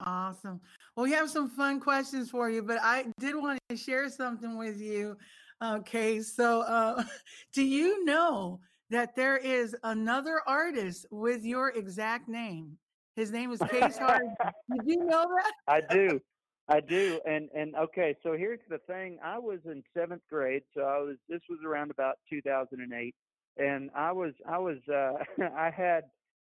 Awesome. 0.00 0.60
Well, 0.94 1.04
we 1.04 1.12
have 1.12 1.30
some 1.30 1.48
fun 1.48 1.80
questions 1.80 2.30
for 2.30 2.50
you, 2.50 2.62
but 2.62 2.78
I 2.82 3.06
did 3.18 3.34
want 3.34 3.58
to 3.68 3.76
share 3.76 4.08
something 4.08 4.56
with 4.56 4.80
you. 4.80 5.16
Okay, 5.62 6.20
so 6.20 6.62
uh, 6.62 7.02
do 7.52 7.64
you 7.64 8.04
know 8.04 8.60
that 8.90 9.16
there 9.16 9.36
is 9.36 9.74
another 9.82 10.40
artist 10.46 11.06
with 11.10 11.44
your 11.44 11.70
exact 11.70 12.28
name? 12.28 12.78
His 13.16 13.32
name 13.32 13.50
is 13.50 13.58
Case 13.68 13.98
Harden. 13.98 14.32
Did 14.72 14.82
you 14.86 15.04
know 15.04 15.26
that? 15.26 15.52
I 15.66 15.80
do. 15.92 16.20
I 16.68 16.78
do. 16.78 17.18
And 17.26 17.48
and 17.52 17.74
okay, 17.74 18.14
so 18.22 18.36
here's 18.36 18.60
the 18.68 18.78
thing. 18.86 19.18
I 19.24 19.38
was 19.38 19.58
in 19.64 19.82
seventh 19.92 20.22
grade, 20.30 20.62
so 20.72 20.82
I 20.82 20.98
was 20.98 21.16
this 21.28 21.40
was 21.48 21.58
around 21.66 21.90
about 21.90 22.14
two 22.30 22.40
thousand 22.42 22.80
and 22.80 22.92
eight. 22.92 23.16
And 23.58 23.90
I 23.94 24.12
was 24.12 24.34
I 24.48 24.58
was 24.58 24.78
uh 24.88 25.14
I 25.56 25.70
had 25.70 26.04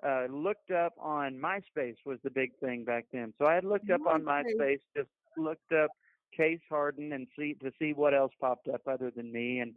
uh 0.05 0.27
looked 0.31 0.71
up 0.71 0.95
on 0.99 1.35
MySpace 1.39 1.97
was 2.05 2.19
the 2.25 2.31
big 2.31 2.59
thing 2.59 2.85
back 2.85 3.07
then. 3.13 3.35
So 3.39 3.47
I 3.47 3.55
had 3.55 3.65
looked 3.65 3.91
up 3.91 4.01
on 4.07 4.23
MySpace. 4.23 4.81
Just 4.97 5.11
looked 5.37 5.73
up 5.73 5.91
Case 6.37 6.61
Harden 6.69 7.13
and 7.13 7.27
see 7.39 7.55
to 7.55 7.71
see 7.79 7.93
what 7.93 8.15
else 8.15 8.33
popped 8.41 8.69
up 8.69 8.83
other 8.89 9.11
than 9.11 9.31
me 9.33 9.61
and 9.61 9.75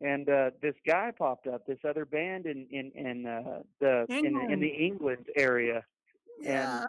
and 0.00 0.28
uh 0.30 0.50
this 0.62 0.74
guy 0.86 1.12
popped 1.16 1.46
up, 1.46 1.66
this 1.66 1.78
other 1.88 2.04
band 2.04 2.46
in 2.46 2.66
in 2.70 2.90
in 2.94 3.26
uh 3.26 3.62
the 3.80 4.06
in, 4.08 4.36
in 4.52 4.60
the 4.60 4.68
England 4.68 5.26
area 5.36 5.84
Yeah. 6.40 6.86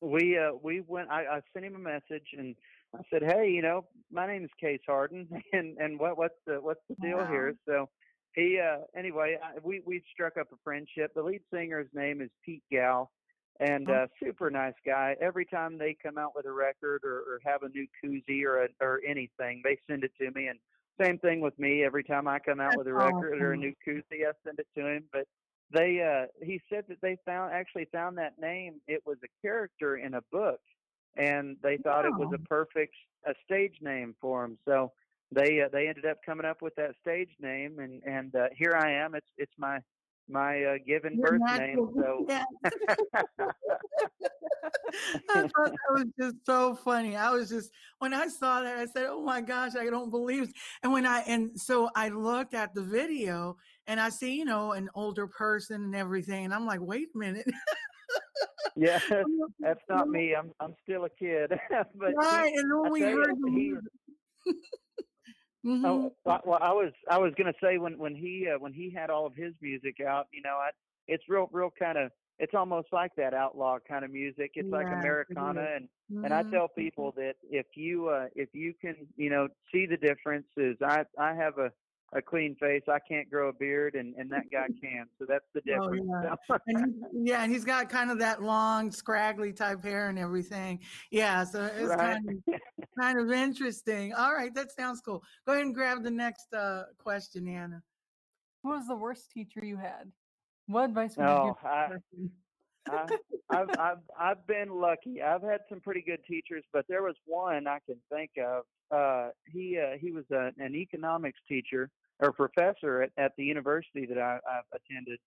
we 0.00 0.36
uh 0.36 0.52
we 0.60 0.80
went 0.80 1.10
I, 1.10 1.26
I 1.26 1.40
sent 1.52 1.64
him 1.64 1.76
a 1.76 1.78
message 1.78 2.28
and 2.36 2.56
I 2.94 3.00
said, 3.10 3.22
Hey, 3.22 3.50
you 3.50 3.62
know, 3.62 3.86
my 4.10 4.26
name 4.26 4.44
is 4.44 4.50
Case 4.60 4.80
Harden 4.86 5.28
and 5.52 5.76
and 5.78 5.98
what 5.98 6.18
what's 6.18 6.38
the 6.46 6.60
what's 6.60 6.80
the 6.88 6.96
deal 6.96 7.18
Wow. 7.18 7.30
here? 7.30 7.54
So 7.66 7.88
he 8.36 8.60
uh 8.60 8.82
anyway, 8.96 9.38
I, 9.42 9.58
we 9.62 9.82
we 9.84 10.02
struck 10.12 10.36
up 10.36 10.48
a 10.52 10.56
friendship. 10.62 11.12
The 11.14 11.22
lead 11.22 11.40
singer's 11.52 11.88
name 11.92 12.20
is 12.20 12.30
Pete 12.44 12.62
Gow 12.72 13.10
and 13.58 13.90
uh 13.90 14.06
super 14.22 14.50
nice 14.50 14.74
guy. 14.84 15.16
Every 15.20 15.46
time 15.46 15.78
they 15.78 15.96
come 16.00 16.18
out 16.18 16.32
with 16.36 16.46
a 16.46 16.52
record 16.52 17.02
or, 17.02 17.16
or 17.20 17.40
have 17.44 17.62
a 17.62 17.68
new 17.70 17.86
koozie 18.04 18.44
or 18.44 18.64
a, 18.64 18.68
or 18.80 19.00
anything, 19.06 19.62
they 19.64 19.78
send 19.90 20.04
it 20.04 20.12
to 20.20 20.30
me 20.32 20.46
and 20.48 20.58
same 21.00 21.18
thing 21.18 21.40
with 21.40 21.58
me. 21.58 21.84
Every 21.84 22.04
time 22.04 22.28
I 22.28 22.38
come 22.38 22.60
out 22.60 22.70
That's 22.70 22.78
with 22.78 22.86
a 22.88 22.94
record 22.94 23.42
or 23.42 23.52
a 23.52 23.56
new 23.56 23.74
koozie, 23.86 24.26
I 24.26 24.32
send 24.44 24.58
it 24.58 24.66
to 24.76 24.86
him. 24.86 25.04
But 25.12 25.26
they 25.72 26.00
uh 26.00 26.26
he 26.44 26.60
said 26.70 26.84
that 26.88 27.00
they 27.00 27.16
found 27.24 27.52
actually 27.52 27.86
found 27.90 28.18
that 28.18 28.38
name 28.38 28.74
it 28.86 29.02
was 29.04 29.16
a 29.24 29.28
character 29.42 29.96
in 29.96 30.14
a 30.14 30.20
book 30.30 30.60
and 31.16 31.56
they 31.62 31.76
thought 31.78 32.04
it 32.04 32.14
was 32.14 32.32
a 32.34 32.48
perfect 32.48 32.94
a 33.26 33.32
stage 33.44 33.76
name 33.80 34.14
for 34.20 34.44
him 34.44 34.56
so 34.64 34.92
they 35.32 35.60
uh, 35.62 35.68
they 35.72 35.88
ended 35.88 36.06
up 36.06 36.18
coming 36.24 36.46
up 36.46 36.62
with 36.62 36.74
that 36.76 36.92
stage 37.00 37.30
name 37.40 37.78
and 37.78 38.02
and 38.04 38.34
uh, 38.34 38.48
here 38.56 38.74
I 38.78 38.92
am 38.92 39.14
it's 39.14 39.26
it's 39.36 39.52
my 39.58 39.78
my 40.28 40.62
uh, 40.64 40.74
given 40.86 41.20
birth 41.20 41.40
name 41.58 41.88
so 41.96 42.26
I 45.30 45.42
thought 45.42 45.70
that 45.70 45.92
was 45.92 46.06
just 46.18 46.36
so 46.46 46.74
funny. 46.74 47.16
I 47.16 47.30
was 47.30 47.48
just 47.48 47.70
when 47.98 48.14
I 48.14 48.28
saw 48.28 48.62
that, 48.62 48.78
I 48.78 48.86
said, 48.86 49.06
"Oh 49.08 49.22
my 49.22 49.40
gosh, 49.40 49.76
I 49.76 49.88
don't 49.90 50.10
believe." 50.10 50.52
And 50.82 50.92
when 50.92 51.06
I 51.06 51.20
and 51.20 51.58
so 51.60 51.90
I 51.94 52.08
looked 52.08 52.54
at 52.54 52.74
the 52.74 52.82
video 52.82 53.56
and 53.86 54.00
I 54.00 54.08
see, 54.08 54.34
you 54.36 54.44
know, 54.44 54.72
an 54.72 54.88
older 54.94 55.26
person 55.26 55.82
and 55.84 55.94
everything, 55.94 56.44
and 56.44 56.54
I'm 56.54 56.66
like, 56.66 56.80
"Wait 56.80 57.08
a 57.14 57.18
minute." 57.18 57.46
yeah 58.76 59.00
that's 59.60 59.80
not 59.88 60.08
me 60.08 60.34
I'm 60.34 60.52
I'm 60.60 60.74
still 60.82 61.04
a 61.04 61.10
kid 61.10 61.52
but 61.94 62.08
he- 62.08 62.14
right? 62.16 62.52
And 62.54 62.72
I 62.72 62.76
when 62.80 62.92
we 62.92 63.00
you, 63.00 63.16
heard 63.16 63.34
the 63.40 63.50
he- 63.50 64.52
music. 65.66 65.82
Mhm. 65.82 66.10
Oh, 66.24 66.40
well, 66.44 66.58
I 66.60 66.72
was 66.72 66.92
I 67.10 67.18
was 67.18 67.32
gonna 67.36 67.54
say 67.62 67.78
when 67.78 67.98
when 67.98 68.14
he 68.14 68.48
uh, 68.54 68.58
when 68.58 68.72
he 68.72 68.90
had 68.90 69.10
all 69.10 69.26
of 69.26 69.34
his 69.34 69.54
music 69.60 69.96
out, 70.00 70.26
you 70.32 70.42
know, 70.42 70.56
I, 70.56 70.70
it's 71.06 71.24
real 71.28 71.48
real 71.52 71.70
kind 71.78 71.98
of 71.98 72.10
it's 72.38 72.54
almost 72.54 72.88
like 72.92 73.12
that 73.16 73.34
outlaw 73.34 73.78
kind 73.86 74.04
of 74.04 74.10
music. 74.10 74.52
It's 74.54 74.72
like 74.72 74.88
Yeah, 74.88 75.14
it 75.28 75.38
Americana, 75.38 75.62
is. 75.64 75.70
and 75.76 75.88
and 76.22 76.34
I 76.34 76.42
Mhm. 76.42 76.52
tell 76.52 76.68
people 76.68 77.12
that 77.16 77.34
if 77.42 77.66
you 77.76 78.08
uh, 78.08 78.26
if 78.34 78.48
you 78.52 78.74
can 78.80 79.08
you 79.16 79.30
know 79.30 79.48
see 79.72 79.86
the 79.86 79.96
differences, 79.96 80.76
I 80.82 81.04
I 81.18 81.34
have 81.34 81.58
a 81.58 81.70
a 82.12 82.22
clean 82.22 82.54
face. 82.60 82.82
I 82.88 82.98
can't 83.00 83.28
grow 83.28 83.48
a 83.48 83.52
beard, 83.52 83.94
and 83.94 84.14
and 84.16 84.30
that 84.30 84.44
guy 84.50 84.66
can. 84.82 85.06
So 85.18 85.26
that's 85.28 85.44
the 85.54 85.60
difference. 85.62 86.06
Oh, 86.08 86.20
difference. 86.22 86.62
yeah. 86.68 86.76
and 86.82 86.94
he, 87.24 87.30
yeah, 87.30 87.42
and 87.42 87.52
he's 87.52 87.64
got 87.64 87.88
kind 87.88 88.10
of 88.10 88.18
that 88.20 88.42
long, 88.42 88.90
scraggly 88.92 89.52
type 89.52 89.82
hair 89.82 90.08
and 90.08 90.18
everything. 90.18 90.80
Yeah, 91.10 91.44
so 91.44 91.64
it's 91.64 91.88
Right. 91.88 91.98
kind 91.98 92.28
of 92.48 92.60
kind 93.00 93.18
of 93.20 93.30
interesting. 93.32 94.12
All 94.14 94.34
right, 94.34 94.54
that 94.54 94.72
sounds 94.72 95.00
cool. 95.00 95.22
Go 95.46 95.52
ahead 95.52 95.64
and 95.66 95.74
grab 95.74 96.02
the 96.04 96.10
next 96.10 96.52
uh, 96.54 96.84
question, 96.98 97.48
Anna. 97.48 97.82
Who 98.62 98.70
was 98.70 98.86
the 98.86 98.96
worst 98.96 99.30
teacher 99.32 99.64
you 99.64 99.76
had? 99.76 100.10
What 100.66 100.84
advice 100.86 101.16
would 101.16 101.26
Oh, 101.26 101.46
you 101.46 101.52
give? 101.52 101.62
to 101.62 101.68
I- 101.68 101.98
I, 102.88 103.06
I've 103.50 103.68
I've 103.80 103.98
I've 104.16 104.46
been 104.46 104.68
lucky. 104.70 105.20
I've 105.20 105.42
had 105.42 105.62
some 105.68 105.80
pretty 105.80 106.02
good 106.06 106.20
teachers, 106.24 106.62
but 106.72 106.84
there 106.88 107.02
was 107.02 107.16
one 107.26 107.66
I 107.66 107.78
can 107.84 107.96
think 108.12 108.30
of. 108.38 108.62
Uh, 108.90 109.30
he 109.46 109.78
uh, 109.78 109.96
he 109.98 110.12
was 110.12 110.24
a, 110.30 110.50
an 110.58 110.74
economics 110.74 111.40
teacher 111.48 111.90
or 112.20 112.32
professor 112.32 113.02
at, 113.02 113.10
at 113.18 113.32
the 113.36 113.44
university 113.44 114.06
that 114.06 114.18
I, 114.18 114.38
I've 114.48 114.80
attended, 114.80 115.18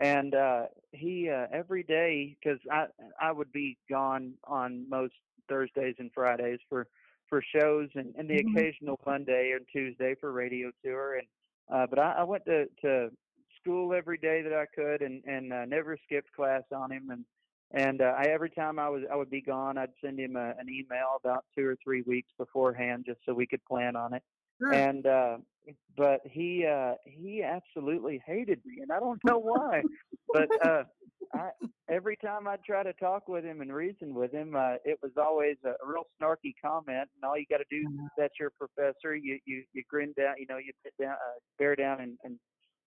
and 0.00 0.34
uh, 0.34 0.66
he 0.92 1.28
uh, 1.28 1.46
every 1.52 1.82
day 1.82 2.36
because 2.40 2.60
I 2.70 2.86
I 3.20 3.32
would 3.32 3.52
be 3.52 3.78
gone 3.88 4.34
on 4.44 4.88
most 4.88 5.14
Thursdays 5.48 5.96
and 5.98 6.10
Fridays 6.14 6.60
for 6.68 6.86
for 7.28 7.42
shows 7.54 7.88
and, 7.94 8.14
and 8.16 8.28
the 8.28 8.36
Mhm. 8.36 8.38
occasional 8.38 8.98
Monday 9.06 9.52
or 9.52 9.60
Tuesday 9.72 10.14
for 10.20 10.32
radio 10.32 10.70
tour 10.84 11.16
and 11.16 11.26
uh, 11.72 11.86
but 11.88 11.98
I, 11.98 12.16
I 12.18 12.22
went 12.24 12.44
to 12.46 12.66
to 12.82 13.10
school 13.60 13.92
every 13.94 14.18
day 14.18 14.42
that 14.42 14.52
I 14.52 14.66
could 14.74 15.02
and 15.02 15.22
and 15.24 15.52
uh, 15.52 15.64
never 15.64 15.96
skipped 16.04 16.32
class 16.32 16.62
on 16.74 16.90
him 16.92 17.10
and 17.10 17.24
and 17.72 18.00
uh, 18.00 18.14
I 18.16 18.24
every 18.24 18.50
time 18.50 18.78
I 18.78 18.88
was 18.88 19.02
I 19.10 19.16
would 19.16 19.30
be 19.30 19.40
gone 19.40 19.78
I'd 19.78 19.90
send 20.02 20.18
him 20.18 20.36
a, 20.36 20.50
an 20.58 20.68
email 20.68 21.16
about 21.22 21.44
two 21.56 21.66
or 21.66 21.76
three 21.82 22.02
weeks 22.02 22.30
beforehand 22.38 23.04
just 23.06 23.20
so 23.26 23.34
we 23.34 23.46
could 23.46 23.64
plan 23.64 23.96
on 23.96 24.14
it. 24.14 24.22
Sure. 24.60 24.74
and 24.74 25.06
uh 25.06 25.38
but 25.96 26.20
he 26.24 26.66
uh 26.66 26.94
he 27.04 27.42
absolutely 27.42 28.22
hated 28.26 28.60
me 28.64 28.82
and 28.82 28.92
I 28.92 29.00
don't 29.00 29.20
know 29.24 29.38
why. 29.38 29.82
But 30.32 30.48
uh 30.66 30.82
I 31.32 31.50
every 31.88 32.16
time 32.16 32.46
I'd 32.46 32.64
try 32.64 32.82
to 32.82 32.92
talk 32.94 33.28
with 33.28 33.44
him 33.44 33.60
and 33.62 33.72
reason 33.72 34.14
with 34.14 34.32
him 34.32 34.54
uh 34.56 34.74
it 34.84 34.98
was 35.02 35.12
always 35.16 35.56
a, 35.64 35.72
real 35.86 36.04
snarky 36.20 36.54
comment 36.62 37.08
and 37.14 37.24
all 37.24 37.38
you 37.38 37.46
got 37.48 37.58
to 37.58 37.64
do 37.70 37.78
is 37.78 38.10
that's 38.18 38.34
your 38.38 38.50
professor 38.50 39.14
you 39.16 39.38
you 39.46 39.64
you 39.72 39.82
grin 39.88 40.12
down 40.16 40.34
you 40.38 40.46
know 40.48 40.58
you 40.58 40.72
down 41.00 41.12
uh, 41.12 41.38
bear 41.58 41.74
down 41.74 42.00
and 42.00 42.18
and 42.24 42.38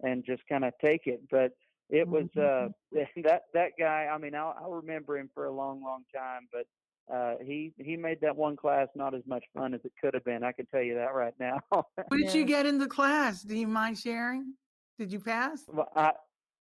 and 0.03 0.23
just 0.25 0.41
kind 0.47 0.63
of 0.63 0.73
take 0.81 1.01
it. 1.05 1.21
But 1.31 1.51
it 1.89 2.07
was 2.07 2.25
uh 2.37 2.67
that 3.23 3.43
that 3.53 3.71
guy 3.77 4.07
i 4.11 4.17
mean 4.17 4.35
i'll 4.35 4.55
i'll 4.59 4.71
remember 4.71 5.17
him 5.17 5.29
for 5.33 5.45
a 5.45 5.51
long 5.51 5.81
long 5.83 6.03
time 6.15 6.47
but 6.51 6.65
uh 7.13 7.35
he 7.43 7.73
he 7.77 7.97
made 7.97 8.19
that 8.21 8.35
one 8.35 8.55
class 8.55 8.87
not 8.95 9.13
as 9.13 9.21
much 9.25 9.43
fun 9.53 9.73
as 9.73 9.81
it 9.83 9.91
could 10.01 10.13
have 10.13 10.23
been 10.23 10.43
i 10.43 10.51
can 10.51 10.65
tell 10.67 10.81
you 10.81 10.95
that 10.95 11.13
right 11.13 11.33
now 11.39 11.59
What 11.71 12.17
did 12.17 12.33
you 12.33 12.45
get 12.45 12.65
in 12.65 12.77
the 12.77 12.87
class? 12.87 13.41
Do 13.43 13.55
you 13.55 13.67
mind 13.67 13.97
sharing? 13.97 14.53
Did 14.99 15.11
you 15.11 15.19
pass? 15.19 15.63
Well, 15.67 15.89
I, 15.95 16.11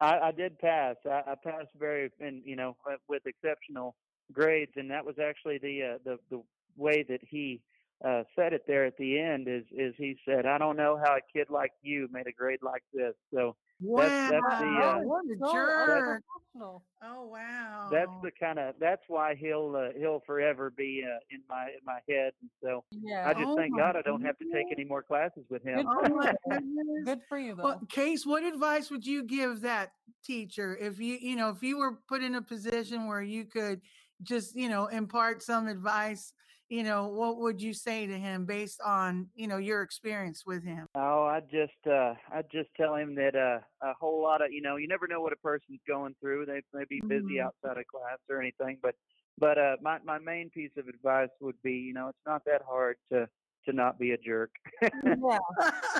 I 0.01 0.19
I 0.19 0.31
did 0.31 0.57
pass. 0.59 0.95
I, 1.05 1.21
I 1.27 1.35
passed 1.43 1.69
very, 1.77 2.11
and 2.19 2.41
you 2.43 2.55
know, 2.55 2.75
with- 2.85 2.99
with 3.07 3.21
exceptional 3.27 3.95
grades, 4.31 4.71
and 4.75 4.89
that 4.89 5.05
was 5.05 5.15
actually 5.19 5.59
the 5.59 5.83
uh, 5.83 5.97
the 6.03 6.17
the 6.31 6.41
way 6.75 7.03
that 7.07 7.19
he 7.21 7.61
uh, 8.03 8.23
said 8.35 8.53
it 8.53 8.63
there 8.67 8.85
at 8.85 8.97
the 8.97 9.19
end. 9.19 9.47
Is 9.47 9.63
is 9.71 9.93
he 9.97 10.17
said, 10.27 10.45
I 10.47 10.57
don't 10.57 10.75
know 10.77 10.97
how 11.03 11.15
a 11.15 11.21
kid 11.31 11.47
like 11.49 11.71
you 11.81 12.07
made 12.11 12.27
a 12.27 12.31
grade 12.33 12.59
like 12.63 12.83
this. 12.93 13.13
So 13.33 13.55
Wow. 13.81 14.03
That's, 14.07 14.31
that's 14.31 14.61
the 14.61 14.65
uh, 14.65 14.99
what 15.01 15.25
a 15.25 15.37
So 15.37 15.53
jerk. 15.53 16.23
unprofessional. 16.55 16.85
Oh 17.03 17.25
wow. 17.25 17.89
that's 17.91 18.11
the 18.23 18.31
kind 18.39 18.57
of 18.57 18.75
that's 18.79 19.01
why 19.07 19.35
he'll 19.35 19.75
uh, 19.75 19.97
he'll 19.97 20.21
forever 20.25 20.69
be 20.69 21.03
uh, 21.05 21.19
in 21.29 21.41
my 21.49 21.65
in 21.67 21.83
my 21.85 21.99
head. 22.09 22.33
And 22.41 22.49
so 22.63 22.83
Yeah. 22.91 23.29
I 23.29 23.33
just 23.33 23.47
Oh 23.47 23.55
thank 23.55 23.73
my 23.73 23.79
God 23.79 23.95
I 23.97 24.01
don't 24.01 24.21
have 24.21 24.37
to 24.37 24.45
take 24.45 24.65
any 24.71 24.85
more 24.85 25.03
classes 25.03 25.45
with 25.49 25.63
him. 25.63 25.85
Good 25.85 25.87
Oh 25.87 26.03
for 26.05 26.09
you. 26.09 26.33
goodness. 26.49 27.05
Good 27.05 27.21
for 27.27 27.37
you 27.37 27.55
though. 27.55 27.63
Well, 27.63 27.81
Case, 27.89 28.25
what 28.25 28.43
advice 28.43 28.89
would 28.89 29.05
you 29.05 29.23
give 29.23 29.61
that 29.61 29.91
teacher 30.23 30.75
if 30.77 30.99
you, 30.99 31.17
you 31.21 31.35
know, 31.35 31.49
if 31.49 31.61
you 31.61 31.77
were 31.77 31.99
put 32.07 32.23
in 32.23 32.35
a 32.35 32.41
position 32.41 33.07
where 33.07 33.21
you 33.21 33.45
could 33.45 33.81
just, 34.23 34.55
you 34.55 34.69
know, 34.69 34.87
impart 34.87 35.43
some 35.43 35.67
advice, 35.67 36.33
you 36.69 36.83
know, 36.83 37.07
what 37.07 37.37
would 37.39 37.61
you 37.61 37.73
say 37.73 38.07
to 38.07 38.17
him 38.17 38.45
based 38.45 38.81
on, 38.81 39.29
you 39.35 39.47
know, 39.47 39.57
your 39.57 39.81
experience 39.81 40.45
with 40.45 40.63
him? 40.63 40.87
Oh, 40.97 41.25
I 41.25 41.41
just 41.41 41.75
uh 41.85 42.13
I 42.31 42.41
just 42.43 42.69
tell 42.77 42.95
him 42.95 43.15
that 43.15 43.35
uh 43.35 43.59
a 43.85 43.93
whole 43.99 44.21
lot 44.23 44.41
of 44.41 44.51
you 44.53 44.61
know, 44.61 44.77
you 44.77 44.87
never 44.87 45.07
know 45.07 45.19
what 45.19 45.33
a 45.33 45.37
person's 45.37 45.81
going 45.87 46.15
through. 46.21 46.45
They 46.45 46.61
may 46.73 46.85
be 46.89 47.03
busy 47.09 47.39
Mhm. 47.39 47.41
outside 47.41 47.77
of 47.77 47.85
class 47.87 48.19
or 48.29 48.39
anything, 48.41 48.79
but 48.81 48.95
but 49.37 49.57
uh 49.57 49.75
my 49.81 49.99
my 50.05 50.19
main 50.19 50.49
piece 50.49 50.71
of 50.77 50.87
advice 50.87 51.29
would 51.41 51.61
be, 51.61 51.73
you 51.73 51.93
know, 51.93 52.07
it's 52.09 52.25
not 52.25 52.43
that 52.45 52.61
hard 52.61 52.95
to 53.11 53.27
to 53.65 53.73
not 53.73 53.99
be 53.99 54.11
a 54.11 54.17
jerk. 54.17 54.51
yeah. 54.81 55.39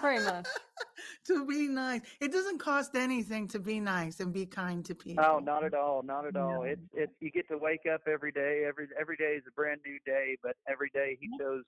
Very 0.02 0.24
much. 0.24 0.48
to 1.28 1.46
be 1.46 1.68
nice. 1.68 2.02
It 2.20 2.32
doesn't 2.32 2.60
cost 2.60 2.96
anything 2.96 3.48
to 3.50 3.60
be 3.60 3.80
nice 3.80 4.20
and 4.20 4.34
be 4.34 4.46
kind 4.46 4.84
to 4.86 4.94
oh, 4.94 5.04
people. 5.04 5.26
Oh, 5.26 5.40
not 5.40 5.64
at 5.64 5.74
all, 5.74 6.04
not 6.04 6.26
at 6.26 6.36
all. 6.36 6.62
No. 6.62 6.64
It's 6.64 6.82
it's 6.94 7.14
you 7.20 7.32
get 7.32 7.48
to 7.50 7.58
wake 7.58 7.86
up 7.92 8.02
every 8.08 8.32
day. 8.32 8.66
Every 8.68 8.88
every 9.00 9.18
day 9.18 9.36
is 9.38 9.44
a 9.48 9.52
brand 9.52 9.82
new 9.86 9.98
day, 10.06 10.38
but 10.44 10.56
every 10.70 10.90
day 10.94 11.18
he 11.20 11.30
chose 11.40 11.64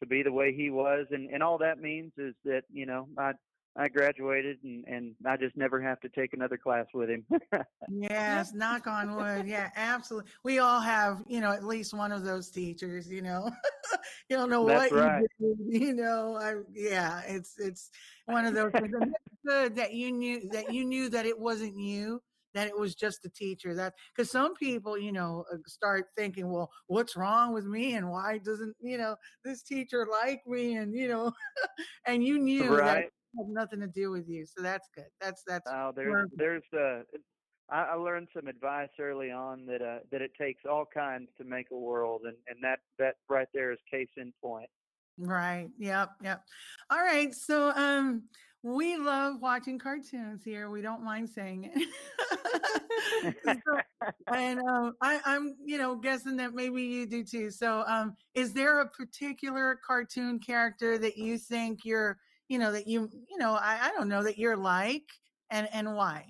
to 0.00 0.06
be 0.06 0.22
the 0.22 0.32
way 0.32 0.54
he 0.54 0.70
was, 0.70 1.06
and 1.10 1.30
and 1.30 1.42
all 1.42 1.58
that 1.58 1.80
means 1.80 2.12
is 2.16 2.34
that 2.44 2.62
you 2.72 2.86
know 2.86 3.08
I 3.18 3.32
I 3.76 3.88
graduated 3.88 4.58
and 4.64 4.84
and 4.86 5.14
I 5.26 5.36
just 5.36 5.56
never 5.56 5.80
have 5.80 6.00
to 6.00 6.08
take 6.08 6.32
another 6.34 6.56
class 6.56 6.86
with 6.92 7.10
him. 7.10 7.24
Yes, 7.88 8.52
knock 8.54 8.86
on 8.86 9.16
wood. 9.16 9.46
Yeah, 9.46 9.70
absolutely. 9.74 10.30
We 10.44 10.58
all 10.60 10.80
have, 10.80 11.22
you 11.26 11.40
know, 11.40 11.50
at 11.50 11.64
least 11.64 11.92
one 11.92 12.12
of 12.12 12.24
those 12.24 12.50
teachers, 12.50 13.10
you 13.10 13.20
know. 13.20 13.50
you 14.30 14.36
don't 14.36 14.50
know 14.50 14.64
That's 14.64 14.92
what 14.92 15.02
right. 15.02 15.24
you 15.40 15.56
did, 15.56 15.82
you 15.82 15.94
know. 15.94 16.36
I 16.36 16.54
yeah, 16.72 17.22
it's 17.26 17.58
it's 17.58 17.90
one 18.26 18.44
of 18.44 18.54
those 18.54 18.72
things. 18.72 18.94
Good 19.44 19.74
that 19.76 19.94
you 19.94 20.12
knew 20.12 20.48
that 20.50 20.70
you 20.70 20.84
knew 20.84 21.08
that 21.08 21.26
it 21.26 21.38
wasn't 21.38 21.76
you, 21.76 22.22
that 22.54 22.68
it 22.68 22.78
was 22.78 22.94
just 22.94 23.22
the 23.22 23.30
teacher. 23.30 23.74
That 23.74 23.94
because 24.14 24.30
some 24.30 24.54
people, 24.54 24.98
you 24.98 25.12
know, 25.12 25.44
uh, 25.52 25.56
start 25.66 26.06
thinking, 26.16 26.50
well, 26.50 26.70
what's 26.86 27.16
wrong 27.16 27.54
with 27.54 27.64
me 27.64 27.94
and 27.94 28.10
why 28.10 28.38
doesn't, 28.38 28.76
you 28.80 28.98
know, 28.98 29.16
this 29.44 29.62
teacher 29.62 30.06
like 30.10 30.42
me 30.46 30.76
and 30.76 30.94
you 30.94 31.08
know, 31.08 31.32
and 32.06 32.22
you 32.22 32.38
knew 32.38 32.68
that 32.68 32.78
right? 32.78 33.04
it 33.04 33.12
had 33.36 33.48
nothing 33.48 33.80
to 33.80 33.86
do 33.86 34.10
with 34.10 34.28
you. 34.28 34.46
So 34.46 34.62
that's 34.62 34.88
good. 34.94 35.06
That's 35.20 35.42
that's 35.46 35.68
Oh, 35.70 35.92
there's 35.94 36.28
there's 36.36 36.62
uh 36.72 37.02
I, 37.68 37.92
I 37.92 37.94
learned 37.94 38.28
some 38.34 38.48
advice 38.48 38.88
early 38.98 39.30
on 39.30 39.66
that 39.66 39.82
uh 39.82 39.98
that 40.10 40.22
it 40.22 40.32
takes 40.38 40.62
all 40.68 40.84
kinds 40.92 41.28
to 41.38 41.44
make 41.44 41.66
a 41.70 41.76
world 41.78 42.22
and 42.24 42.36
and 42.48 42.58
that 42.62 42.80
that 42.98 43.16
right 43.28 43.48
there 43.54 43.72
is 43.72 43.78
case 43.90 44.08
in 44.16 44.32
point. 44.42 44.68
Right. 45.18 45.68
Yep. 45.78 46.10
Yep. 46.22 46.42
All 46.90 46.98
right. 47.00 47.34
So 47.34 47.70
um 47.74 48.24
we 48.62 48.96
love 48.96 49.40
watching 49.40 49.78
cartoons 49.78 50.44
here. 50.44 50.68
We 50.70 50.82
don't 50.82 51.02
mind 51.04 51.28
saying 51.30 51.70
it. 51.74 51.88
So- 53.46 53.80
and 54.34 54.60
um 54.60 54.94
I, 55.02 55.20
I'm, 55.24 55.56
you 55.64 55.76
know, 55.76 55.94
guessing 55.96 56.36
that 56.38 56.54
maybe 56.54 56.82
you 56.82 57.06
do 57.06 57.22
too. 57.24 57.50
So 57.50 57.84
um 57.86 58.16
is 58.34 58.52
there 58.54 58.80
a 58.80 58.88
particular 58.88 59.78
cartoon 59.86 60.38
character 60.38 60.96
that 60.98 61.16
you 61.18 61.36
think 61.36 61.84
you're, 61.84 62.18
you 62.50 62.58
know, 62.58 62.72
that 62.72 62.88
you 62.88 63.08
you 63.30 63.38
know, 63.38 63.52
I, 63.52 63.78
I 63.84 63.92
don't 63.92 64.08
know 64.08 64.24
that 64.24 64.36
you're 64.36 64.56
like 64.56 65.04
and 65.50 65.68
and 65.72 65.94
why? 65.94 66.26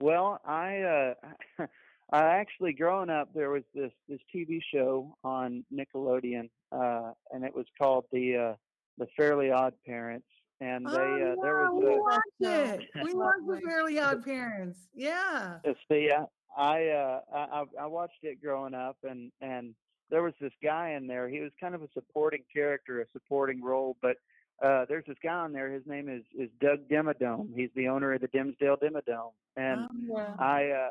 Well, 0.00 0.40
I 0.44 0.80
uh 0.80 1.14
I 2.12 2.20
actually 2.20 2.74
growing 2.74 3.08
up 3.08 3.30
there 3.34 3.50
was 3.50 3.62
this 3.74 3.90
this 4.06 4.20
TV 4.32 4.60
show 4.72 5.16
on 5.24 5.64
Nickelodeon 5.74 6.50
uh 6.70 7.12
and 7.32 7.42
it 7.42 7.56
was 7.56 7.64
called 7.80 8.04
the 8.12 8.36
uh 8.36 8.54
the 8.98 9.06
Fairly 9.16 9.50
Odd 9.50 9.72
Parents 9.86 10.26
and 10.60 10.86
they 10.86 10.92
oh, 10.92 11.36
uh 11.38 11.42
there 11.42 11.62
yeah, 11.62 11.70
was 11.70 11.84
we 11.84 11.94
a 11.94 11.98
watched 11.98 12.80
it. 12.84 12.90
We 13.02 13.14
watched 13.18 13.46
the. 13.46 13.60
Fairly 13.64 13.98
Odd 13.98 14.24
Parents. 14.24 14.78
Yeah. 14.94 15.56
See, 15.90 16.10
I 16.12 16.26
I, 16.54 16.88
uh, 16.88 17.20
I 17.34 17.38
I 17.38 17.64
I 17.80 17.86
watched 17.86 18.22
it 18.22 18.42
growing 18.42 18.74
up, 18.74 18.98
and 19.04 19.32
and 19.40 19.74
there 20.10 20.22
was 20.22 20.34
this 20.38 20.52
guy 20.62 20.90
in 20.90 21.06
there. 21.06 21.30
He 21.30 21.40
was 21.40 21.50
kind 21.58 21.74
of 21.74 21.82
a 21.82 21.88
supporting 21.94 22.42
character, 22.54 23.00
a 23.00 23.06
supporting 23.14 23.62
role, 23.62 23.96
but 24.02 24.18
uh, 24.62 24.84
there's 24.88 25.04
this 25.06 25.16
guy 25.22 25.32
on 25.34 25.52
there. 25.52 25.70
His 25.70 25.86
name 25.86 26.08
is 26.08 26.22
is 26.38 26.50
Doug 26.60 26.88
Dimmadome. 26.88 27.48
He's 27.54 27.70
the 27.74 27.88
owner 27.88 28.12
of 28.12 28.20
the 28.20 28.28
Dimsdale 28.28 28.76
Dimmadome, 28.76 29.32
and 29.56 29.80
Oh, 29.80 29.88
Yeah. 30.16 30.34
I 30.38 30.70
uh. 30.70 30.88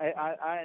I, 0.00 0.04
I, 0.12 0.34
I 0.42 0.64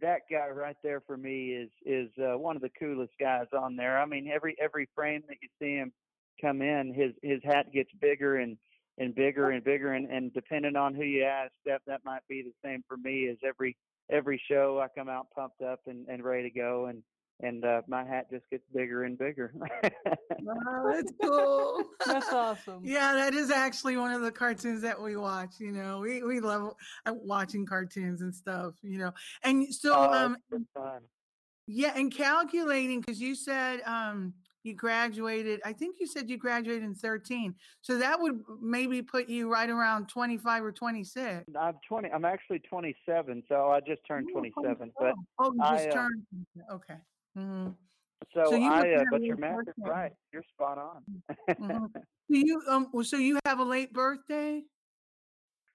that 0.00 0.22
guy 0.30 0.48
right 0.48 0.76
there 0.82 1.00
for 1.00 1.16
me 1.16 1.50
is 1.52 1.70
is 1.84 2.10
uh, 2.18 2.36
one 2.38 2.56
of 2.56 2.62
the 2.62 2.70
coolest 2.78 3.12
guys 3.20 3.46
on 3.56 3.76
there. 3.76 3.98
I 3.98 4.06
mean, 4.06 4.28
every 4.32 4.56
every 4.60 4.88
frame 4.94 5.22
that 5.28 5.38
you 5.42 5.48
see 5.60 5.74
him 5.76 5.92
come 6.40 6.62
in, 6.62 6.92
his 6.94 7.12
his 7.22 7.40
hat 7.44 7.72
gets 7.72 7.90
bigger 8.00 8.36
and 8.36 8.56
and 8.98 9.14
bigger 9.14 9.50
and 9.50 9.62
bigger, 9.62 9.92
and 9.92 10.10
and 10.10 10.32
depending 10.34 10.76
on 10.76 10.94
who 10.94 11.04
you 11.04 11.24
ask, 11.24 11.52
that 11.64 11.82
that 11.86 12.04
might 12.04 12.26
be 12.28 12.42
the 12.42 12.52
same 12.64 12.82
for 12.88 12.96
me. 12.96 13.28
As 13.28 13.36
every 13.46 13.76
every 14.10 14.40
show, 14.48 14.80
I 14.80 14.88
come 14.98 15.08
out 15.08 15.28
pumped 15.34 15.62
up 15.62 15.80
and 15.86 16.06
and 16.08 16.24
ready 16.24 16.50
to 16.50 16.54
go, 16.58 16.86
and 16.86 17.02
and 17.40 17.64
uh, 17.64 17.82
my 17.86 18.04
hat 18.04 18.30
just 18.30 18.48
gets 18.50 18.64
bigger 18.74 19.04
and 19.04 19.18
bigger. 19.18 19.52
Oh, 20.48 20.92
that's 20.94 21.12
cool. 21.22 21.82
That's 22.06 22.32
awesome. 22.32 22.82
Yeah, 22.84 23.14
that 23.14 23.34
is 23.34 23.50
actually 23.50 23.96
one 23.96 24.12
of 24.12 24.20
the 24.22 24.30
cartoons 24.30 24.82
that 24.82 25.00
we 25.00 25.16
watch. 25.16 25.54
You 25.58 25.72
know, 25.72 25.98
we 26.00 26.22
we 26.22 26.40
love 26.40 26.74
uh, 27.04 27.14
watching 27.14 27.66
cartoons 27.66 28.20
and 28.20 28.32
stuff. 28.34 28.74
You 28.82 28.98
know, 28.98 29.12
and 29.42 29.66
so 29.74 29.92
Oh, 29.94 30.12
um, 30.12 30.36
fun. 30.74 31.00
yeah, 31.66 31.92
and 31.96 32.14
calculating 32.14 33.00
because 33.00 33.20
you 33.20 33.34
said 33.34 33.80
um 33.86 34.34
you 34.62 34.74
graduated. 34.74 35.60
I 35.64 35.72
think 35.72 35.96
you 35.98 36.06
said 36.06 36.28
you 36.30 36.38
graduated 36.38 36.84
in 36.84 36.94
thirteen, 36.94 37.54
so 37.80 37.98
that 37.98 38.20
would 38.20 38.40
maybe 38.60 39.02
put 39.02 39.28
you 39.28 39.50
right 39.50 39.70
around 39.70 40.08
twenty 40.08 40.38
five 40.38 40.62
or 40.62 40.70
twenty 40.72 41.02
six. 41.02 41.44
I'm 41.58 41.74
20. 41.88 42.10
I'm 42.10 42.24
actually 42.24 42.60
27, 42.60 43.42
so 43.48 43.70
I 43.70 43.80
just 43.80 44.02
turned 44.06 44.28
27. 44.32 44.92
But 44.98 45.14
oh, 45.38 45.52
you 45.52 45.62
I, 45.62 45.84
just 45.86 45.96
uh, 45.96 46.08
okay. 46.74 46.96
Hmm 47.36 47.68
so, 48.34 48.50
So 48.50 48.56
I, 48.62 48.92
uh, 48.94 49.04
but 49.10 49.22
your 49.28 49.36
math 49.36 49.68
is 49.68 49.74
right. 49.84 50.12
You're 50.32 50.42
spot 50.54 50.78
on. 50.78 51.04
Mhm. 51.60 51.92
Do 52.28 52.38
you 52.38 52.62
um? 52.68 52.90
So 53.04 53.16
you 53.18 53.38
have 53.44 53.60
a 53.60 53.64
late 53.64 53.92
birthday? 53.92 54.62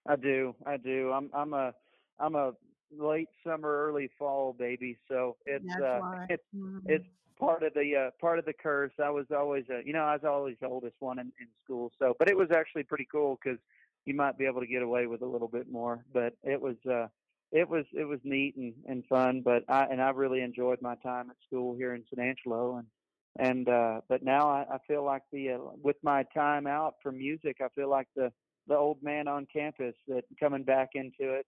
I 0.07 0.15
do. 0.15 0.55
I 0.65 0.77
do. 0.77 1.11
I'm 1.11 1.29
I'm 1.33 1.53
a 1.53 1.73
I'm 2.19 2.35
a 2.35 2.53
late 2.91 3.29
summer, 3.43 3.87
early 3.87 4.09
fall 4.17 4.53
baby. 4.53 4.97
So 5.07 5.37
it's 5.45 5.65
That's 5.67 5.81
uh 5.81 6.01
why. 6.01 6.27
it's 6.29 6.43
Mhm. 6.53 6.81
it's 6.87 7.05
part 7.39 7.63
of 7.63 7.73
the 7.73 7.95
uh 8.07 8.11
part 8.19 8.39
of 8.39 8.45
the 8.45 8.53
curse. 8.53 8.93
I 9.03 9.09
was 9.09 9.27
always 9.31 9.65
a 9.69 9.81
you 9.85 9.93
know 9.93 10.03
I 10.03 10.13
was 10.13 10.23
always 10.25 10.57
the 10.59 10.67
oldest 10.67 10.95
one 10.99 11.19
in, 11.19 11.31
in 11.39 11.47
school. 11.63 11.91
So 11.99 12.15
but 12.19 12.29
it 12.29 12.37
was 12.37 12.49
actually 12.51 12.83
pretty 12.83 13.07
cool 13.11 13.37
because 13.43 13.59
you 14.05 14.13
might 14.15 14.37
be 14.37 14.45
able 14.45 14.61
to 14.61 14.67
get 14.67 14.81
away 14.81 15.07
with 15.07 15.21
a 15.21 15.25
little 15.27 15.47
bit 15.47 15.69
more. 15.69 16.05
But 16.11 16.35
it 16.43 16.59
was 16.61 16.77
uh 16.89 17.07
it 17.51 17.67
was 17.69 17.85
it 17.93 18.05
was 18.05 18.19
neat 18.23 18.55
and, 18.57 18.73
and 18.87 19.05
fun. 19.07 19.41
But 19.43 19.63
I 19.69 19.85
and 19.85 20.01
I 20.01 20.09
really 20.11 20.41
enjoyed 20.41 20.81
my 20.81 20.95
time 20.95 21.29
at 21.29 21.35
school 21.45 21.75
here 21.75 21.93
in 21.95 22.03
San 22.13 22.25
Angelo 22.25 22.77
and 22.77 22.87
and 23.39 23.67
uh 23.69 24.01
but 24.09 24.23
now 24.23 24.49
I, 24.49 24.65
I 24.73 24.77
feel 24.87 25.03
like 25.05 25.23
the 25.31 25.51
uh, 25.51 25.57
with 25.81 25.97
my 26.03 26.23
time 26.33 26.67
out 26.67 26.95
for 27.01 27.11
music 27.11 27.57
I 27.61 27.69
feel 27.75 27.89
like 27.89 28.07
the 28.15 28.31
the 28.67 28.75
old 28.75 29.01
man 29.03 29.27
on 29.27 29.47
campus 29.53 29.95
that 30.07 30.23
coming 30.39 30.63
back 30.63 30.89
into 30.95 31.33
it 31.33 31.45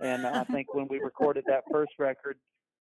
and 0.00 0.26
I 0.26 0.44
think 0.52 0.74
when 0.74 0.88
we 0.88 0.98
recorded 0.98 1.44
that 1.46 1.64
first 1.70 1.92
record 1.98 2.38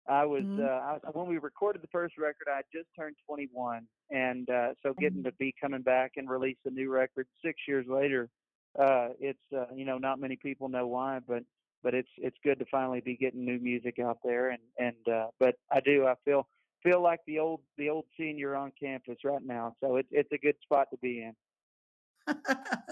I 0.09 0.25
was 0.27 0.45
Mhm. 0.45 0.59
uh 0.59 0.99
I, 1.07 1.11
when 1.13 1.29
we 1.29 1.39
recorded 1.39 1.83
the 1.83 1.89
first 1.93 2.19
record 2.19 2.49
I 2.53 2.57
had 2.57 2.65
just 2.73 2.89
turned 2.99 3.17
21 3.27 3.87
and 4.11 4.49
uh 4.51 4.75
so 4.83 4.95
getting 4.99 5.25
to 5.25 5.33
be 5.33 5.55
coming 5.61 5.83
back 5.83 6.13
and 6.17 6.29
release 6.29 6.59
a 6.67 6.71
new 6.71 6.91
record 6.91 7.27
6 7.45 7.59
years 7.67 7.87
later 7.89 8.29
uh 8.79 9.09
it's 9.19 9.39
uh 9.57 9.67
you 9.75 9.85
know 9.87 9.99
not 9.99 10.21
many 10.21 10.37
people 10.37 10.69
know 10.69 10.87
why 10.87 11.21
but 11.27 11.43
but 11.87 11.95
it's 11.95 12.11
it's 12.19 12.37
good 12.43 12.59
to 12.59 12.65
finally 12.69 13.01
be 13.01 13.17
getting 13.17 13.45
new 13.45 13.61
music 13.61 14.01
out 14.01 14.19
there 14.25 14.51
and 14.51 14.59
and 14.77 15.15
uh 15.15 15.29
but 15.39 15.55
I 15.71 15.79
do 15.79 16.05
I 16.05 16.15
feel 16.25 16.49
feel 16.83 17.01
like 17.01 17.21
the 17.29 17.39
old 17.39 17.61
the 17.79 17.91
old 17.91 18.07
senior 18.19 18.57
on 18.57 18.73
campus 18.79 19.19
right 19.23 19.41
now 19.41 19.77
so 19.81 19.95
it's 19.95 20.09
it's 20.11 20.33
a 20.33 20.39
good 20.39 20.57
spot 20.65 20.89
to 20.91 20.97
be 20.99 21.23
in 21.23 21.33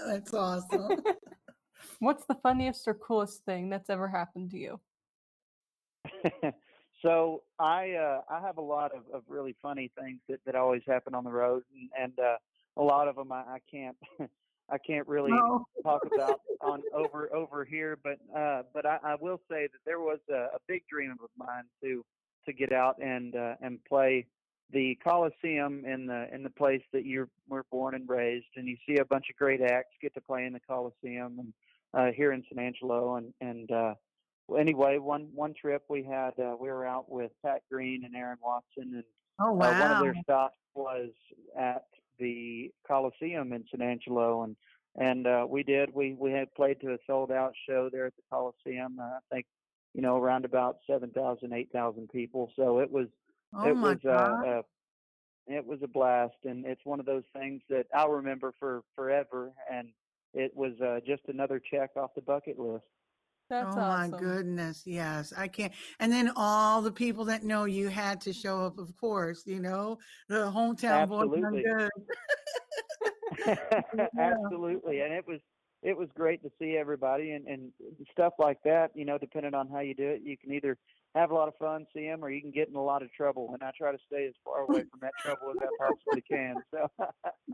That's 0.07 0.33
awesome. 0.33 1.03
What's 1.99 2.23
the 2.25 2.35
funniest 2.35 2.87
or 2.87 2.93
coolest 2.93 3.43
thing 3.43 3.69
that's 3.69 3.89
ever 3.89 4.07
happened 4.07 4.51
to 4.51 4.57
you? 4.57 4.79
so 7.01 7.43
I 7.59 7.91
uh, 7.91 8.21
I 8.29 8.39
have 8.39 8.57
a 8.57 8.61
lot 8.61 8.91
of, 8.95 9.01
of 9.13 9.23
really 9.27 9.57
funny 9.61 9.91
things 9.99 10.21
that, 10.29 10.39
that 10.45 10.55
always 10.55 10.83
happen 10.87 11.13
on 11.13 11.25
the 11.25 11.31
road, 11.31 11.63
and, 11.73 11.89
and 12.01 12.13
uh, 12.17 12.37
a 12.77 12.81
lot 12.81 13.09
of 13.09 13.17
them 13.17 13.33
I, 13.33 13.41
I 13.41 13.57
can't 13.69 13.97
I 14.69 14.77
can't 14.77 15.07
really 15.07 15.31
Oh. 15.33 15.65
talk 15.83 16.01
about 16.13 16.41
on 16.61 16.81
over 16.93 17.33
over 17.33 17.63
here. 17.65 17.97
But 18.03 18.17
uh, 18.35 18.63
but 18.73 18.85
I, 18.85 18.97
I 19.03 19.15
will 19.19 19.39
say 19.49 19.67
that 19.67 19.79
there 19.85 19.99
was 19.99 20.19
a, 20.29 20.55
a 20.55 20.59
big 20.67 20.83
dream 20.87 21.11
of 21.11 21.29
mine 21.37 21.65
to 21.83 22.03
to 22.45 22.53
get 22.53 22.71
out 22.71 22.95
and 23.01 23.35
uh, 23.35 23.55
and 23.61 23.83
play 23.85 24.25
the 24.71 24.97
Coliseum 25.03 25.85
in 25.85 26.07
the 26.07 26.27
in 26.33 26.43
the 26.43 26.49
place 26.49 26.81
that 26.93 27.05
you 27.05 27.29
were 27.47 27.65
born 27.71 27.95
and 27.95 28.07
raised, 28.09 28.47
and 28.55 28.67
you 28.67 28.77
see 28.87 28.97
a 28.97 29.05
bunch 29.05 29.25
of 29.29 29.35
great 29.35 29.61
acts 29.61 29.93
get 30.01 30.13
to 30.15 30.21
play 30.21 30.45
in 30.45 30.53
the 30.53 30.59
Coliseum 30.59 31.39
and 31.39 31.53
uh, 31.93 32.11
here 32.11 32.31
in 32.33 32.43
San 32.49 32.63
Angelo. 32.63 33.15
And 33.15 33.33
and 33.41 33.71
uh, 33.71 33.93
anyway, 34.57 34.97
one 34.97 35.29
one 35.33 35.53
trip 35.53 35.83
we 35.89 36.03
had 36.03 36.31
uh, 36.39 36.55
we 36.59 36.69
were 36.69 36.85
out 36.85 37.09
with 37.11 37.31
Pat 37.43 37.61
Green 37.71 38.03
and 38.05 38.15
Aaron 38.15 38.39
Watson, 38.43 38.93
and 38.95 39.03
Oh 39.39 39.51
uh, 39.51 39.53
one 39.53 39.91
of 39.91 39.99
their 40.01 40.15
stops 40.23 40.57
was 40.73 41.09
at 41.57 41.85
the 42.19 42.71
Coliseum 42.87 43.53
in 43.53 43.65
San 43.71 43.81
Angelo, 43.81 44.43
and 44.43 44.55
and 44.95 45.27
uh, 45.27 45.45
we 45.47 45.63
did 45.63 45.93
we 45.93 46.15
we 46.17 46.31
had 46.31 46.53
played 46.55 46.79
to 46.81 46.93
a 46.93 46.97
sold 47.05 47.31
out 47.31 47.53
show 47.67 47.89
there 47.91 48.05
at 48.07 48.15
the 48.15 48.23
Coliseum. 48.29 48.97
Uh, 48.99 49.03
I 49.03 49.19
think 49.31 49.45
you 49.93 50.01
know 50.01 50.17
around 50.17 50.45
about 50.45 50.77
seven 50.87 51.09
thousand, 51.11 51.53
eight 51.53 51.69
thousand 51.71 52.09
people. 52.09 52.51
So 52.55 52.79
it 52.79 52.91
was 52.91 53.07
oh 53.53 53.67
it 53.67 53.75
was 53.75 53.97
uh, 54.05 54.09
uh, 54.09 54.61
it 55.47 55.65
was 55.65 55.79
a 55.83 55.87
blast, 55.87 56.35
and 56.43 56.65
it's 56.65 56.85
one 56.85 56.99
of 56.99 57.05
those 57.05 57.23
things 57.33 57.61
that 57.69 57.87
I'll 57.93 58.11
remember 58.11 58.53
for 58.59 58.83
forever. 58.95 59.51
And 59.71 59.89
it 60.33 60.51
was 60.55 60.73
uh, 60.81 60.99
just 61.05 61.23
another 61.27 61.59
check 61.59 61.91
off 61.95 62.15
the 62.15 62.21
bucket 62.21 62.59
list. 62.59 62.83
That's 63.49 63.75
oh 63.75 63.79
awesome. 63.79 64.11
my 64.11 64.17
goodness, 64.17 64.83
yes, 64.85 65.31
I 65.37 65.47
can't. 65.47 65.71
And 65.99 66.11
then 66.11 66.31
all 66.35 66.81
the 66.81 66.91
people 66.91 67.25
that 67.25 67.43
know 67.43 67.65
you 67.65 67.89
had 67.89 68.19
to 68.21 68.33
show 68.33 68.65
up, 68.65 68.79
of 68.79 68.95
course. 68.97 69.43
You 69.45 69.59
know, 69.59 69.99
the 70.29 70.51
hometown 70.51 71.07
boys. 71.07 71.29
are 71.29 71.51
Absolutely. 71.51 71.63
good. 71.63 71.89
Absolutely, 74.19 75.01
and 75.01 75.13
it 75.13 75.27
was 75.27 75.39
it 75.83 75.95
was 75.95 76.09
great 76.15 76.41
to 76.41 76.49
see 76.59 76.75
everybody 76.75 77.31
and 77.31 77.47
and 77.47 77.71
stuff 78.11 78.33
like 78.39 78.57
that. 78.63 78.89
You 78.95 79.05
know, 79.05 79.17
depending 79.19 79.53
on 79.53 79.69
how 79.69 79.81
you 79.81 79.93
do 79.93 80.07
it, 80.07 80.21
you 80.23 80.37
can 80.37 80.51
either 80.51 80.77
have 81.15 81.31
a 81.31 81.33
lot 81.33 81.47
of 81.47 81.55
fun, 81.57 81.85
see 81.93 82.05
them, 82.05 82.23
or 82.23 82.29
you 82.29 82.41
can 82.41 82.51
get 82.51 82.67
in 82.67 82.75
a 82.75 82.83
lot 82.83 83.01
of 83.01 83.11
trouble. 83.13 83.49
And 83.53 83.63
I 83.63 83.71
try 83.77 83.91
to 83.91 83.97
stay 84.05 84.25
as 84.27 84.33
far 84.43 84.63
away 84.63 84.83
from 84.91 84.99
that 85.01 85.13
trouble 85.21 85.51
as 85.51 85.57
I 85.61 85.85
possibly 85.87 86.21
can. 86.21 86.55
So. 86.71 86.87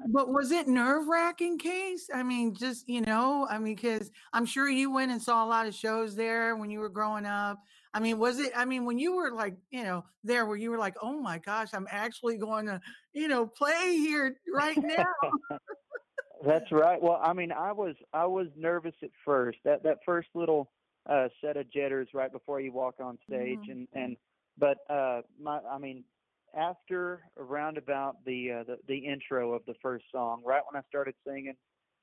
But 0.07 0.29
was 0.29 0.51
it 0.51 0.67
nerve 0.67 1.07
wracking, 1.07 1.59
Case? 1.59 2.09
I 2.13 2.23
mean, 2.23 2.55
just 2.55 2.89
you 2.89 3.01
know, 3.01 3.45
I 3.49 3.59
mean, 3.59 3.75
because 3.75 4.09
I'm 4.33 4.45
sure 4.45 4.69
you 4.69 4.91
went 4.91 5.11
and 5.11 5.21
saw 5.21 5.45
a 5.45 5.47
lot 5.47 5.67
of 5.67 5.75
shows 5.75 6.15
there 6.15 6.55
when 6.55 6.71
you 6.71 6.79
were 6.79 6.89
growing 6.89 7.25
up. 7.25 7.59
I 7.93 7.99
mean, 7.99 8.17
was 8.17 8.39
it? 8.39 8.51
I 8.55 8.65
mean, 8.65 8.85
when 8.85 8.97
you 8.97 9.15
were 9.15 9.31
like, 9.31 9.55
you 9.69 9.83
know, 9.83 10.03
there 10.23 10.45
where 10.45 10.57
you 10.57 10.71
were 10.71 10.77
like, 10.77 10.95
oh 11.01 11.19
my 11.19 11.37
gosh, 11.37 11.69
I'm 11.73 11.87
actually 11.91 12.37
going 12.37 12.65
to, 12.65 12.81
you 13.13 13.27
know, 13.27 13.45
play 13.45 13.97
here 13.97 14.37
right 14.51 14.77
now. 14.77 15.57
That's 16.45 16.71
right. 16.71 17.01
Well, 17.01 17.19
I 17.23 17.33
mean, 17.33 17.51
I 17.51 17.71
was 17.71 17.95
I 18.13 18.25
was 18.25 18.47
nervous 18.57 18.95
at 19.03 19.11
first. 19.23 19.59
That 19.65 19.83
that 19.83 19.97
first 20.05 20.29
little 20.33 20.71
uh 21.09 21.27
set 21.41 21.57
of 21.57 21.69
jitters 21.71 22.09
right 22.13 22.31
before 22.31 22.59
you 22.61 22.71
walk 22.71 22.95
on 22.99 23.17
stage 23.27 23.63
Mhm. 23.65 23.71
and 23.71 23.87
and 23.93 24.17
but 24.57 24.77
uh 24.89 25.21
my 25.39 25.59
I 25.59 25.77
mean 25.77 26.03
after 26.55 27.23
around 27.37 27.77
about 27.77 28.23
the 28.25 28.51
uh 28.51 28.63
the, 28.63 28.77
the 28.87 28.97
intro 28.97 29.53
of 29.53 29.65
the 29.65 29.75
first 29.81 30.05
song, 30.11 30.43
right 30.45 30.61
when 30.71 30.81
I 30.81 30.85
started 30.87 31.15
singing, 31.25 31.55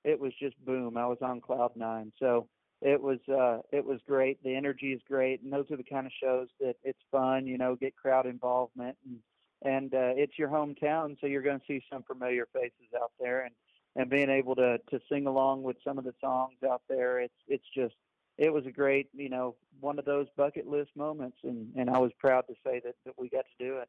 it 0.05 0.19
was 0.19 0.33
just 0.41 0.57
boom. 0.65 0.97
I 0.97 1.07
was 1.07 1.19
on 1.23 1.41
cloud 1.41 1.73
9. 1.77 2.13
So 2.19 2.49
it 2.81 3.01
was 3.01 3.19
uh 3.29 3.61
it 3.73 3.85
was 3.85 4.01
great. 4.07 4.43
The 4.43 4.55
energy 4.55 4.93
is 4.93 5.01
great 5.07 5.43
and 5.43 5.53
those 5.53 5.71
are 5.71 5.77
the 5.77 5.85
kind 5.85 6.07
of 6.07 6.13
shows 6.23 6.49
that 6.61 6.77
it's 6.83 7.01
fun, 7.11 7.47
you 7.47 7.59
know, 7.59 7.77
get 7.77 7.97
crowd 7.97 8.27
involvement 8.27 8.97
and 9.05 9.19
and 9.63 9.95
uh 9.95 10.13
it's 10.17 10.39
your 10.39 10.49
hometown 10.49 11.17
so 11.21 11.27
you're 11.27 11.43
going 11.43 11.59
to 11.59 11.67
see 11.67 11.83
some 11.91 12.03
familiar 12.05 12.47
faces 12.53 12.93
out 13.01 13.13
there 13.21 13.43
and 13.45 13.55
and 13.97 14.09
being 14.11 14.31
able 14.31 14.55
to 14.55 14.79
to 14.91 15.01
sing 15.11 15.27
along 15.27 15.63
with 15.63 15.77
some 15.85 15.99
of 15.99 16.05
the 16.05 16.15
songs 16.21 16.59
out 16.69 16.83
there 16.89 17.21
it's 17.21 17.35
it's 17.49 17.65
just 17.75 17.95
it 18.39 18.53
was 18.53 18.65
a 18.67 18.71
great 18.71 19.09
you 19.13 19.29
know 19.29 19.57
one 19.81 19.99
of 19.99 20.05
those 20.05 20.27
bucket 20.37 20.67
list 20.67 20.91
moments 20.97 21.39
and 21.45 21.69
and 21.77 21.91
I 21.91 21.99
was 21.99 22.13
proud 22.19 22.45
to 22.49 22.55
say 22.65 22.81
that 22.85 22.95
that 23.05 23.15
we 23.19 23.29
got 23.29 23.45
to 23.45 23.65
do 23.65 23.79
it 23.79 23.89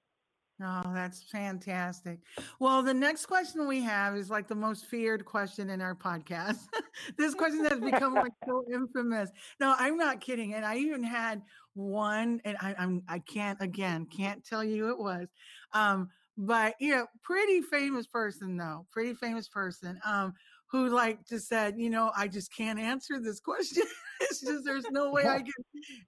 Oh, 0.62 0.92
that's 0.94 1.24
fantastic. 1.24 2.20
Well, 2.60 2.84
the 2.84 2.94
next 2.94 3.28
question 3.28 3.66
we 3.66 3.82
have 3.82 4.18
is 4.18 4.30
like 4.30 4.48
the 4.50 4.56
most 4.56 4.88
feared 4.88 5.24
question 5.24 5.70
in 5.70 5.82
our 5.82 5.96
podcast. 5.96 6.68
this 7.18 7.34
question 7.34 7.64
has 7.66 7.80
become 7.80 8.14
like 8.14 8.34
so 8.46 8.66
infamous. 8.74 9.30
No, 9.62 9.74
I'm 9.78 9.96
not 9.96 10.20
kidding. 10.20 10.56
And 10.56 10.66
I 10.66 10.76
even 10.76 11.02
had 11.02 11.42
one, 11.76 12.42
and 12.44 12.58
I, 12.60 12.76
I'm 12.78 13.04
I 13.08 13.20
can't 13.20 13.58
again 13.62 14.06
can't 14.06 14.44
tell 14.44 14.64
you 14.64 14.90
it 14.90 15.00
was. 15.00 15.28
Um, 15.72 16.10
but 16.38 16.76
you 16.82 16.94
know, 16.94 17.08
pretty 17.24 17.62
famous 17.62 18.06
person 18.06 18.58
though, 18.58 18.86
pretty 18.92 19.14
famous 19.14 19.48
person. 19.48 19.98
Um, 20.06 20.34
who 20.72 20.90
like 20.90 21.28
just 21.28 21.48
said, 21.48 21.76
you 21.78 21.90
know, 21.90 22.12
I 22.16 22.28
just 22.28 22.56
can't 22.56 22.80
answer 22.80 23.20
this 23.20 23.40
question. 23.40 23.84
it's 24.22 24.42
just 24.42 24.64
there's 24.66 24.90
no 24.92 25.12
way 25.12 25.28
I 25.28 25.38
can, 25.40 25.54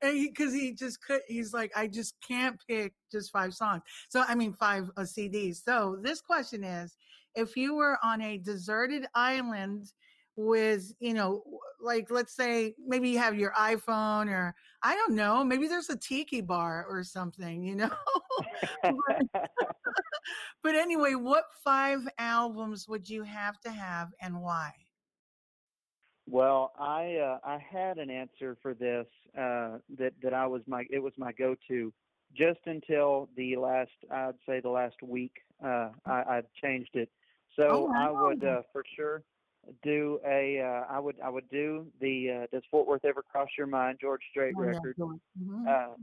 and 0.01 0.28
because 0.28 0.53
he, 0.53 0.74
just 0.74 1.01
could. 1.01 1.22
He's 1.28 1.53
like, 1.53 1.72
I 1.76 1.88
just 1.88 2.16
can't 2.28 2.57
pick 2.68 2.93
just 3.12 3.32
five 3.32 3.53
songs. 3.53 3.82
So 4.09 4.24
I 4.28 4.36
mean, 4.36 4.53
five 4.53 4.89
uh, 4.97 5.01
CDs. 5.01 5.64
So 5.64 5.97
this 6.01 6.22
question 6.22 6.64
is, 6.64 6.95
if 7.36 7.55
you 7.57 7.76
were 7.76 7.97
on 8.03 8.22
a 8.22 8.38
deserted 8.38 9.05
island 9.16 9.86
with, 10.36 10.93
you 10.99 11.14
know, 11.14 11.43
like 11.82 12.12
let's 12.12 12.36
say 12.36 12.76
maybe 12.86 13.09
you 13.09 13.18
have 13.20 13.36
your 13.36 13.53
iPhone 13.53 14.28
or 14.28 14.53
I 14.84 14.96
don't 14.96 15.16
know, 15.16 15.44
maybe 15.44 15.68
there's 15.68 15.90
a 15.90 15.98
tiki 15.98 16.42
bar 16.42 16.86
or 16.90 17.04
something, 17.04 17.64
you 17.64 17.76
know. 17.76 17.92
but 20.64 20.76
anyway, 20.76 21.14
what 21.14 21.46
five 21.64 22.08
albums 22.18 22.88
would 22.88 23.10
you 23.10 23.24
have 23.24 23.60
to 23.62 23.72
have 23.72 24.14
and 24.22 24.42
why? 24.42 24.74
Well, 26.28 26.72
I 26.80 27.16
uh, 27.16 27.40
I 27.44 27.58
had 27.58 27.98
an 27.98 28.10
answer 28.10 28.58
for 28.62 28.74
this 28.74 29.08
uh, 29.38 29.80
that 29.98 30.14
that 30.22 30.34
I 30.34 30.48
was 30.48 30.62
my 30.68 30.86
it 30.90 31.00
was 31.00 31.14
my 31.18 31.32
go 31.34 31.56
to 31.68 31.94
just 32.36 32.60
until 32.66 33.30
the 33.36 33.58
last 33.58 33.92
I'd 34.10 34.36
say 34.48 34.62
the 34.62 34.70
last 34.70 35.02
week 35.04 35.34
uh, 35.64 35.90
I, 36.06 36.12
I 36.12 36.42
changed 36.62 36.96
it. 36.96 37.10
So 37.56 37.68
Oh, 37.70 37.94
I 37.94 38.10
would 38.10 38.44
uh, 38.44 38.62
for 38.72 38.84
sure 38.96 39.24
do 39.84 40.20
a 40.26 40.59
uh, 40.59 40.93
I 40.93 40.99
would 40.99 41.16
I 41.24 41.30
would 41.30 41.49
do 41.49 41.88
the 41.99 42.30
uh, 42.43 42.47
Does 42.51 42.64
Fort 42.72 42.88
Worth 42.88 43.05
Ever 43.05 43.22
Cross 43.22 43.49
Your 43.57 43.68
Mind 43.68 43.97
George 44.01 44.22
Strait 44.32 44.53
Oh, 44.57 44.62
record. 44.62 44.95
on. 45.01 45.20
Mhm. 45.41 45.68
Uh, 45.68 45.95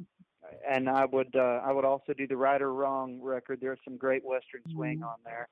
and 0.68 0.88
I 0.88 1.04
would 1.04 1.34
uh, 1.34 1.60
I 1.64 1.72
would 1.72 1.84
also 1.84 2.12
do 2.14 2.26
the 2.26 2.36
Right 2.36 2.62
or 2.62 2.72
Wrong 2.72 3.20
record. 3.20 3.58
There's 3.60 3.80
some 3.84 3.96
great 3.96 4.24
Western 4.24 4.62
swing 4.70 5.00
Mhm. 5.00 5.06
on 5.08 5.16
there, 5.24 5.48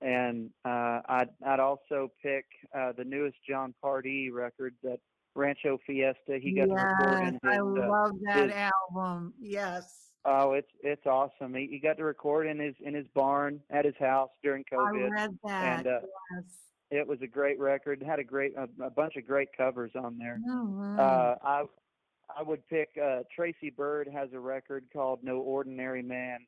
and 0.00 0.50
uh, 0.64 1.00
I'd 1.08 1.28
I'd 1.46 1.60
also 1.60 2.10
pick 2.22 2.46
uh, 2.74 2.92
the 2.92 3.04
newest 3.04 3.36
Jon 3.48 3.74
Pardi 3.82 4.30
record 4.32 4.74
that 4.82 4.98
Rancho 5.34 5.78
Fiesta. 5.86 6.38
He 6.40 6.54
got 6.54 6.66
to 6.66 6.74
record 6.74 7.28
in 7.28 7.34
his. 7.34 7.40
I 7.44 7.58
uh, 7.58 7.64
love 7.64 8.12
that 8.22 8.48
his- 8.50 8.70
album. 8.90 9.34
Yes. 9.38 10.10
oh, 10.24 10.52
it's 10.54 10.70
it's 10.82 11.06
awesome. 11.06 11.54
He, 11.54 11.66
he 11.70 11.78
got 11.78 11.98
to 11.98 12.04
record 12.04 12.46
in 12.46 12.58
his 12.58 12.74
in 12.80 12.94
his 12.94 13.06
barn 13.14 13.60
at 13.70 13.84
his 13.84 13.96
house 14.00 14.30
during 14.42 14.64
COVID. 14.72 15.06
I 15.06 15.08
read 15.10 15.38
that. 15.44 15.78
and, 15.78 15.86
uh, 15.86 16.00
yes. 16.34 16.44
It 16.94 17.06
was 17.08 17.20
a 17.22 17.26
great 17.26 17.58
record. 17.58 18.02
It 18.02 18.06
had 18.06 18.18
a 18.20 18.24
great 18.24 18.54
a, 18.56 18.68
a 18.84 18.90
bunch 18.90 19.16
of 19.16 19.26
great 19.26 19.48
covers 19.56 19.90
on 19.96 20.16
there. 20.18 20.38
Mhm. 20.48 20.98
Uh, 20.98 21.36
I 21.42 21.64
I 22.38 22.42
would 22.42 22.66
pick 22.68 22.90
uh, 23.02 23.20
Tracy 23.34 23.70
Byrd 23.70 24.08
has 24.08 24.28
a 24.32 24.38
record 24.38 24.84
called 24.92 25.20
No 25.24 25.38
Ordinary 25.38 26.02
Man 26.02 26.38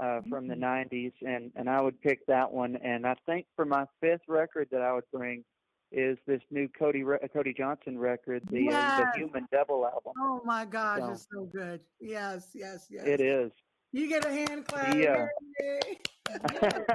uh, 0.00 0.20
from 0.28 0.48
the 0.48 0.54
'90s, 0.56 1.12
and 1.24 1.52
and 1.54 1.70
I 1.70 1.80
would 1.80 2.00
pick 2.02 2.26
that 2.26 2.50
one. 2.52 2.76
And 2.76 3.06
I 3.06 3.14
think 3.26 3.46
for 3.54 3.64
my 3.64 3.86
fifth 4.00 4.22
record 4.28 4.68
that 4.72 4.82
I 4.82 4.92
would 4.92 5.08
bring 5.12 5.44
is 5.92 6.18
this 6.26 6.42
new 6.50 6.68
Cody 6.76 7.04
Re- 7.04 7.18
Cody 7.32 7.54
Johnson 7.56 7.96
record, 7.96 8.42
the 8.50 8.68
uh, 8.70 8.98
the 8.98 9.06
Human 9.18 9.46
Double 9.52 9.86
album. 9.86 10.12
oh 10.18 10.40
my 10.44 10.64
gosh, 10.64 10.98
so- 11.00 11.10
it's 11.12 11.26
so 11.32 11.44
good. 11.44 11.80
Yes, 12.00 12.48
yes, 12.52 12.88
yes. 12.90 13.06
It 13.06 13.20
is. 13.20 13.52
You 13.92 14.08
get 14.08 14.24
a 14.24 14.30
hand 14.30 14.66
clap. 14.66 14.92
Yeah. 14.96 15.26
Yay. 15.60 15.98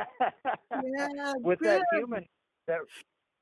Yeah, 0.84 1.34
With 1.42 1.60
that 1.60 1.84
human 1.94 2.26
that 2.70 2.80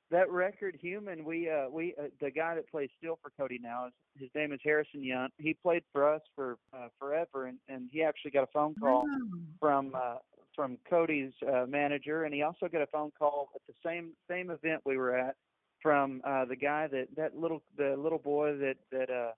that 0.09 0.29
record 0.31 0.77
human 0.81 1.23
we 1.25 1.49
uh 1.49 1.69
we 1.69 1.93
uh, 2.01 2.07
the 2.21 2.31
guy 2.31 2.55
that 2.55 2.69
plays 2.71 2.89
steel 2.97 3.19
for 3.21 3.31
Cody 3.37 3.59
now 3.61 3.87
is 3.87 3.93
his 4.17 4.29
name 4.33 4.51
is 4.53 4.59
Harrison 4.63 5.03
Young. 5.03 5.29
He 5.37 5.53
played 5.53 5.83
for 5.93 6.11
us 6.11 6.21
for 6.35 6.57
uh, 6.73 6.87
forever 6.99 7.45
and 7.47 7.59
and 7.67 7.89
he 7.91 8.01
actually 8.03 8.31
got 8.31 8.43
a 8.43 8.51
phone 8.53 8.73
call 8.75 9.05
Wow. 9.05 9.17
from 9.59 9.91
uh, 9.95 10.15
from 10.55 10.77
Cody's 10.89 11.33
uh, 11.47 11.65
manager, 11.67 12.23
and 12.23 12.33
he 12.33 12.41
also 12.41 12.67
got 12.67 12.81
a 12.81 12.87
phone 12.87 13.11
call 13.19 13.49
at 13.53 13.61
the 13.67 13.73
same 13.85 14.13
same 14.29 14.49
event 14.49 14.81
we 14.85 14.97
were 14.97 15.15
at 15.15 15.35
from 15.83 16.21
uh, 16.23 16.45
the 16.45 16.55
guy 16.55 16.87
that 16.87 17.07
that 17.15 17.37
little 17.37 17.61
the 17.77 17.95
little 17.97 18.17
boy 18.17 18.55
that 18.57 18.77
that 18.91 19.09
uh, 19.09 19.31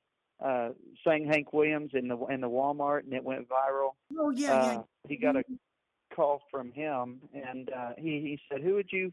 uh, 0.46 0.70
sang 1.04 1.26
Hank 1.26 1.52
Williams 1.52 1.92
in 1.94 2.08
the 2.08 2.18
in 2.28 2.40
the 2.42 2.50
Walmart, 2.50 3.04
and 3.04 3.14
it 3.14 3.24
went 3.24 3.48
viral. 3.50 3.92
Oh 4.18 4.30
yeah, 4.30 4.54
uh, 4.54 4.84
He 5.08 5.18
got 5.18 5.36
a 5.36 5.44
call 6.16 6.42
from 6.52 6.72
him, 6.72 7.20
and 7.34 7.70
uh, 7.72 7.92
he 7.98 8.12
he 8.22 8.40
said, 8.50 8.62
"Who 8.62 8.76
would 8.76 8.92
you 8.92 9.12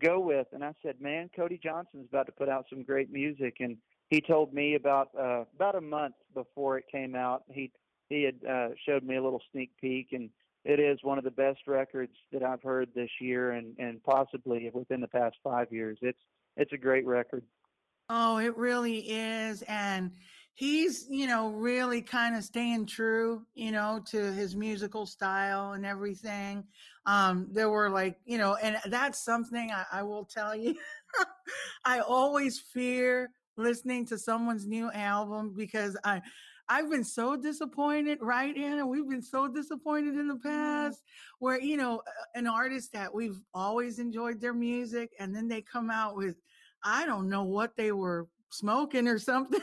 go 0.00 0.20
with?" 0.20 0.46
And 0.52 0.64
I 0.64 0.74
said, 0.82 1.00
"Man, 1.00 1.30
Cody 1.34 1.58
Johnson's 1.62 2.06
about 2.08 2.26
to 2.26 2.32
put 2.32 2.48
out 2.48 2.66
some 2.70 2.82
great 2.82 3.12
music." 3.12 3.56
And 3.60 3.76
he 4.10 4.20
told 4.20 4.54
me 4.54 4.74
about 4.74 5.08
uh, 5.18 5.44
about 5.54 5.74
a 5.74 5.80
month 5.80 6.14
before 6.34 6.78
it 6.78 6.84
came 6.90 7.14
out. 7.14 7.44
He 7.50 7.70
he 8.08 8.22
had 8.22 8.36
uh, 8.48 8.68
showed 8.86 9.04
me 9.04 9.16
a 9.16 9.22
little 9.22 9.42
sneak 9.52 9.70
peek, 9.80 10.08
and 10.12 10.30
it 10.64 10.80
is 10.80 10.98
one 11.02 11.18
of 11.18 11.24
the 11.24 11.30
best 11.30 11.60
records 11.66 12.12
that 12.32 12.42
I've 12.42 12.62
heard 12.62 12.88
this 12.94 13.10
year, 13.20 13.52
and 13.52 13.74
and 13.78 14.02
possibly 14.02 14.70
within 14.72 15.00
the 15.00 15.08
past 15.08 15.36
five 15.42 15.72
years. 15.72 15.98
It's 16.02 16.20
it's 16.56 16.72
a 16.72 16.78
great 16.78 17.06
record. 17.06 17.42
Oh, 18.10 18.38
it 18.38 18.56
really 18.56 19.00
is. 19.00 19.62
And 19.62 20.12
he's 20.58 21.06
you 21.08 21.28
know 21.28 21.50
really 21.50 22.02
kind 22.02 22.34
of 22.34 22.42
staying 22.42 22.84
true 22.84 23.46
you 23.54 23.70
know 23.70 24.02
to 24.04 24.32
his 24.32 24.56
musical 24.56 25.06
style 25.06 25.74
and 25.74 25.86
everything 25.86 26.64
um 27.06 27.46
there 27.52 27.70
were 27.70 27.88
like 27.88 28.18
you 28.24 28.36
know 28.36 28.56
and 28.60 28.76
that's 28.86 29.24
something 29.24 29.70
i, 29.70 29.84
I 29.92 30.02
will 30.02 30.24
tell 30.24 30.56
you 30.56 30.74
i 31.84 32.00
always 32.00 32.58
fear 32.58 33.30
listening 33.56 34.04
to 34.06 34.18
someone's 34.18 34.66
new 34.66 34.90
album 34.90 35.54
because 35.56 35.96
i 36.04 36.20
I've 36.70 36.90
been 36.90 37.02
so 37.02 37.34
disappointed, 37.34 38.18
right, 38.20 38.54
Anna? 38.54 38.86
We've 38.86 39.08
been 39.08 39.22
so 39.22 39.48
disappointed 39.48 40.16
in 40.16 40.28
the 40.28 40.34
mm-hmm. 40.34 40.48
past 40.48 41.02
where, 41.38 41.58
you 41.58 41.78
know, 41.78 42.02
an 42.34 42.46
artist 42.46 42.92
that 42.92 43.14
we've 43.14 43.40
always 43.54 43.98
enjoyed 43.98 44.38
their 44.38 44.52
music 44.52 45.12
and 45.18 45.34
then 45.34 45.48
they 45.48 45.62
come 45.62 45.88
out 45.88 46.14
with, 46.14 46.36
I 46.84 47.06
don't 47.06 47.30
know 47.30 47.44
what 47.44 47.74
they 47.74 47.90
were 47.92 48.28
smoking 48.50 49.08
or 49.08 49.18
something. 49.18 49.60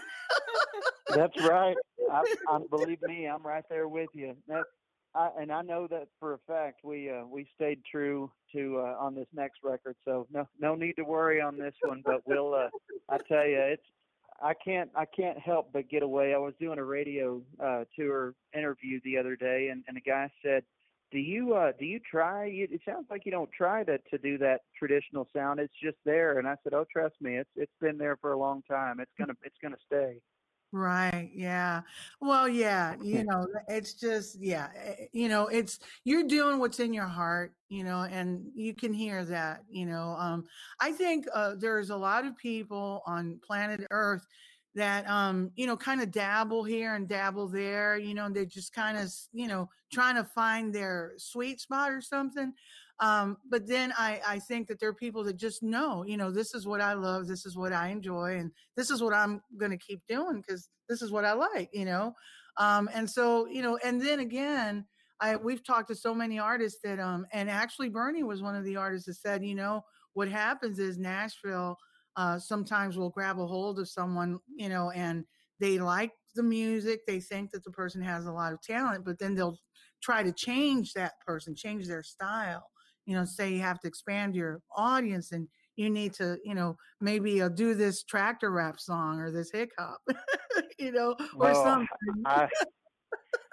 That's 1.16 1.38
right. 1.48 1.76
I, 2.12 2.36
I 2.50 2.60
believe 2.70 3.02
me, 3.04 3.28
I'm 3.28 3.44
right 3.44 3.64
there 3.70 3.88
with 3.88 4.10
you. 4.14 4.36
That's 4.48 4.66
I, 5.16 5.30
and 5.40 5.52
I 5.52 5.62
know 5.62 5.88
that 5.88 6.08
for 6.20 6.34
a 6.34 6.38
fact. 6.46 6.82
We 6.84 7.10
uh, 7.10 7.26
we 7.26 7.48
stayed 7.56 7.82
true 7.90 8.32
to 8.54 8.80
uh, 8.80 8.98
on 9.00 9.16
this 9.16 9.28
next 9.34 9.60
record, 9.64 9.96
so 10.04 10.28
no 10.32 10.48
no 10.60 10.76
need 10.76 10.94
to 10.98 11.04
worry 11.04 11.42
on 11.42 11.58
this 11.58 11.74
one. 11.82 12.02
But 12.06 12.22
we'll 12.26 12.54
uh, 12.54 12.68
I 13.10 13.18
tell 13.30 13.48
you, 13.48 13.60
it's 13.60 13.84
I 14.42 14.54
can't 14.54 14.90
I 14.96 15.06
can't 15.06 15.40
help 15.40 15.72
but 15.72 15.90
get 15.90 16.04
away. 16.04 16.34
I 16.34 16.38
was 16.38 16.54
doing 16.60 16.80
a 16.80 16.84
radio 16.84 17.42
uh, 17.64 17.86
tour 17.98 18.34
interview 18.54 19.00
the 19.06 19.18
other 19.18 19.36
day, 19.36 19.70
and 19.72 19.84
and 19.88 19.98
a 19.98 20.02
guy 20.02 20.30
said, 20.44 20.64
"Do 21.16 21.22
you 21.22 21.56
uh, 21.56 21.72
do 21.80 21.86
you 21.86 22.00
try? 22.00 22.48
It 22.48 22.82
sounds 22.86 23.08
like 23.10 23.24
you 23.26 23.32
don't 23.32 23.52
try 23.52 23.84
to 23.86 23.98
to 24.12 24.18
do 24.18 24.38
that 24.40 24.62
traditional 24.78 25.28
sound. 25.34 25.60
It's 25.62 25.74
just 25.82 25.98
there." 26.06 26.40
And 26.40 26.48
I 26.48 26.58
said, 26.64 26.74
"Oh, 26.74 26.86
trust 26.92 27.16
me, 27.22 27.38
it's 27.38 27.50
it's 27.56 27.78
been 27.80 27.98
there 27.98 28.18
for 28.18 28.34
a 28.34 28.38
long 28.38 28.64
time. 28.64 29.00
It's 29.00 29.14
gonna 29.18 29.36
it's 29.44 29.58
gonna 29.62 29.78
stay." 29.86 30.22
Right. 30.72 31.32
Yeah. 31.34 31.84
Well, 32.20 32.50
yeah, 32.50 32.96
you 33.02 33.24
know, 33.24 33.48
it's 33.70 33.94
just, 33.94 34.38
yeah, 34.42 34.72
eh, 34.76 35.06
you 35.14 35.30
know, 35.30 35.48
it's, 35.48 35.80
you're 36.04 36.28
doing 36.28 36.60
what's 36.60 36.82
in 36.82 36.94
your 36.94 37.08
heart, 37.08 37.56
you 37.70 37.86
know, 37.86 38.02
and 38.04 38.52
you 38.56 38.76
can 38.76 38.92
hear 38.92 39.24
that, 39.24 39.64
you 39.70 39.86
know. 39.86 40.18
Um, 40.20 40.44
I 40.82 40.92
think 40.92 41.28
uh, 41.34 41.56
there's 41.56 41.92
a 41.92 41.96
lot 41.98 42.26
of 42.26 42.36
people 42.36 43.04
on 43.06 43.40
planet 43.42 43.88
Earth 43.90 44.26
that 44.76 45.10
um 45.10 45.52
you 45.56 45.66
know 45.66 45.78
kind 45.78 46.02
of 46.02 46.12
dabble 46.12 46.64
here 46.64 46.96
and 46.96 47.08
dabble 47.08 47.48
there 47.48 47.98
you 47.98 48.14
know 48.14 48.30
they're 48.30 48.46
just 48.46 48.74
kind 48.74 48.98
of 48.98 49.12
you 49.32 49.48
know 49.48 49.70
trying 49.92 50.16
to 50.16 50.24
find 50.24 50.74
their 50.74 51.14
sweet 51.18 51.60
spot 51.60 51.92
or 51.92 52.02
something 52.02 52.54
um 53.00 53.38
but 53.50 53.66
then 53.68 53.94
i 53.98 54.22
i 54.28 54.38
think 54.38 54.68
that 54.68 54.80
there 54.80 54.90
are 54.90 54.94
people 54.94 55.24
that 55.24 55.38
just 55.38 55.64
know 55.64 56.04
you 56.06 56.18
know 56.18 56.30
this 56.30 56.54
is 56.54 56.68
what 56.68 56.82
i 56.82 56.94
love 56.94 57.28
this 57.28 57.46
is 57.46 57.58
what 57.58 57.74
i 57.74 57.88
enjoy 57.88 58.38
and 58.38 58.52
this 58.76 58.90
is 58.90 59.02
what 59.02 59.14
i'm 59.14 59.42
going 59.58 59.72
to 59.72 59.78
keep 59.78 60.02
doing 60.08 60.42
because 60.42 60.70
this 60.90 61.02
is 61.02 61.12
what 61.12 61.26
i 61.26 61.34
like 61.34 61.70
you 61.74 61.86
know 61.86 62.14
um 62.58 62.90
and 62.94 63.10
so 63.10 63.48
you 63.48 63.62
know 63.62 63.78
and 63.84 64.02
then 64.02 64.20
again 64.20 64.86
I 65.20 65.36
we've 65.38 65.64
talked 65.64 65.88
to 65.90 65.96
so 65.96 66.14
many 66.14 66.40
artists 66.40 66.82
that 66.84 67.00
um 67.00 67.26
and 67.32 67.50
actually 67.50 67.90
Bernie 67.90 68.24
was 68.24 68.42
one 68.42 68.56
of 68.56 68.66
the 68.66 68.76
artists 68.76 69.08
that 69.08 69.16
said, 69.16 69.46
you 69.46 69.56
know, 69.56 69.84
what 70.14 70.28
happens 70.28 70.80
is 70.80 70.98
Nashville 70.98 71.78
uh, 72.16 72.40
sometimes 72.40 72.98
will 72.98 73.10
grab 73.10 73.40
a 73.40 73.46
hold 73.46 73.80
of 73.80 73.90
someone, 73.90 74.40
you 74.56 74.70
know, 74.70 74.92
and 74.92 75.26
they 75.60 75.80
like 75.80 76.12
the 76.36 76.44
music. 76.44 77.02
They 77.06 77.20
think 77.20 77.52
that 77.52 77.64
the 77.64 77.72
person 77.72 78.02
has 78.02 78.26
a 78.26 78.32
lot 78.32 78.54
of 78.54 78.62
talent, 78.62 79.06
but 79.06 79.20
then 79.20 79.36
they'll 79.36 79.60
try 80.02 80.24
to 80.24 80.32
change 80.32 80.94
that 80.94 81.14
person, 81.26 81.56
change 81.56 81.88
their 81.88 82.04
style. 82.04 82.70
You 83.06 83.16
know, 83.16 83.26
say 83.26 83.54
you 83.54 83.62
have 83.62 83.80
to 83.82 83.88
expand 83.88 84.36
your 84.36 84.62
audience 84.76 85.32
and 85.32 85.48
you 85.76 85.90
need 85.90 86.14
to, 86.14 86.38
you 86.44 86.56
know, 86.56 86.78
maybe 87.02 87.42
uh, 87.42 87.50
do 87.50 87.76
this 87.76 88.04
tractor 88.04 88.52
rap 88.52 88.80
song 88.80 89.20
or 89.20 89.32
this 89.32 89.52
hip 89.52 89.70
hop, 89.78 90.00
you 90.80 90.92
know, 90.92 91.16
or 91.36 91.52
well, 91.52 91.64
something. 91.64 91.88
I, 92.26 92.48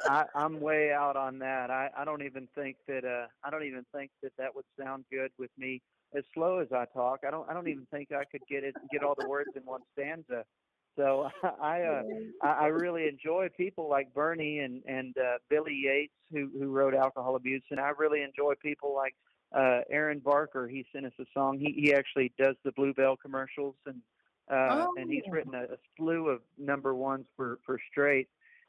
I, 0.04 0.24
I'm 0.34 0.60
way 0.60 0.92
out 0.92 1.16
on 1.16 1.38
that. 1.40 1.70
I, 1.70 1.90
I 1.96 2.04
don't 2.04 2.22
even 2.22 2.48
think 2.54 2.76
that 2.88 3.04
uh, 3.04 3.26
I 3.44 3.50
don't 3.50 3.64
even 3.64 3.84
think 3.94 4.10
that 4.22 4.32
that 4.38 4.54
would 4.54 4.64
sound 4.80 5.04
good 5.12 5.30
with 5.38 5.50
me 5.58 5.82
as 6.16 6.24
slow 6.34 6.58
as 6.58 6.68
I 6.72 6.84
talk. 6.86 7.20
I 7.26 7.30
don't 7.30 7.48
I 7.48 7.54
don't 7.54 7.68
even 7.68 7.86
think 7.90 8.12
I 8.12 8.24
could 8.24 8.42
get 8.48 8.64
it 8.64 8.74
get 8.90 9.02
all 9.02 9.14
the 9.18 9.28
words 9.28 9.50
in 9.56 9.62
one 9.62 9.80
stanza. 9.92 10.44
So 10.96 11.30
I 11.62 11.82
uh, 11.82 12.02
I 12.42 12.66
really 12.66 13.08
enjoy 13.08 13.48
people 13.56 13.88
like 13.88 14.12
Bernie 14.14 14.60
and 14.60 14.82
and 14.86 15.16
uh, 15.18 15.38
Billy 15.48 15.74
Yates 15.74 16.12
who 16.32 16.50
who 16.58 16.70
wrote 16.70 16.94
Alcohol 16.94 17.36
Abuse, 17.36 17.62
and 17.70 17.80
I 17.80 17.90
really 17.90 18.22
enjoy 18.22 18.54
people 18.60 18.94
like 18.94 19.14
uh, 19.54 19.80
Aaron 19.90 20.18
Barker. 20.18 20.68
He 20.68 20.86
sent 20.92 21.06
us 21.06 21.12
a 21.20 21.24
song. 21.34 21.58
He 21.58 21.72
he 21.72 21.94
actually 21.94 22.32
does 22.38 22.56
the 22.64 22.72
Bluebell 22.72 23.16
commercials, 23.16 23.74
and 23.86 24.00
uh, 24.50 24.86
oh. 24.86 24.94
and 24.96 25.10
he's 25.10 25.24
written 25.28 25.54
a, 25.54 25.64
a 25.64 25.76
slew 25.96 26.28
of 26.28 26.40
number 26.58 26.94
ones 26.94 27.26
for 27.36 27.58
for 27.64 27.78
Strait. 27.90 28.28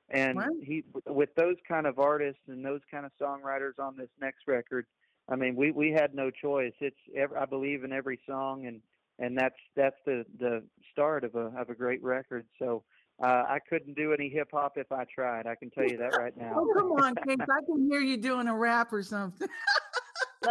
And 0.10 0.38
he 0.62 0.84
with 1.08 1.34
those 1.36 1.56
kind 1.68 1.88
of 1.88 1.98
artists 1.98 2.42
and 2.48 2.64
those 2.64 2.82
kind 2.92 3.06
of 3.06 3.12
songwriters 3.20 3.80
on 3.80 3.96
this 3.98 4.10
next 4.22 4.48
record, 4.48 4.86
I 5.30 5.36
mean, 5.36 5.56
we 5.56 5.72
we 5.72 5.92
had 5.92 6.14
no 6.14 6.30
choice. 6.30 6.74
It's 6.80 6.98
every, 7.16 7.38
I 7.38 7.46
believe 7.46 7.84
in 7.84 7.94
every 7.94 8.20
song, 8.28 8.66
and 8.66 8.82
and 9.20 9.38
that's 9.38 9.56
that's 9.76 9.96
the 10.06 10.26
the 10.40 10.64
start 10.92 11.24
of 11.24 11.36
a 11.36 11.52
of 11.58 11.70
a 11.70 11.76
great 11.76 12.04
record. 12.04 12.46
So 12.60 12.84
uh, 13.22 13.44
I 13.48 13.60
couldn't 13.70 13.96
do 13.96 14.14
any 14.14 14.30
hip 14.30 14.50
hop 14.52 14.74
if 14.76 14.92
I 14.92 15.06
tried. 15.06 15.48
I 15.48 15.56
can 15.56 15.70
tell 15.70 15.88
you 15.88 15.98
that 15.98 16.18
right 16.18 16.36
now. 16.36 16.54
oh 16.58 16.74
come 16.76 16.92
on, 16.92 17.16
Kate! 17.28 17.40
I 17.42 17.66
can 17.66 17.90
hear 17.90 18.02
you 18.02 18.18
doing 18.18 18.48
a 18.48 18.56
rap 18.56 18.92
or 18.92 19.04
something. 19.04 19.48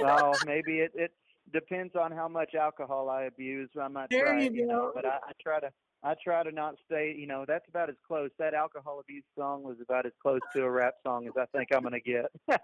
well, 0.00 0.34
maybe 0.44 0.80
it 0.80 0.92
it 0.94 1.12
depends 1.52 1.96
on 1.96 2.12
how 2.12 2.28
much 2.28 2.54
alcohol 2.54 3.08
I 3.08 3.22
abuse. 3.22 3.70
I 3.80 3.88
might 3.88 4.10
there 4.10 4.26
try, 4.26 4.42
you, 4.42 4.50
you 4.52 4.66
know, 4.66 4.92
but 4.94 5.06
I, 5.06 5.16
I 5.28 5.32
try 5.42 5.60
to 5.60 5.70
I 6.02 6.14
try 6.22 6.42
to 6.42 6.50
not 6.50 6.76
stay, 6.86 7.14
you 7.16 7.26
know, 7.26 7.44
that's 7.46 7.68
about 7.68 7.90
as 7.90 7.96
close. 8.06 8.30
That 8.38 8.54
alcohol 8.54 9.00
abuse 9.00 9.24
song 9.36 9.62
was 9.62 9.76
about 9.82 10.06
as 10.06 10.12
close 10.22 10.40
to 10.54 10.62
a 10.62 10.70
rap 10.70 10.94
song 11.06 11.26
as 11.26 11.34
I 11.38 11.44
think 11.56 11.68
I'm 11.74 11.82
going 11.82 11.92
to 11.92 12.00
get. 12.00 12.26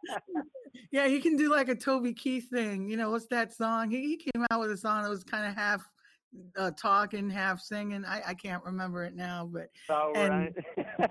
yeah, 0.91 1.05
you 1.05 1.20
can 1.20 1.37
do 1.37 1.51
like 1.51 1.68
a 1.68 1.74
Toby 1.74 2.14
Keith 2.14 2.49
thing. 2.49 2.89
You 2.89 2.97
know, 2.97 3.11
what's 3.11 3.26
that 3.26 3.53
song? 3.53 3.91
He, 3.91 4.03
he 4.03 4.16
came 4.16 4.47
out 4.51 4.61
with 4.61 4.70
a 4.70 4.76
song 4.76 5.03
that 5.03 5.11
was 5.11 5.22
kind 5.22 5.47
of 5.47 5.55
half 5.55 5.87
uh, 6.57 6.70
talking, 6.70 7.28
half 7.28 7.61
singing. 7.61 8.07
I, 8.07 8.22
I 8.28 8.34
can't 8.34 8.64
remember 8.64 9.05
it 9.05 9.14
now, 9.14 9.49
but. 9.53 9.68
All 9.91 10.16
and, 10.16 10.55
right. 10.99 11.11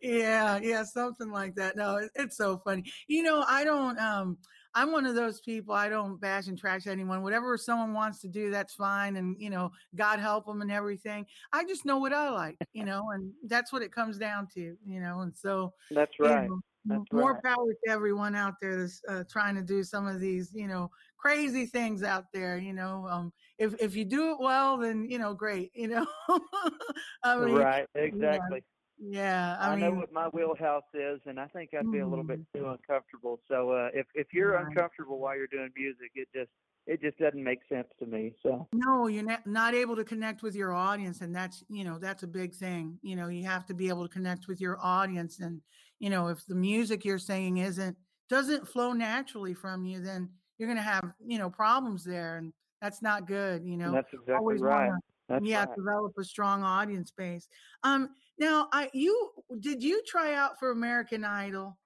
yeah, 0.00 0.58
yeah, 0.62 0.82
something 0.84 1.30
like 1.30 1.54
that. 1.56 1.76
No, 1.76 1.96
it, 1.96 2.10
it's 2.14 2.38
so 2.38 2.56
funny. 2.56 2.84
You 3.06 3.22
know, 3.22 3.44
I 3.46 3.64
don't, 3.64 3.98
um, 3.98 4.38
I'm 4.76 4.92
one 4.92 5.06
of 5.06 5.14
those 5.14 5.40
people. 5.40 5.72
I 5.72 5.88
don't 5.88 6.20
bash 6.20 6.48
and 6.48 6.58
trash 6.58 6.86
anyone. 6.86 7.22
Whatever 7.22 7.56
someone 7.56 7.94
wants 7.94 8.20
to 8.20 8.28
do, 8.28 8.50
that's 8.50 8.74
fine. 8.74 9.16
And 9.16 9.34
you 9.40 9.48
know, 9.48 9.72
God 9.94 10.20
help 10.20 10.44
them 10.44 10.60
and 10.60 10.70
everything. 10.70 11.24
I 11.50 11.64
just 11.64 11.86
know 11.86 11.96
what 11.98 12.12
I 12.12 12.28
like, 12.28 12.58
you 12.74 12.84
know, 12.84 13.10
and 13.14 13.32
that's 13.46 13.72
what 13.72 13.80
it 13.80 13.90
comes 13.90 14.18
down 14.18 14.48
to, 14.54 14.76
you 14.86 15.00
know. 15.00 15.20
And 15.20 15.34
so 15.34 15.72
that's 15.90 16.12
right. 16.20 16.42
You 16.42 16.50
know, 16.50 16.60
that's 16.84 17.10
more 17.10 17.32
right. 17.32 17.42
power 17.42 17.72
to 17.72 17.90
everyone 17.90 18.36
out 18.36 18.54
there 18.60 18.78
that's 18.78 19.00
uh, 19.08 19.24
trying 19.30 19.54
to 19.54 19.62
do 19.62 19.82
some 19.82 20.06
of 20.06 20.20
these, 20.20 20.50
you 20.54 20.68
know, 20.68 20.90
crazy 21.16 21.64
things 21.64 22.02
out 22.02 22.26
there. 22.34 22.58
You 22.58 22.74
know, 22.74 23.08
um, 23.08 23.32
if 23.58 23.74
if 23.80 23.96
you 23.96 24.04
do 24.04 24.32
it 24.32 24.36
well, 24.40 24.76
then 24.76 25.08
you 25.08 25.18
know, 25.18 25.32
great. 25.32 25.70
You 25.74 25.88
know, 25.88 26.06
I 27.24 27.38
mean, 27.38 27.54
right? 27.54 27.86
Exactly. 27.94 28.62
Yeah, 28.98 29.56
I, 29.60 29.68
I 29.68 29.76
mean, 29.76 29.80
know 29.80 29.90
what 29.92 30.12
my 30.12 30.28
wheelhouse 30.28 30.82
is, 30.94 31.20
and 31.26 31.38
I 31.38 31.46
think 31.48 31.70
I'd 31.78 31.90
be 31.90 31.98
a 31.98 32.06
little 32.06 32.24
bit 32.24 32.40
mm. 32.40 32.46
too 32.54 32.66
uncomfortable. 32.66 33.40
So 33.48 33.70
uh, 33.70 33.88
if 33.92 34.06
if 34.14 34.28
you're 34.32 34.52
right. 34.52 34.66
uncomfortable 34.66 35.18
while 35.18 35.36
you're 35.36 35.48
doing 35.48 35.68
music, 35.76 36.12
it 36.14 36.28
just 36.34 36.50
it 36.86 37.02
just 37.02 37.18
doesn't 37.18 37.42
make 37.42 37.58
sense 37.68 37.88
to 37.98 38.06
me. 38.06 38.34
So 38.42 38.68
no, 38.72 39.06
you're 39.06 39.22
not 39.22 39.46
not 39.46 39.74
able 39.74 39.96
to 39.96 40.04
connect 40.04 40.42
with 40.42 40.54
your 40.54 40.72
audience, 40.72 41.20
and 41.20 41.34
that's 41.34 41.62
you 41.68 41.84
know 41.84 41.98
that's 41.98 42.22
a 42.22 42.26
big 42.26 42.54
thing. 42.54 42.98
You 43.02 43.16
know, 43.16 43.28
you 43.28 43.44
have 43.44 43.66
to 43.66 43.74
be 43.74 43.88
able 43.88 44.08
to 44.08 44.12
connect 44.12 44.48
with 44.48 44.60
your 44.60 44.78
audience, 44.80 45.40
and 45.40 45.60
you 45.98 46.08
know 46.08 46.28
if 46.28 46.46
the 46.46 46.54
music 46.54 47.04
you're 47.04 47.18
saying 47.18 47.58
isn't 47.58 47.96
doesn't 48.30 48.66
flow 48.66 48.92
naturally 48.92 49.54
from 49.54 49.84
you, 49.84 50.00
then 50.00 50.30
you're 50.58 50.68
going 50.68 50.78
to 50.78 50.82
have 50.82 51.04
you 51.24 51.38
know 51.38 51.50
problems 51.50 52.02
there, 52.02 52.38
and 52.38 52.52
that's 52.80 53.02
not 53.02 53.26
good. 53.26 53.64
You 53.64 53.76
know, 53.76 53.92
that's 53.92 54.08
exactly 54.12 54.34
Always 54.34 54.60
right. 54.60 54.86
Wanna, 54.86 54.98
that's 55.28 55.44
yeah, 55.44 55.64
right. 55.64 55.76
develop 55.76 56.12
a 56.18 56.24
strong 56.24 56.62
audience 56.62 57.10
base. 57.10 57.48
Um, 57.82 58.10
now, 58.38 58.68
I 58.72 58.90
you 58.92 59.30
did 59.60 59.82
you 59.82 60.02
try 60.06 60.34
out 60.34 60.58
for 60.58 60.70
American 60.70 61.24
Idol? 61.24 61.78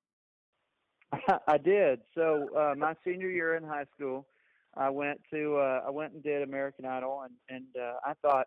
I 1.49 1.59
did. 1.59 2.01
So 2.15 2.49
uh, 2.57 2.75
my 2.77 2.95
senior 3.05 3.31
year 3.31 3.57
in 3.57 3.65
high 3.65 3.87
school, 3.95 4.27
I 4.77 4.91
went 4.91 5.21
to 5.33 5.57
uh, 5.57 5.83
I 5.87 5.91
went 5.91 6.13
and 6.13 6.23
did 6.23 6.43
American 6.43 6.87
Idol, 6.87 7.23
and 7.25 7.35
and 7.49 7.67
uh, 7.81 7.95
I 8.05 8.15
thought 8.23 8.47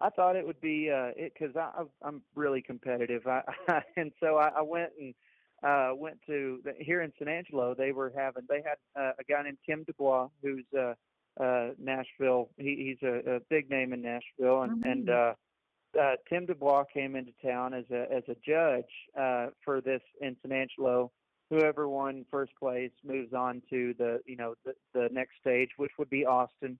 I 0.00 0.10
thought 0.10 0.36
it 0.36 0.46
would 0.46 0.60
be 0.60 0.90
uh, 0.90 1.10
it 1.16 1.32
because 1.38 1.54
I 1.56 1.82
I'm 2.02 2.22
really 2.34 2.62
competitive. 2.62 3.26
I, 3.26 3.42
and 3.96 4.12
so 4.20 4.36
I, 4.36 4.48
I 4.56 4.62
went 4.62 4.90
and 4.98 5.14
uh, 5.62 5.90
went 5.94 6.18
to 6.26 6.60
the, 6.64 6.72
here 6.78 7.02
in 7.02 7.12
San 7.18 7.28
Angelo. 7.28 7.74
They 7.74 7.92
were 7.92 8.12
having 8.16 8.44
they 8.48 8.62
had 8.64 8.78
uh, 9.00 9.12
a 9.18 9.24
guy 9.24 9.42
named 9.42 9.58
Tim 9.68 9.84
Dubois 9.84 10.28
who's 10.42 10.64
uh, 10.76 10.94
uh, 11.42 11.70
Nashville. 11.78 12.50
He, 12.56 12.96
he's 12.98 13.08
a, 13.08 13.36
a 13.36 13.40
big 13.50 13.70
name 13.70 13.92
in 13.92 14.02
Nashville, 14.02 14.62
and 14.62 14.82
mm-hmm. 14.82 14.90
and 14.90 15.10
uh, 15.10 15.32
uh, 15.98 16.16
Tim 16.28 16.46
Dubois 16.46 16.84
came 16.92 17.16
into 17.16 17.32
town 17.44 17.74
as 17.74 17.84
a 17.90 18.06
as 18.12 18.22
a 18.28 18.36
judge 18.46 18.90
uh, 19.18 19.48
for 19.64 19.80
this 19.80 20.02
in 20.20 20.36
San 20.42 20.52
Angelo. 20.52 21.10
Whoever 21.50 21.88
won 21.88 22.24
first 22.30 22.52
place 22.58 22.92
moves 23.04 23.32
on 23.34 23.62
to 23.70 23.94
the 23.98 24.20
you 24.26 24.36
know 24.36 24.54
the, 24.64 24.74
the 24.94 25.08
next 25.12 25.32
stage, 25.40 25.70
which 25.76 25.92
would 25.98 26.10
be 26.10 26.24
Austin. 26.26 26.78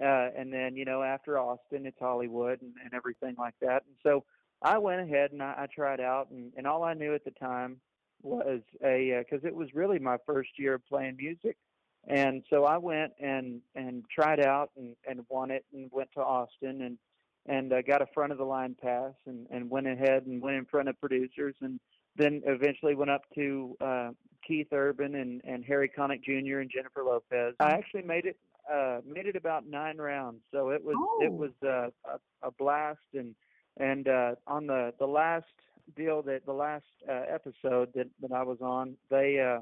uh, 0.00 0.28
and 0.36 0.52
then 0.52 0.76
you 0.76 0.84
know 0.84 1.02
after 1.02 1.38
Austin, 1.38 1.86
it's 1.86 1.98
Hollywood 2.00 2.60
and, 2.62 2.72
and 2.82 2.94
everything 2.94 3.34
like 3.38 3.54
that. 3.60 3.84
And 3.86 3.96
so 4.02 4.24
I 4.62 4.78
went 4.78 5.02
ahead 5.02 5.32
and 5.32 5.42
I, 5.42 5.54
I 5.58 5.66
tried 5.74 6.00
out, 6.00 6.30
and, 6.30 6.52
and 6.56 6.66
all 6.66 6.82
I 6.82 6.94
knew 6.94 7.14
at 7.14 7.24
the 7.24 7.30
time 7.32 7.80
was 8.22 8.60
a 8.82 9.22
because 9.28 9.44
uh, 9.44 9.48
it 9.48 9.54
was 9.54 9.68
really 9.74 9.98
my 9.98 10.16
first 10.26 10.50
year 10.58 10.74
of 10.74 10.86
playing 10.86 11.16
music, 11.16 11.56
and 12.06 12.42
so 12.50 12.64
I 12.64 12.78
went 12.78 13.12
and 13.20 13.60
and 13.74 14.04
tried 14.10 14.40
out 14.40 14.70
and 14.76 14.96
and 15.08 15.20
won 15.28 15.50
it 15.50 15.64
and 15.72 15.90
went 15.92 16.10
to 16.14 16.20
Austin 16.20 16.82
and 16.82 16.98
and 17.46 17.72
uh, 17.72 17.82
got 17.82 18.02
a 18.02 18.06
front 18.14 18.32
of 18.32 18.38
the 18.38 18.44
line 18.44 18.74
pass 18.80 19.12
and 19.26 19.46
and 19.50 19.68
went 19.70 19.86
ahead 19.86 20.26
and 20.26 20.40
went 20.42 20.56
in 20.56 20.64
front 20.64 20.88
of 20.88 20.98
producers 21.00 21.54
and 21.60 21.78
then 22.16 22.42
eventually 22.46 22.94
went 22.94 23.10
up 23.10 23.22
to 23.34 23.76
uh, 23.80 24.10
Keith 24.46 24.68
Urban 24.72 25.14
and 25.16 25.40
and 25.44 25.64
Harry 25.64 25.90
Connick 25.96 26.22
Jr. 26.24 26.58
and 26.60 26.70
Jennifer 26.70 27.02
Lopez. 27.04 27.54
I 27.60 27.70
actually 27.70 28.02
made 28.02 28.26
it 28.26 28.36
uh, 28.72 29.00
made 29.06 29.26
it 29.26 29.36
about 29.36 29.66
nine 29.66 29.98
rounds, 29.98 30.40
so 30.52 30.70
it 30.70 30.82
was 30.84 30.94
Oh. 30.98 31.18
it 31.22 31.32
was 31.32 31.50
uh, 31.64 31.88
a, 32.10 32.48
a 32.48 32.50
blast 32.52 33.00
and 33.14 33.34
and 33.76 34.08
uh, 34.08 34.34
on 34.46 34.66
the 34.66 34.92
the 34.98 35.06
last 35.06 35.46
deal 35.96 36.22
that 36.22 36.46
the 36.46 36.52
last 36.52 36.84
uh, 37.08 37.22
episode 37.28 37.90
that 37.94 38.06
that 38.22 38.32
I 38.32 38.42
was 38.42 38.58
on, 38.62 38.96
they 39.10 39.38
uh, 39.40 39.60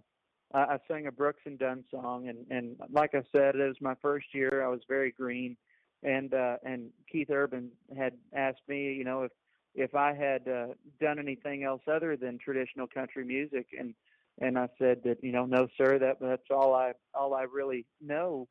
I, 0.57 0.74
I 0.74 0.78
sang 0.87 1.07
a 1.07 1.12
Brooks 1.12 1.41
and 1.47 1.59
Dunn 1.59 1.85
song, 1.91 2.28
and 2.28 2.47
and 2.51 2.76
like 2.93 3.14
I 3.14 3.22
said, 3.33 3.57
it 3.57 3.66
was 3.66 3.76
my 3.80 3.95
first 4.03 4.26
year. 4.35 4.62
I 4.64 4.68
was 4.68 4.80
very 4.89 5.11
green, 5.11 5.57
and 6.03 6.35
uh, 6.35 6.57
and 6.65 6.91
Keith 7.11 7.31
Urban 7.31 7.71
had 7.97 8.15
asked 8.35 8.63
me, 8.69 8.93
you 8.93 9.05
know, 9.05 9.23
if 9.23 9.33
if 9.75 9.95
I 9.95 10.13
had 10.15 10.49
uh, 10.49 10.67
done 11.01 11.19
anything 11.19 11.65
else 11.65 11.83
other 11.91 12.17
than 12.17 12.39
traditional 12.39 12.87
country 12.87 13.25
music, 13.25 13.69
and 13.79 13.95
and 14.41 14.59
I 14.59 14.69
said 14.79 15.03
that 15.05 15.23
you 15.23 15.33
know, 15.33 15.47
no, 15.47 15.69
sir, 15.77 15.99
that 15.99 16.19
that's 16.21 16.51
all 16.51 16.75
I 16.75 16.93
all 17.15 17.35
I 17.35 17.43
really 17.43 17.87
know. 18.01 18.49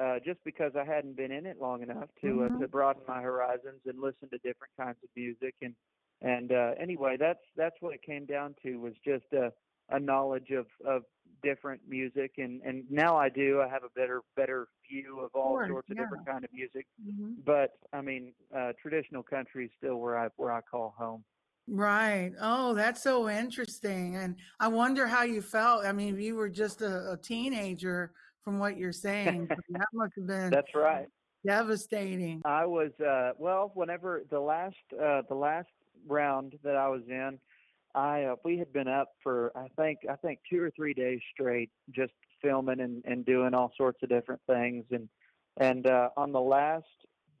Uh, 0.00 0.20
just 0.24 0.38
because 0.44 0.72
I 0.76 0.84
hadn't 0.84 1.16
been 1.16 1.32
in 1.32 1.46
it 1.46 1.60
long 1.60 1.82
enough 1.82 2.08
to 2.22 2.44
uh, 2.44 2.48
Mhm. 2.50 2.60
to 2.60 2.68
broaden 2.68 3.02
my 3.08 3.20
horizons 3.20 3.80
and 3.86 4.00
listen 4.00 4.28
to 4.30 4.38
different 4.38 4.72
kinds 4.78 4.98
of 5.02 5.10
music 5.16 5.56
and 5.62 5.74
and 6.22 6.52
uh, 6.52 6.72
anyway, 6.78 7.16
that's 7.18 7.42
that's 7.56 7.76
what 7.80 7.94
it 7.94 8.02
came 8.02 8.26
down 8.26 8.54
to 8.62 8.76
was 8.76 8.94
just 9.04 9.24
a 9.32 9.52
a 9.90 9.98
knowledge 10.00 10.50
of 10.50 10.66
of 10.84 11.02
different 11.42 11.80
music 11.88 12.32
and 12.38 12.60
and 12.62 12.84
now 12.90 13.16
I 13.16 13.28
do 13.28 13.60
I 13.60 13.68
have 13.68 13.82
a 13.84 13.88
better 13.94 14.22
better 14.36 14.68
view 14.90 15.20
of 15.20 15.30
all 15.34 15.54
Sure, 15.56 15.66
sorts 15.68 15.90
of 15.90 15.96
yeah. 15.96 16.02
different 16.04 16.26
kind 16.26 16.44
of 16.44 16.52
music 16.52 16.86
Mhm. 17.02 17.36
but 17.44 17.70
I 17.92 18.00
mean 18.02 18.34
uh 18.54 18.72
traditional 18.80 19.22
country 19.22 19.66
is 19.66 19.70
still 19.78 19.96
where 19.96 20.18
I 20.18 20.28
where 20.36 20.52
I 20.52 20.60
call 20.60 20.94
home 20.96 21.24
Right. 21.72 22.32
Oh, 22.40 22.74
that's 22.74 23.00
so 23.00 23.28
interesting. 23.28 24.16
And 24.16 24.36
I 24.58 24.66
wonder 24.66 25.06
how 25.06 25.22
you 25.22 25.40
felt. 25.40 25.84
I 25.84 25.92
mean, 25.92 26.18
you 26.18 26.34
were 26.34 26.48
just 26.48 26.82
a, 26.82 27.12
a 27.12 27.16
teenager 27.16 28.12
from 28.42 28.58
what 28.58 28.76
you're 28.76 28.90
saying. 28.92 29.46
that 29.68 29.86
must 29.92 30.12
have 30.16 30.26
been 30.26 30.50
that's 30.50 30.74
right 30.74 31.06
devastating. 31.46 32.42
I 32.44 32.66
was 32.66 32.90
uh 33.00 33.32
well 33.38 33.70
whenever 33.74 34.22
the 34.30 34.40
last 34.40 34.76
uh 35.00 35.22
the 35.28 35.34
last 35.34 35.68
round 36.06 36.58
that 36.64 36.76
I 36.76 36.88
was 36.88 37.02
in 37.08 37.38
I 37.94 38.24
uh, 38.24 38.36
we 38.44 38.58
had 38.58 38.72
been 38.72 38.88
up 38.88 39.10
for 39.22 39.52
I 39.56 39.68
think 39.76 40.00
I 40.08 40.16
think 40.16 40.40
2 40.50 40.62
or 40.62 40.70
3 40.70 40.94
days 40.94 41.20
straight 41.32 41.70
just 41.90 42.12
filming 42.42 42.80
and 42.80 43.02
and 43.04 43.24
doing 43.24 43.54
all 43.54 43.72
sorts 43.76 44.02
of 44.02 44.08
different 44.08 44.40
things. 44.46 44.84
And 44.90 45.08
and 45.56 45.86
uh 45.86 46.10
on 46.16 46.32
the 46.32 46.40
last 46.40 46.86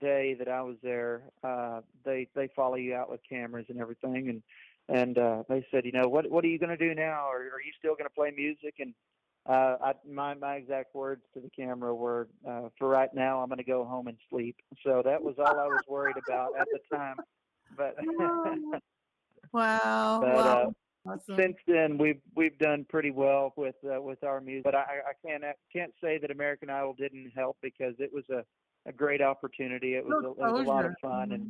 day 0.00 0.34
that 0.38 0.48
I 0.48 0.62
was 0.62 0.76
there 0.82 1.22
uh 1.44 1.80
they 2.04 2.28
they 2.34 2.48
follow 2.56 2.76
you 2.76 2.94
out 2.94 3.10
with 3.10 3.20
cameras 3.28 3.66
and 3.68 3.80
everything. 3.80 4.28
And 4.28 4.42
and 4.88 5.18
uh 5.18 5.42
they 5.48 5.64
said 5.70 5.84
you 5.84 5.92
know 5.92 6.08
what 6.08 6.30
what 6.30 6.44
are 6.44 6.48
you 6.48 6.58
going 6.58 6.76
to 6.76 6.88
do 6.88 6.94
now? 6.94 7.28
Or 7.30 7.36
are 7.36 7.62
you 7.64 7.72
still 7.78 7.94
going 7.94 8.08
to 8.08 8.14
play 8.14 8.32
music? 8.36 8.74
And 8.80 8.94
uh 9.48 9.76
I 9.82 9.92
my 10.08 10.34
my 10.34 10.56
exact 10.56 10.94
words 10.94 11.22
to 11.34 11.40
the 11.40 11.50
camera 11.50 11.94
were 11.94 12.28
uh 12.48 12.70
for 12.78 12.88
right 12.88 13.12
now 13.14 13.40
I'm 13.40 13.48
going 13.48 13.58
to 13.58 13.64
go 13.64 13.84
home 13.84 14.08
and 14.08 14.18
sleep. 14.28 14.56
So 14.84 15.02
that 15.04 15.22
was 15.22 15.36
all 15.38 15.58
I 15.58 15.66
was 15.66 15.82
worried 15.88 16.16
about 16.26 16.50
at 16.58 16.66
the 16.72 16.96
time. 16.96 17.16
But 17.76 17.96
Wow. 19.52 20.18
But, 20.20 20.34
wow. 20.34 20.72
uh, 21.06 21.10
awesome. 21.10 21.36
since 21.36 21.56
then 21.66 21.98
we've 21.98 22.20
we've 22.36 22.58
done 22.58 22.84
pretty 22.88 23.10
well 23.10 23.52
with 23.56 23.74
uh, 23.84 24.00
with 24.00 24.22
our 24.22 24.40
music 24.40 24.64
but 24.64 24.74
I, 24.74 25.00
I 25.08 25.12
can't 25.26 25.42
can't 25.72 25.92
say 26.02 26.18
that 26.18 26.30
American 26.30 26.70
Idol 26.70 26.94
didn't 26.94 27.30
help 27.34 27.56
because 27.62 27.94
it 27.98 28.12
was 28.12 28.24
a 28.30 28.44
a 28.86 28.92
great 28.92 29.20
opportunity 29.22 29.94
it 29.94 30.04
was 30.04 30.22
a, 30.24 30.28
it 30.30 30.52
was 30.52 30.66
a 30.66 30.68
lot 30.68 30.84
of 30.84 30.94
fun 31.00 31.32
and 31.32 31.44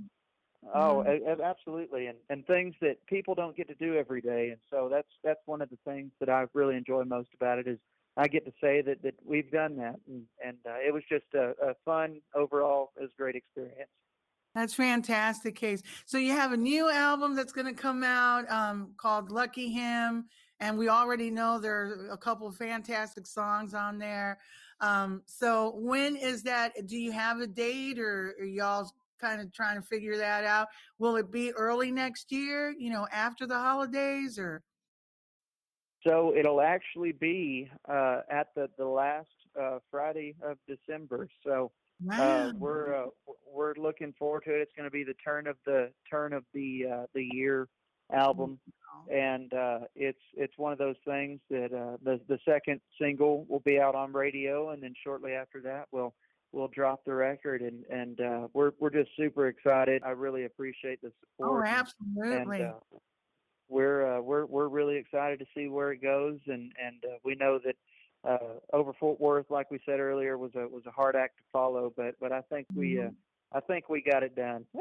Mhm. 0.64 0.70
oh 0.74 1.02
Mhm. 1.06 1.08
a- 1.08 1.42
a- 1.42 1.44
absolutely 1.44 2.06
and 2.06 2.18
and 2.28 2.46
things 2.46 2.74
that 2.80 3.04
people 3.06 3.34
don't 3.34 3.56
get 3.56 3.66
to 3.68 3.74
do 3.74 3.96
every 3.96 4.20
day 4.20 4.50
and 4.50 4.60
so 4.70 4.88
that's 4.88 5.08
that's 5.24 5.40
one 5.46 5.62
of 5.62 5.70
the 5.70 5.78
things 5.84 6.12
that 6.20 6.28
I 6.28 6.46
really 6.54 6.76
enjoy 6.76 7.04
most 7.04 7.32
about 7.34 7.58
it 7.58 7.66
is 7.66 7.78
I 8.16 8.28
get 8.28 8.44
to 8.44 8.52
say 8.60 8.82
that 8.82 9.02
that 9.02 9.14
we've 9.24 9.50
done 9.50 9.76
that 9.76 9.98
and 10.06 10.26
and 10.44 10.58
uh, 10.66 10.78
it 10.86 10.92
was 10.92 11.02
just 11.08 11.26
a, 11.34 11.54
a 11.70 11.74
fun 11.84 12.20
overall 12.34 12.92
it 12.96 13.02
was 13.02 13.10
a 13.12 13.16
great 13.16 13.36
experience 13.36 13.90
That's 14.54 14.74
fantastic, 14.74 15.54
Case. 15.54 15.82
So 16.06 16.18
you 16.18 16.32
have 16.32 16.52
a 16.52 16.56
new 16.56 16.90
album 16.90 17.36
that's 17.36 17.52
going 17.52 17.72
to 17.72 17.80
come 17.80 18.02
out 18.02 18.50
um, 18.50 18.92
called 18.96 19.30
Lucky 19.30 19.70
Him, 19.70 20.26
and 20.58 20.76
we 20.76 20.88
already 20.88 21.30
know 21.30 21.58
there 21.58 21.82
are 21.82 22.08
a 22.10 22.16
couple 22.16 22.48
of 22.48 22.56
fantastic 22.56 23.26
songs 23.26 23.74
on 23.74 23.98
there. 23.98 24.38
Um, 24.80 25.22
so 25.26 25.74
when 25.76 26.16
is 26.16 26.42
that? 26.44 26.72
Do 26.86 26.96
you 26.96 27.12
have 27.12 27.38
a 27.40 27.46
date, 27.46 27.98
or 27.98 28.34
are 28.40 28.44
y'all 28.44 28.90
kind 29.20 29.40
of 29.40 29.52
trying 29.52 29.76
to 29.76 29.86
figure 29.86 30.16
that 30.16 30.44
out? 30.44 30.68
Will 30.98 31.16
it 31.16 31.30
be 31.30 31.52
early 31.52 31.92
next 31.92 32.32
year? 32.32 32.74
You 32.76 32.90
know, 32.90 33.06
after 33.12 33.46
the 33.46 33.58
holidays, 33.58 34.38
or 34.38 34.62
So 36.02 36.34
it'll 36.34 36.60
actually 36.60 37.12
be 37.12 37.70
uh, 37.88 38.22
at 38.30 38.48
the 38.56 38.68
the 38.78 38.86
last 38.86 39.28
uh, 39.60 39.78
Friday 39.90 40.34
of 40.42 40.56
December. 40.66 41.28
So 41.44 41.70
uh, 42.10 42.52
we're 42.56 43.04
uh, 43.04 43.06
we're 43.52 43.74
looking 43.74 44.14
forward 44.18 44.44
to 44.46 44.54
it. 44.54 44.60
It's 44.60 44.72
going 44.76 44.86
to 44.86 44.92
be 44.92 45.04
the 45.04 45.14
turn 45.24 45.46
of 45.46 45.56
the 45.66 45.90
turn 46.08 46.32
of 46.32 46.44
the 46.54 46.86
uh, 46.92 47.06
the 47.14 47.28
year 47.32 47.68
album, 48.12 48.58
and 49.12 49.52
uh, 49.52 49.80
it's 49.94 50.20
it's 50.34 50.56
one 50.56 50.72
of 50.72 50.78
those 50.78 50.96
things 51.04 51.40
that 51.50 51.72
uh, 51.72 51.96
the 52.02 52.20
the 52.28 52.38
second 52.44 52.80
single 53.00 53.44
will 53.48 53.60
be 53.60 53.78
out 53.78 53.94
on 53.94 54.12
radio, 54.12 54.70
and 54.70 54.82
then 54.82 54.94
shortly 55.02 55.32
after 55.32 55.60
that 55.60 55.86
we'll 55.92 56.14
we'll 56.52 56.68
drop 56.68 57.04
the 57.04 57.14
record, 57.14 57.62
and 57.62 57.84
and 57.90 58.20
uh, 58.20 58.48
we're 58.52 58.72
we're 58.78 58.90
just 58.90 59.10
super 59.16 59.48
excited. 59.48 60.02
I 60.04 60.10
really 60.10 60.44
appreciate 60.44 61.00
the 61.02 61.08
oh, 61.08 61.12
support. 61.36 61.66
and- 61.66 61.76
absolutely. 61.76 62.60
and 62.60 62.70
uh, 62.70 62.98
we're 63.68 64.16
uh, 64.16 64.20
we're 64.20 64.46
we're 64.46 64.68
really 64.68 64.96
excited 64.96 65.38
to 65.38 65.46
see 65.56 65.68
where 65.68 65.92
it 65.92 66.02
goes, 66.02 66.38
and 66.46 66.72
and 66.84 67.04
uh, 67.04 67.16
we 67.24 67.34
know 67.36 67.58
that 67.64 67.76
uh, 68.24 68.38
over 68.72 68.92
Fort 68.92 69.20
Worth, 69.20 69.50
like 69.50 69.70
we 69.70 69.80
said 69.86 70.00
earlier, 70.00 70.36
was 70.36 70.54
a 70.54 70.66
was 70.68 70.84
a 70.86 70.90
hard 70.90 71.16
act 71.16 71.38
to 71.38 71.42
follow, 71.52 71.92
but 71.96 72.14
but 72.20 72.32
I 72.32 72.42
think 72.42 72.66
we 72.74 72.98
uh, 72.98 73.04
Mhm. 73.04 73.14
I 73.52 73.60
think 73.60 73.88
we 73.88 74.00
got 74.02 74.22
it 74.22 74.36
done. 74.36 74.64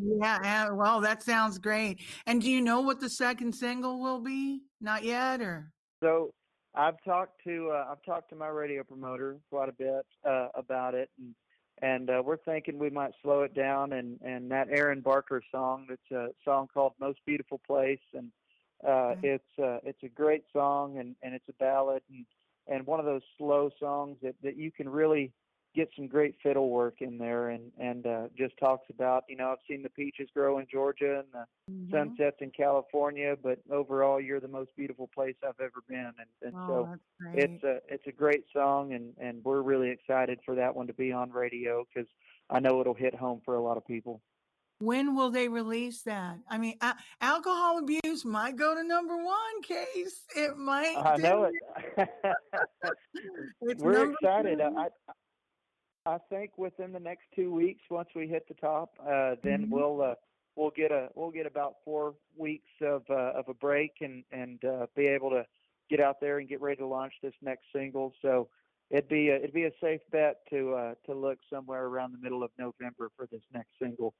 yeah, 0.00 0.38
yeah, 0.42 0.70
well, 0.70 1.00
that 1.02 1.22
sounds 1.22 1.58
great. 1.58 2.00
And 2.26 2.40
do 2.40 2.50
you 2.50 2.60
know 2.62 2.80
what 2.80 3.00
the 3.00 3.10
second 3.10 3.52
single 3.54 4.00
will 4.00 4.20
be? 4.20 4.62
Not 4.80 5.04
yet, 5.04 5.40
or 5.42 5.70
so 6.00 6.32
I've 6.74 7.02
talked 7.04 7.42
to 7.44 7.70
uh, 7.72 7.86
I've 7.90 8.02
talked 8.02 8.30
to 8.30 8.36
my 8.36 8.48
radio 8.48 8.82
promoter 8.84 9.36
quite 9.50 9.68
a 9.68 9.72
bit 9.72 10.06
uh, 10.24 10.48
about 10.54 10.94
it, 10.94 11.10
and 11.18 11.34
and 11.82 12.10
uh, 12.10 12.22
we're 12.24 12.36
thinking 12.38 12.78
we 12.78 12.90
might 12.90 13.12
slow 13.22 13.42
it 13.42 13.54
down 13.54 13.92
and 13.92 14.20
and 14.22 14.50
that 14.52 14.68
Aaron 14.70 15.00
Barker 15.00 15.42
song. 15.50 15.88
It's 15.90 16.10
a 16.12 16.28
song 16.44 16.68
called 16.72 16.92
"Most 17.00 17.18
Beautiful 17.26 17.60
Place," 17.66 17.98
and 18.14 18.30
uh, 18.86 19.14
Okay. 19.18 19.28
it's 19.34 19.58
uh, 19.58 19.78
it's 19.84 20.02
a 20.02 20.08
great 20.08 20.44
song, 20.52 20.98
and 20.98 21.14
and 21.22 21.34
it's 21.34 21.48
a 21.48 21.52
ballad, 21.54 22.02
and 22.08 22.24
and 22.66 22.86
one 22.86 23.00
of 23.00 23.06
those 23.06 23.22
slow 23.38 23.70
songs 23.78 24.18
that 24.22 24.34
that 24.42 24.56
you 24.56 24.70
can 24.72 24.88
really 24.88 25.32
get 25.74 25.88
some 25.96 26.06
great 26.06 26.36
fiddle 26.42 26.70
work 26.70 27.00
in 27.00 27.18
there, 27.18 27.50
and 27.50 27.72
and 27.78 28.06
uh, 28.06 28.28
just 28.36 28.56
talks 28.58 28.86
about 28.90 29.24
you 29.28 29.36
know 29.36 29.50
I've 29.52 29.58
seen 29.68 29.82
the 29.82 29.90
peaches 29.90 30.28
grow 30.34 30.58
in 30.58 30.66
Georgia 30.70 31.20
and 31.20 31.32
the 31.32 31.46
Mhm. 31.68 32.12
sunsets 32.14 32.38
in 32.40 32.50
California, 32.50 33.36
but 33.40 33.60
overall 33.70 34.20
you're 34.20 34.40
the 34.40 34.48
most 34.48 34.74
beautiful 34.76 35.08
place 35.08 35.36
I've 35.42 35.60
ever 35.60 35.82
been, 35.88 36.12
and 36.18 36.28
and 36.42 36.54
Oh, 36.54 36.58
so 36.66 36.90
it's 37.32 37.62
a 37.62 37.80
it's 37.88 38.06
a 38.06 38.12
great 38.12 38.44
song, 38.52 38.92
and 38.94 39.14
and 39.18 39.44
we're 39.44 39.62
really 39.62 39.90
excited 39.90 40.40
for 40.44 40.54
that 40.56 40.74
one 40.74 40.86
to 40.86 40.94
be 40.94 41.12
on 41.12 41.30
radio 41.30 41.84
because 41.84 42.08
I 42.50 42.60
know 42.60 42.80
it'll 42.80 42.94
hit 42.94 43.14
home 43.14 43.40
for 43.44 43.54
a 43.54 43.62
lot 43.62 43.76
of 43.76 43.86
people. 43.86 44.22
When 44.82 45.14
will 45.14 45.30
they 45.30 45.46
release 45.48 46.02
that? 46.02 46.38
I 46.50 46.58
mean, 46.58 46.74
a- 46.80 46.96
alcohol 47.20 47.78
abuse 47.78 48.24
might 48.24 48.56
go 48.56 48.74
to 48.74 48.82
number 48.82 49.16
one 49.16 49.62
case. 49.62 50.24
It 50.34 50.56
might. 50.56 50.96
I 50.96 51.16
know 51.18 51.44
it. 51.44 51.54
It's 53.60 53.80
we're 53.80 54.10
excited. 54.10 54.60
I 54.60 54.66
I 54.66 54.88
I 56.14 56.18
think 56.28 56.58
within 56.58 56.92
the 56.92 56.98
next 56.98 57.26
two 57.36 57.52
weeks, 57.54 57.82
once 57.90 58.08
we 58.16 58.26
hit 58.26 58.48
the 58.48 58.54
top, 58.54 58.94
uh, 59.00 59.36
then 59.44 59.66
Mhm. 59.66 59.70
we'll 59.70 60.02
uh, 60.02 60.14
we'll 60.56 60.70
get 60.70 60.90
a 60.90 61.10
we'll 61.14 61.30
get 61.30 61.46
about 61.46 61.76
four 61.84 62.16
weeks 62.36 62.68
of 62.80 63.04
uh, 63.08 63.38
of 63.38 63.48
a 63.48 63.54
break 63.54 63.92
and 64.00 64.24
and 64.32 64.64
uh, 64.64 64.86
be 64.96 65.06
able 65.06 65.30
to 65.30 65.46
get 65.90 66.00
out 66.00 66.20
there 66.20 66.38
and 66.40 66.48
get 66.48 66.60
ready 66.60 66.78
to 66.78 66.86
launch 66.86 67.14
this 67.22 67.34
next 67.40 67.66
single. 67.72 68.12
So 68.20 68.48
it'd 68.90 69.08
be 69.08 69.28
a, 69.28 69.36
it'd 69.36 69.52
be 69.54 69.64
a 69.64 69.72
safe 69.80 70.00
bet 70.10 70.38
to 70.50 70.74
uh, 70.74 70.94
to 71.06 71.14
look 71.14 71.38
somewhere 71.48 71.84
around 71.86 72.12
the 72.12 72.18
middle 72.18 72.42
of 72.42 72.50
November 72.58 73.10
for 73.16 73.26
this 73.30 73.42
next 73.54 73.70
single. 73.80 74.12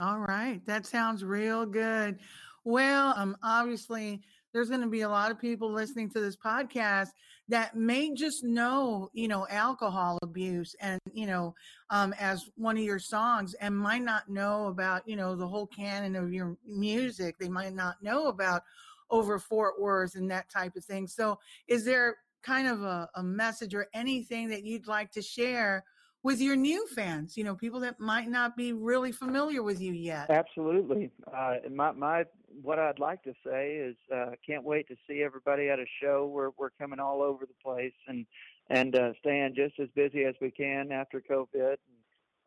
All 0.00 0.18
right, 0.18 0.64
that 0.64 0.86
sounds 0.86 1.22
real 1.22 1.66
good. 1.66 2.20
Well, 2.64 3.12
um, 3.18 3.36
obviously, 3.42 4.22
there's 4.50 4.70
going 4.70 4.80
to 4.80 4.86
be 4.88 5.02
a 5.02 5.08
lot 5.10 5.30
of 5.30 5.38
people 5.38 5.70
listening 5.70 6.08
to 6.10 6.20
this 6.20 6.38
podcast 6.38 7.08
that 7.48 7.76
may 7.76 8.14
just 8.14 8.42
know, 8.42 9.10
you 9.12 9.28
know, 9.28 9.46
alcohol 9.50 10.18
abuse 10.22 10.74
and, 10.80 10.98
you 11.12 11.26
know, 11.26 11.54
um, 11.90 12.14
as 12.18 12.48
one 12.56 12.78
of 12.78 12.82
your 12.82 12.98
songs 12.98 13.52
and 13.60 13.76
might 13.76 14.00
not 14.00 14.26
know 14.30 14.68
about, 14.68 15.06
you 15.06 15.16
know, 15.16 15.36
the 15.36 15.46
whole 15.46 15.66
canon 15.66 16.16
of 16.16 16.32
your 16.32 16.56
music. 16.64 17.36
They 17.38 17.50
might 17.50 17.74
not 17.74 18.02
know 18.02 18.28
about 18.28 18.62
over 19.10 19.38
Fort 19.38 19.78
Worth 19.78 20.14
and 20.14 20.30
that 20.30 20.48
type 20.48 20.76
of 20.76 20.84
thing. 20.84 21.08
So 21.08 21.38
is 21.68 21.84
there 21.84 22.16
kind 22.42 22.68
of 22.68 22.80
a, 22.80 23.06
a 23.16 23.22
message 23.22 23.74
or 23.74 23.88
anything 23.92 24.48
that 24.48 24.64
you'd 24.64 24.86
like 24.86 25.12
to 25.12 25.20
share 25.20 25.84
with 26.22 26.40
your 26.40 26.56
new 26.56 26.86
fans, 26.88 27.36
you 27.36 27.44
know, 27.44 27.54
people 27.54 27.80
that 27.80 27.98
might 27.98 28.28
not 28.28 28.56
be 28.56 28.72
really 28.72 29.12
familiar 29.12 29.62
with 29.62 29.80
you 29.80 29.92
yet. 29.92 30.28
Absolutely. 30.28 31.10
Uh, 31.34 31.56
my, 31.70 31.92
my, 31.92 32.24
what 32.62 32.78
I'd 32.78 32.98
like 32.98 33.22
to 33.22 33.32
say 33.44 33.76
is, 33.76 33.96
uh, 34.14 34.32
can't 34.46 34.64
wait 34.64 34.86
to 34.88 34.96
see 35.08 35.22
everybody 35.22 35.68
at 35.68 35.78
a 35.78 35.86
show. 36.02 36.26
We're, 36.26 36.50
we're 36.58 36.70
coming 36.70 37.00
all 37.00 37.22
over 37.22 37.46
the 37.46 37.54
place 37.62 37.94
and, 38.06 38.26
and, 38.68 38.94
uh, 38.94 39.12
staying 39.20 39.54
just 39.56 39.78
as 39.80 39.88
busy 39.94 40.24
as 40.24 40.34
we 40.40 40.50
can 40.50 40.92
after 40.92 41.22
COVID. 41.22 41.76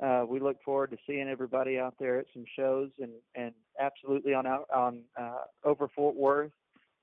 Uh, 0.01 0.25
we 0.27 0.39
look 0.39 0.57
forward 0.63 0.91
to 0.91 0.97
seeing 1.07 1.27
everybody 1.27 1.79
out 1.79 1.95
there 1.99 2.19
at 2.19 2.25
some 2.33 2.45
shows 2.55 2.89
and, 2.99 3.11
and 3.35 3.53
absolutely 3.79 4.33
on 4.33 4.45
out 4.45 4.67
on, 4.73 5.01
uh, 5.19 5.45
over 5.63 5.87
Fort 5.95 6.15
Worth. 6.15 6.51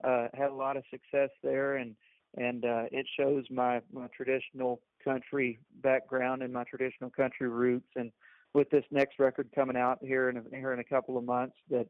Uh, 0.05 0.29
had 0.35 0.51
a 0.51 0.55
lot 0.55 0.77
of 0.77 0.85
success 0.91 1.31
there 1.43 1.77
and, 1.77 1.97
and 2.37 2.65
uh, 2.65 2.85
it 2.93 3.07
shows 3.19 3.45
my 3.51 3.81
my 3.93 4.07
traditional 4.17 4.81
country 5.05 5.59
background 5.83 6.43
and 6.43 6.53
my 6.53 6.65
traditional 6.65 7.11
country 7.11 7.49
roots. 7.49 7.89
And 7.97 8.13
with 8.55 8.71
this 8.71 8.85
next 8.91 9.19
record 9.19 9.49
coming 9.55 9.77
out 9.77 9.99
here 10.01 10.29
in 10.29 10.37
a, 10.37 10.43
here 10.51 10.73
in 10.73 10.81
a 10.81 10.85
couple 10.85 11.17
of 11.17 11.25
months, 11.25 11.57
that 11.71 11.87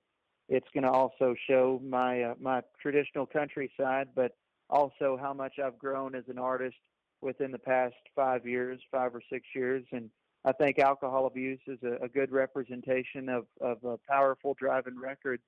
it's 0.49 0.69
going 0.75 0.85
to 0.85 0.91
also 0.91 1.35
show 1.49 1.81
my 1.85 2.23
uh, 2.23 2.35
my 2.41 2.63
traditional 2.81 3.27
country 3.27 3.71
side, 3.79 4.09
but 4.15 4.33
also 4.69 5.19
how 5.21 5.33
much 5.33 5.55
I've 5.63 5.79
grown 5.79 6.15
as 6.15 6.25
an 6.29 6.39
artist 6.39 6.77
within 7.21 7.51
the 7.51 7.59
past 7.59 7.95
five 8.17 8.47
years, 8.47 8.81
five 8.91 9.15
or 9.15 9.23
six 9.31 9.47
years, 9.55 9.85
and 9.93 10.11
I 10.45 10.53
think 10.53 10.79
alcohol 10.79 11.27
abuse 11.27 11.61
is 11.67 11.79
a, 11.83 12.05
a 12.05 12.09
good 12.09 12.33
representation 12.33 13.29
of 13.29 13.47
of 13.61 13.85
a 13.85 13.99
powerful 14.09 14.55
driving 14.59 14.99
record 14.99 15.41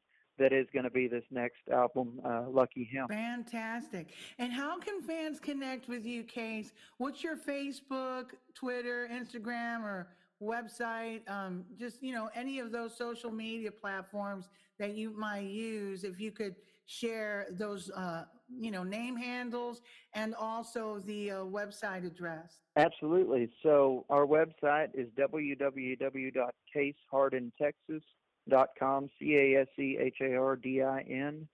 that 0.43 0.53
is 0.53 0.67
going 0.73 0.85
to 0.85 0.91
be 0.91 1.07
this 1.07 1.23
next 1.31 1.61
album, 1.73 2.21
uh, 2.25 2.43
Lucky 2.49 2.83
Him. 2.83 3.07
Fantastic. 3.09 4.09
And 4.39 4.53
how 4.53 4.81
can 4.81 5.01
fans 5.01 5.39
connect 5.39 5.89
with 5.89 6.05
you, 6.05 6.25
Case? 6.25 6.73
What's 6.99 7.23
your 7.23 7.37
Facebook, 7.37 8.31
Twitter, 8.55 9.09
Instagram, 9.13 9.85
or 9.85 10.09
website? 10.43 11.21
Um, 11.31 11.65
just, 11.79 12.03
you 12.03 12.13
know, 12.13 12.29
any 12.35 12.59
of 12.59 12.73
those 12.73 12.97
social 12.97 13.31
media 13.31 13.71
platforms 13.71 14.49
that 14.81 14.97
you 14.97 15.17
might 15.17 15.49
use, 15.49 16.03
if 16.03 16.19
you 16.19 16.33
could 16.33 16.57
share 16.87 17.47
those, 17.53 17.89
uh, 17.91 18.25
you 18.59 18.73
know, 18.73 18.83
name 18.83 19.17
handles 19.17 19.81
and 20.15 20.35
also 20.35 20.99
the 21.07 21.31
uh, 21.31 21.37
website 21.37 22.05
address. 22.05 22.59
Absolutely. 22.77 23.49
So 23.63 24.05
our 24.11 24.27
website 24.27 24.89
is 24.95 25.07
www.casehardintexas.com 25.17 28.01
dot 28.49 28.71
com, 28.79 29.09
C 29.19 29.35
A 29.37 29.63
S 29.63 29.69
E 29.79 29.97
H 30.01 30.17
A 30.21 30.35
R 30.35 30.57
D 30.57 30.83
I 30.83 31.01
N, 31.03 31.47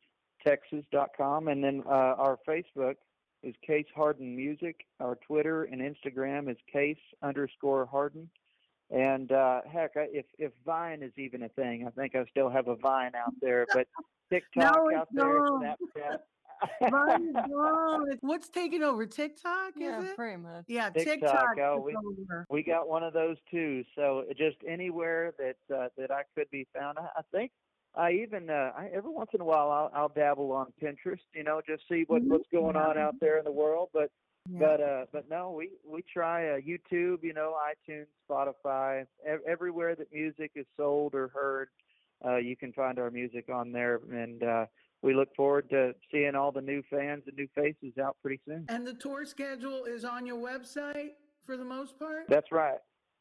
Texas 0.47 0.85
dot 0.91 1.11
com, 1.17 1.49
and 1.49 1.63
then 1.63 1.83
uh, 1.87 2.15
our 2.17 2.39
Facebook 2.49 2.97
is 3.43 3.55
Case 3.67 3.87
Hardin 3.95 4.35
Music. 4.35 4.87
Our 5.01 5.17
Twitter 5.17 5.65
and 5.65 5.81
Instagram 5.81 6.51
is 6.51 6.57
Case 6.73 6.99
underscore 7.23 7.87
Hardin. 7.87 8.29
And 8.91 9.33
uh, 9.33 9.61
heck, 9.71 9.93
I, 9.97 10.07
if 10.13 10.27
if 10.39 10.53
Vine 10.65 11.03
is 11.03 11.13
even 11.17 11.43
a 11.43 11.49
thing, 11.51 11.87
I 11.87 11.91
think 11.91 12.15
I 12.15 12.25
still 12.31 12.49
have 12.49 12.69
a 12.69 12.77
Vine 12.77 13.13
out 13.15 13.35
there. 13.41 13.67
But 13.73 13.87
TikTok 14.33 14.77
No, 14.77 14.97
out 14.99 15.09
there, 15.13 15.35
not. 15.35 15.63
Snapchat. 15.63 16.19
Vine 16.91 17.35
is. 18.13 18.19
What's 18.21 18.49
taking 18.49 18.83
over? 18.83 19.07
TikTok, 19.07 19.71
is 19.77 19.83
Yeah, 19.83 20.03
it? 20.03 20.17
pretty 20.17 20.37
much. 20.37 20.65
Yeah, 20.69 20.91
TikTok, 20.91 21.21
TikTok. 21.21 21.59
oh, 21.61 21.83
we- 21.85 21.95
over. 21.97 22.47
we 22.51 22.63
got 22.63 22.89
one 22.89 23.03
of 23.03 23.13
those 23.13 23.37
too. 23.51 23.85
So 23.95 24.25
just 24.37 24.57
anywhere 24.67 25.35
that 25.39 25.75
uh, 25.75 25.89
that 25.97 26.11
I 26.11 26.23
could 26.35 26.51
be 26.51 26.67
found. 26.77 26.99
I, 26.99 27.09
I 27.19 27.23
think 27.33 27.53
I 27.95 28.13
even 28.13 28.51
uh, 28.51 28.73
I, 28.77 28.89
every 28.95 29.11
once 29.11 29.31
in 29.35 29.41
a 29.41 29.45
while 29.45 29.71
I'll, 29.71 29.91
I'll 29.95 30.09
dabble 30.09 30.53
on 30.53 30.73
Pinterest. 30.83 31.21
You 31.35 31.45
know, 31.45 31.61
just 31.67 31.83
see 31.89 32.05
what 32.07 32.23
what's 32.25 32.49
going 32.53 32.77
on 32.77 32.99
out 32.99 33.15
there 33.21 33.39
in 33.39 33.45
the 33.45 33.53
world. 33.53 33.89
But 33.93 34.11
Yeah. 34.51 34.59
but 34.61 34.81
uh, 34.81 35.05
but 35.13 35.29
no, 35.29 35.51
we 35.53 35.71
we 35.87 36.03
try 36.03 36.49
uh, 36.49 36.57
YouTube. 36.59 37.23
You 37.23 37.35
know, 37.35 37.55
iTunes, 37.71 38.07
Spotify, 38.29 39.05
ev- 39.27 39.41
everywhere 39.47 39.95
that 39.97 40.13
music 40.13 40.53
is 40.55 40.67
sold 40.77 41.15
or 41.15 41.29
heard. 41.29 41.69
Uh, 42.25 42.37
you 42.37 42.57
can 42.57 42.73
find 42.73 42.99
our 42.99 43.11
music 43.13 43.49
on 43.49 43.71
there, 43.73 44.01
and 44.11 44.43
uh, 44.43 44.67
we 45.03 45.15
look 45.15 45.35
forward 45.37 45.71
to 45.71 45.95
seeing 46.11 46.35
all 46.35 46.53
the 46.53 46.61
new 46.61 46.83
fans 46.91 47.23
and 47.27 47.37
new 47.37 47.49
faces 47.55 47.97
out 48.03 48.17
pretty 48.23 48.41
soon. 48.47 48.67
And 48.69 48.87
the 48.87 48.95
tour 48.95 49.25
schedule 49.25 49.85
is 49.85 50.05
on 50.05 50.27
your 50.27 50.39
website 50.39 51.11
for 51.47 51.57
the 51.57 51.65
most 51.65 51.99
part? 51.99 52.27
That's 52.29 52.51
right. 52.51 52.79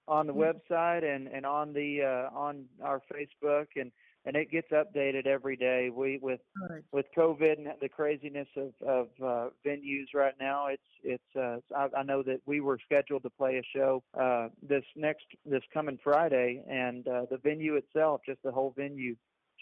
On 0.07 0.25
the 0.25 0.33
Mm. 0.33 0.53
website 0.69 1.03
and 1.03 1.27
and 1.27 1.45
on 1.45 1.73
the 1.73 2.01
uh, 2.03 2.29
on 2.37 2.65
our 2.81 3.01
Facebook 3.13 3.67
and 3.75 3.91
and 4.25 4.35
it 4.35 4.49
gets 4.51 4.69
updated 4.71 5.25
every 5.27 5.55
day. 5.55 5.89
We 5.89 6.17
with 6.21 6.39
Good. 6.69 6.83
with 6.93 7.05
COVID 7.15 7.57
and 7.57 7.67
the 7.81 7.89
craziness 7.89 8.47
of 8.55 8.73
of 8.81 9.07
uh, 9.21 9.49
venues 9.65 10.07
right 10.13 10.33
now, 10.39 10.67
it's 10.67 10.81
it's. 11.03 11.35
Uh, 11.35 11.57
I, 11.75 11.89
I 11.99 12.03
know 12.03 12.23
that 12.23 12.39
we 12.45 12.61
were 12.61 12.79
scheduled 12.83 13.23
to 13.23 13.29
play 13.29 13.57
a 13.57 13.63
show 13.77 14.01
uh, 14.19 14.47
this 14.61 14.83
next 14.95 15.25
this 15.45 15.63
coming 15.73 15.99
Friday, 16.01 16.63
and 16.69 17.05
uh, 17.07 17.25
the 17.29 17.37
venue 17.37 17.75
itself, 17.75 18.21
just 18.25 18.41
the 18.43 18.51
whole 18.51 18.73
venue, 18.77 19.15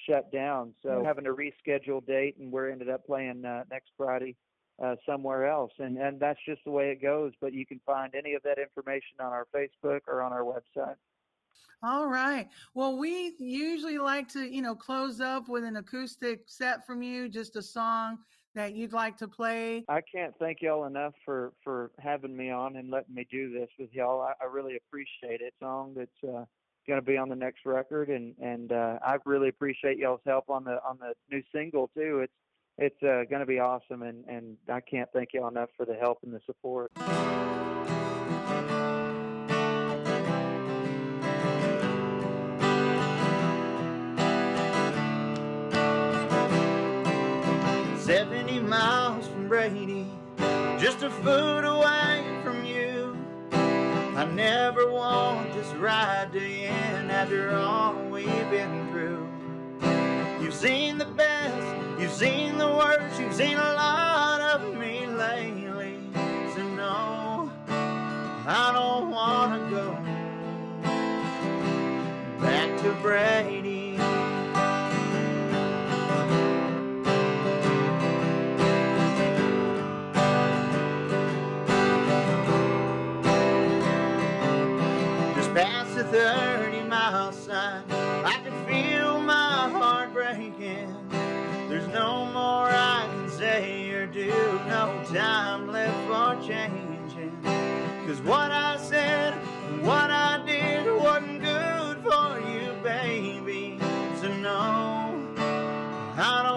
shut 0.07 0.31
down. 0.31 0.73
So 0.83 0.89
Mm. 0.89 1.05
having 1.05 1.23
to 1.25 1.33
reschedule 1.33 2.05
date, 2.05 2.37
and 2.37 2.51
we're 2.51 2.69
ended 2.69 2.89
up 2.89 3.05
playing 3.05 3.45
uh, 3.45 3.63
next 3.69 3.91
Friday 3.97 4.35
uh, 4.81 4.95
somewhere 5.05 5.47
else, 5.47 5.71
and 5.79 5.97
and 5.97 6.19
that's 6.19 6.39
just 6.45 6.63
the 6.65 6.71
way 6.71 6.91
it 6.91 7.01
goes. 7.01 7.33
But 7.39 7.53
you 7.53 7.65
can 7.65 7.79
find 7.85 8.13
any 8.15 8.33
of 8.33 8.43
that 8.43 8.57
information 8.59 9.17
on 9.19 9.31
our 9.31 9.47
Facebook 9.55 10.01
or 10.07 10.21
on 10.21 10.33
our 10.33 10.43
website. 10.43 10.95
All 11.83 12.07
right. 12.07 12.49
Well, 12.73 12.97
we 12.97 13.35
usually 13.37 13.97
like 13.97 14.27
to, 14.29 14.41
you 14.41 14.61
know, 14.61 14.75
close 14.75 15.21
up 15.21 15.47
with 15.49 15.63
an 15.63 15.75
acoustic 15.75 16.41
set 16.47 16.85
from 16.85 17.01
you, 17.03 17.29
just 17.29 17.55
a 17.57 17.61
song 17.61 18.19
that 18.55 18.73
you'd 18.73 18.93
like 18.93 19.17
to 19.17 19.27
play. 19.27 19.83
I 19.87 20.01
can't 20.01 20.33
thank 20.39 20.61
y'all 20.61 20.85
enough 20.85 21.13
for 21.23 21.53
for 21.63 21.91
having 21.99 22.35
me 22.35 22.49
on 22.49 22.77
and 22.77 22.89
letting 22.89 23.13
me 23.13 23.27
do 23.29 23.51
this 23.51 23.69
with 23.77 23.93
y'all. 23.93 24.21
I, 24.21 24.33
I 24.41 24.45
really 24.47 24.77
appreciate 24.77 25.41
it. 25.41 25.53
Song 25.59 25.93
that's 25.95 26.23
uh, 26.35 26.45
going 26.87 26.99
to 26.99 27.05
be 27.05 27.17
on 27.17 27.29
the 27.29 27.35
next 27.35 27.65
record, 27.65 28.09
and 28.09 28.35
and 28.41 28.71
uh, 28.71 28.99
I 29.05 29.17
really 29.25 29.49
appreciate 29.49 29.97
y'all's 29.97 30.21
help 30.25 30.49
on 30.49 30.63
the 30.63 30.79
on 30.87 30.97
the 30.99 31.13
new 31.31 31.43
single 31.53 31.89
too. 31.95 32.19
It's 32.23 32.33
it's 32.77 33.03
uh, 33.03 33.23
going 33.29 33.39
to 33.39 33.45
be 33.45 33.59
awesome, 33.59 34.03
and 34.03 34.25
and 34.25 34.57
I 34.69 34.81
can't 34.81 35.09
thank 35.13 35.29
y'all 35.33 35.47
enough 35.47 35.69
for 35.77 35.85
the 35.85 35.95
help 35.95 36.19
and 36.23 36.33
the 36.33 36.41
support. 36.45 36.91
Seventy 47.99 48.59
miles 48.59 49.27
from 49.27 49.47
Brady, 49.47 50.07
just 50.77 51.03
a 51.03 51.09
foot 51.09 51.65
away. 51.65 52.24
I 54.15 54.23
never 54.23 54.89
want 54.89 55.53
this 55.53 55.67
ride 55.73 56.31
to 56.31 56.39
end 56.39 57.11
after 57.11 57.53
all 57.53 57.95
we've 58.09 58.49
been 58.49 58.87
through. 58.89 59.27
You've 60.41 60.53
seen 60.53 60.97
the 60.97 61.03
best, 61.03 61.99
you've 61.99 62.13
seen 62.13 62.57
the 62.57 62.67
worst, 62.67 63.19
you've 63.19 63.33
seen 63.33 63.57
a 63.57 63.73
lot 63.73 64.39
of 64.39 64.73
me 64.77 65.05
lately. 65.05 65.99
So 66.55 66.63
no, 66.63 67.51
I 67.67 68.71
don't 68.73 69.11
wanna 69.11 69.69
go 69.69 69.91
back 72.39 72.81
to 72.83 72.93
Brady. 73.01 73.84
30 86.15 86.83
mile 86.83 87.33
sign, 87.33 87.83
I 87.91 88.39
can 88.41 88.65
feel 88.65 89.19
my 89.19 89.67
heart 89.67 90.13
breaking. 90.13 90.95
There's 91.67 91.89
no 91.89 92.25
more 92.27 92.69
I 92.69 93.05
can 93.11 93.29
say 93.29 93.91
or 93.91 94.07
do, 94.07 94.29
no 94.65 95.03
time 95.13 95.67
left 95.67 96.07
for 96.07 96.47
changing. 96.47 97.37
Cause 98.07 98.21
what 98.21 98.49
I 98.49 98.77
said, 98.77 99.33
what 99.81 100.09
I 100.09 100.41
did 100.45 100.85
wasn't 101.03 101.41
good 101.41 101.97
for 102.01 102.39
you, 102.49 102.71
baby. 102.81 103.77
So 104.21 104.33
no, 104.37 105.19
I 105.35 106.43
don't 106.47 106.54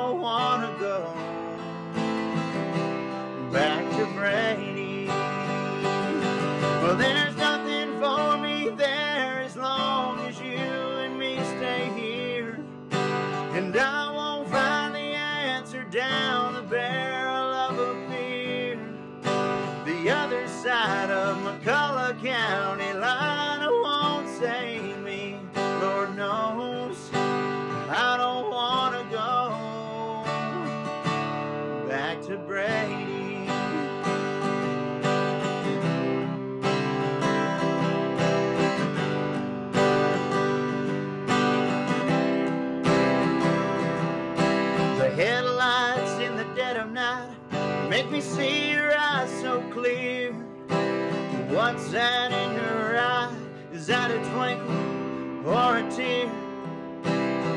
county 22.14 22.92
line 22.94 23.57
What's 51.70 51.90
that 51.90 52.32
in 52.32 52.54
your 52.54 52.98
eye? 52.98 53.36
Is 53.74 53.86
that 53.88 54.10
a 54.10 54.16
twinkle 54.30 55.46
or 55.46 55.76
a 55.76 55.90
tear? 55.90 56.32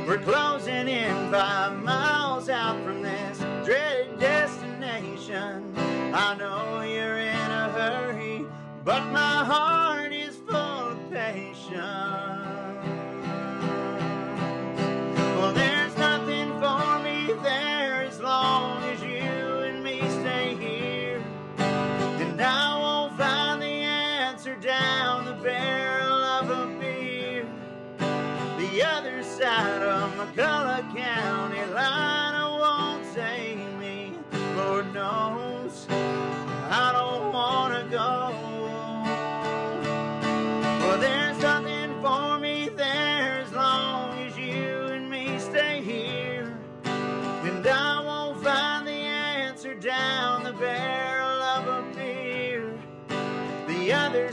We're 0.06 0.18
closing 0.18 0.90
in 0.90 1.32
five 1.32 1.82
miles 1.82 2.50
out 2.50 2.84
from 2.84 3.02
this 3.04 3.38
dreaded 3.66 4.20
destination. 4.20 5.74
I 6.14 6.36
know 6.36 6.82
you're 6.82 7.20
in 7.20 7.52
a 7.52 7.70
hurry, 7.70 8.46
but 8.84 9.06
my 9.14 9.46
heart 9.46 10.12
is 10.12 10.36
full 10.36 10.56
of 10.56 11.10
patience. 11.10 12.21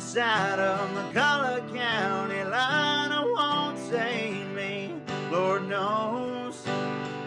Side 0.08 0.58
of 0.58 0.88
McCulloch 0.92 1.68
County 1.76 2.42
line 2.42 3.10
won't 3.36 3.78
save 3.78 4.48
me. 4.52 4.94
Lord 5.30 5.68
knows 5.68 6.66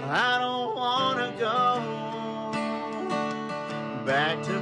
I 0.10 0.40
don't 0.40 0.76
want 0.76 1.20
to 1.20 1.32
go 1.38 1.80
back 4.04 4.42
to 4.46 4.54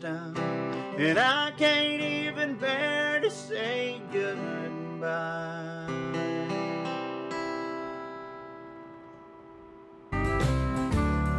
time. 0.00 0.36
And 0.98 1.18
I 1.18 1.52
can't 1.56 2.02
even 2.02 2.54
bear 2.54 3.20
to 3.20 3.30
say 3.30 4.00
goodbye. 4.12 5.86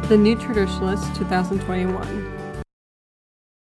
The 0.08 0.16
New 0.16 0.36
Traditionalist 0.36 1.16
2021. 1.16 2.41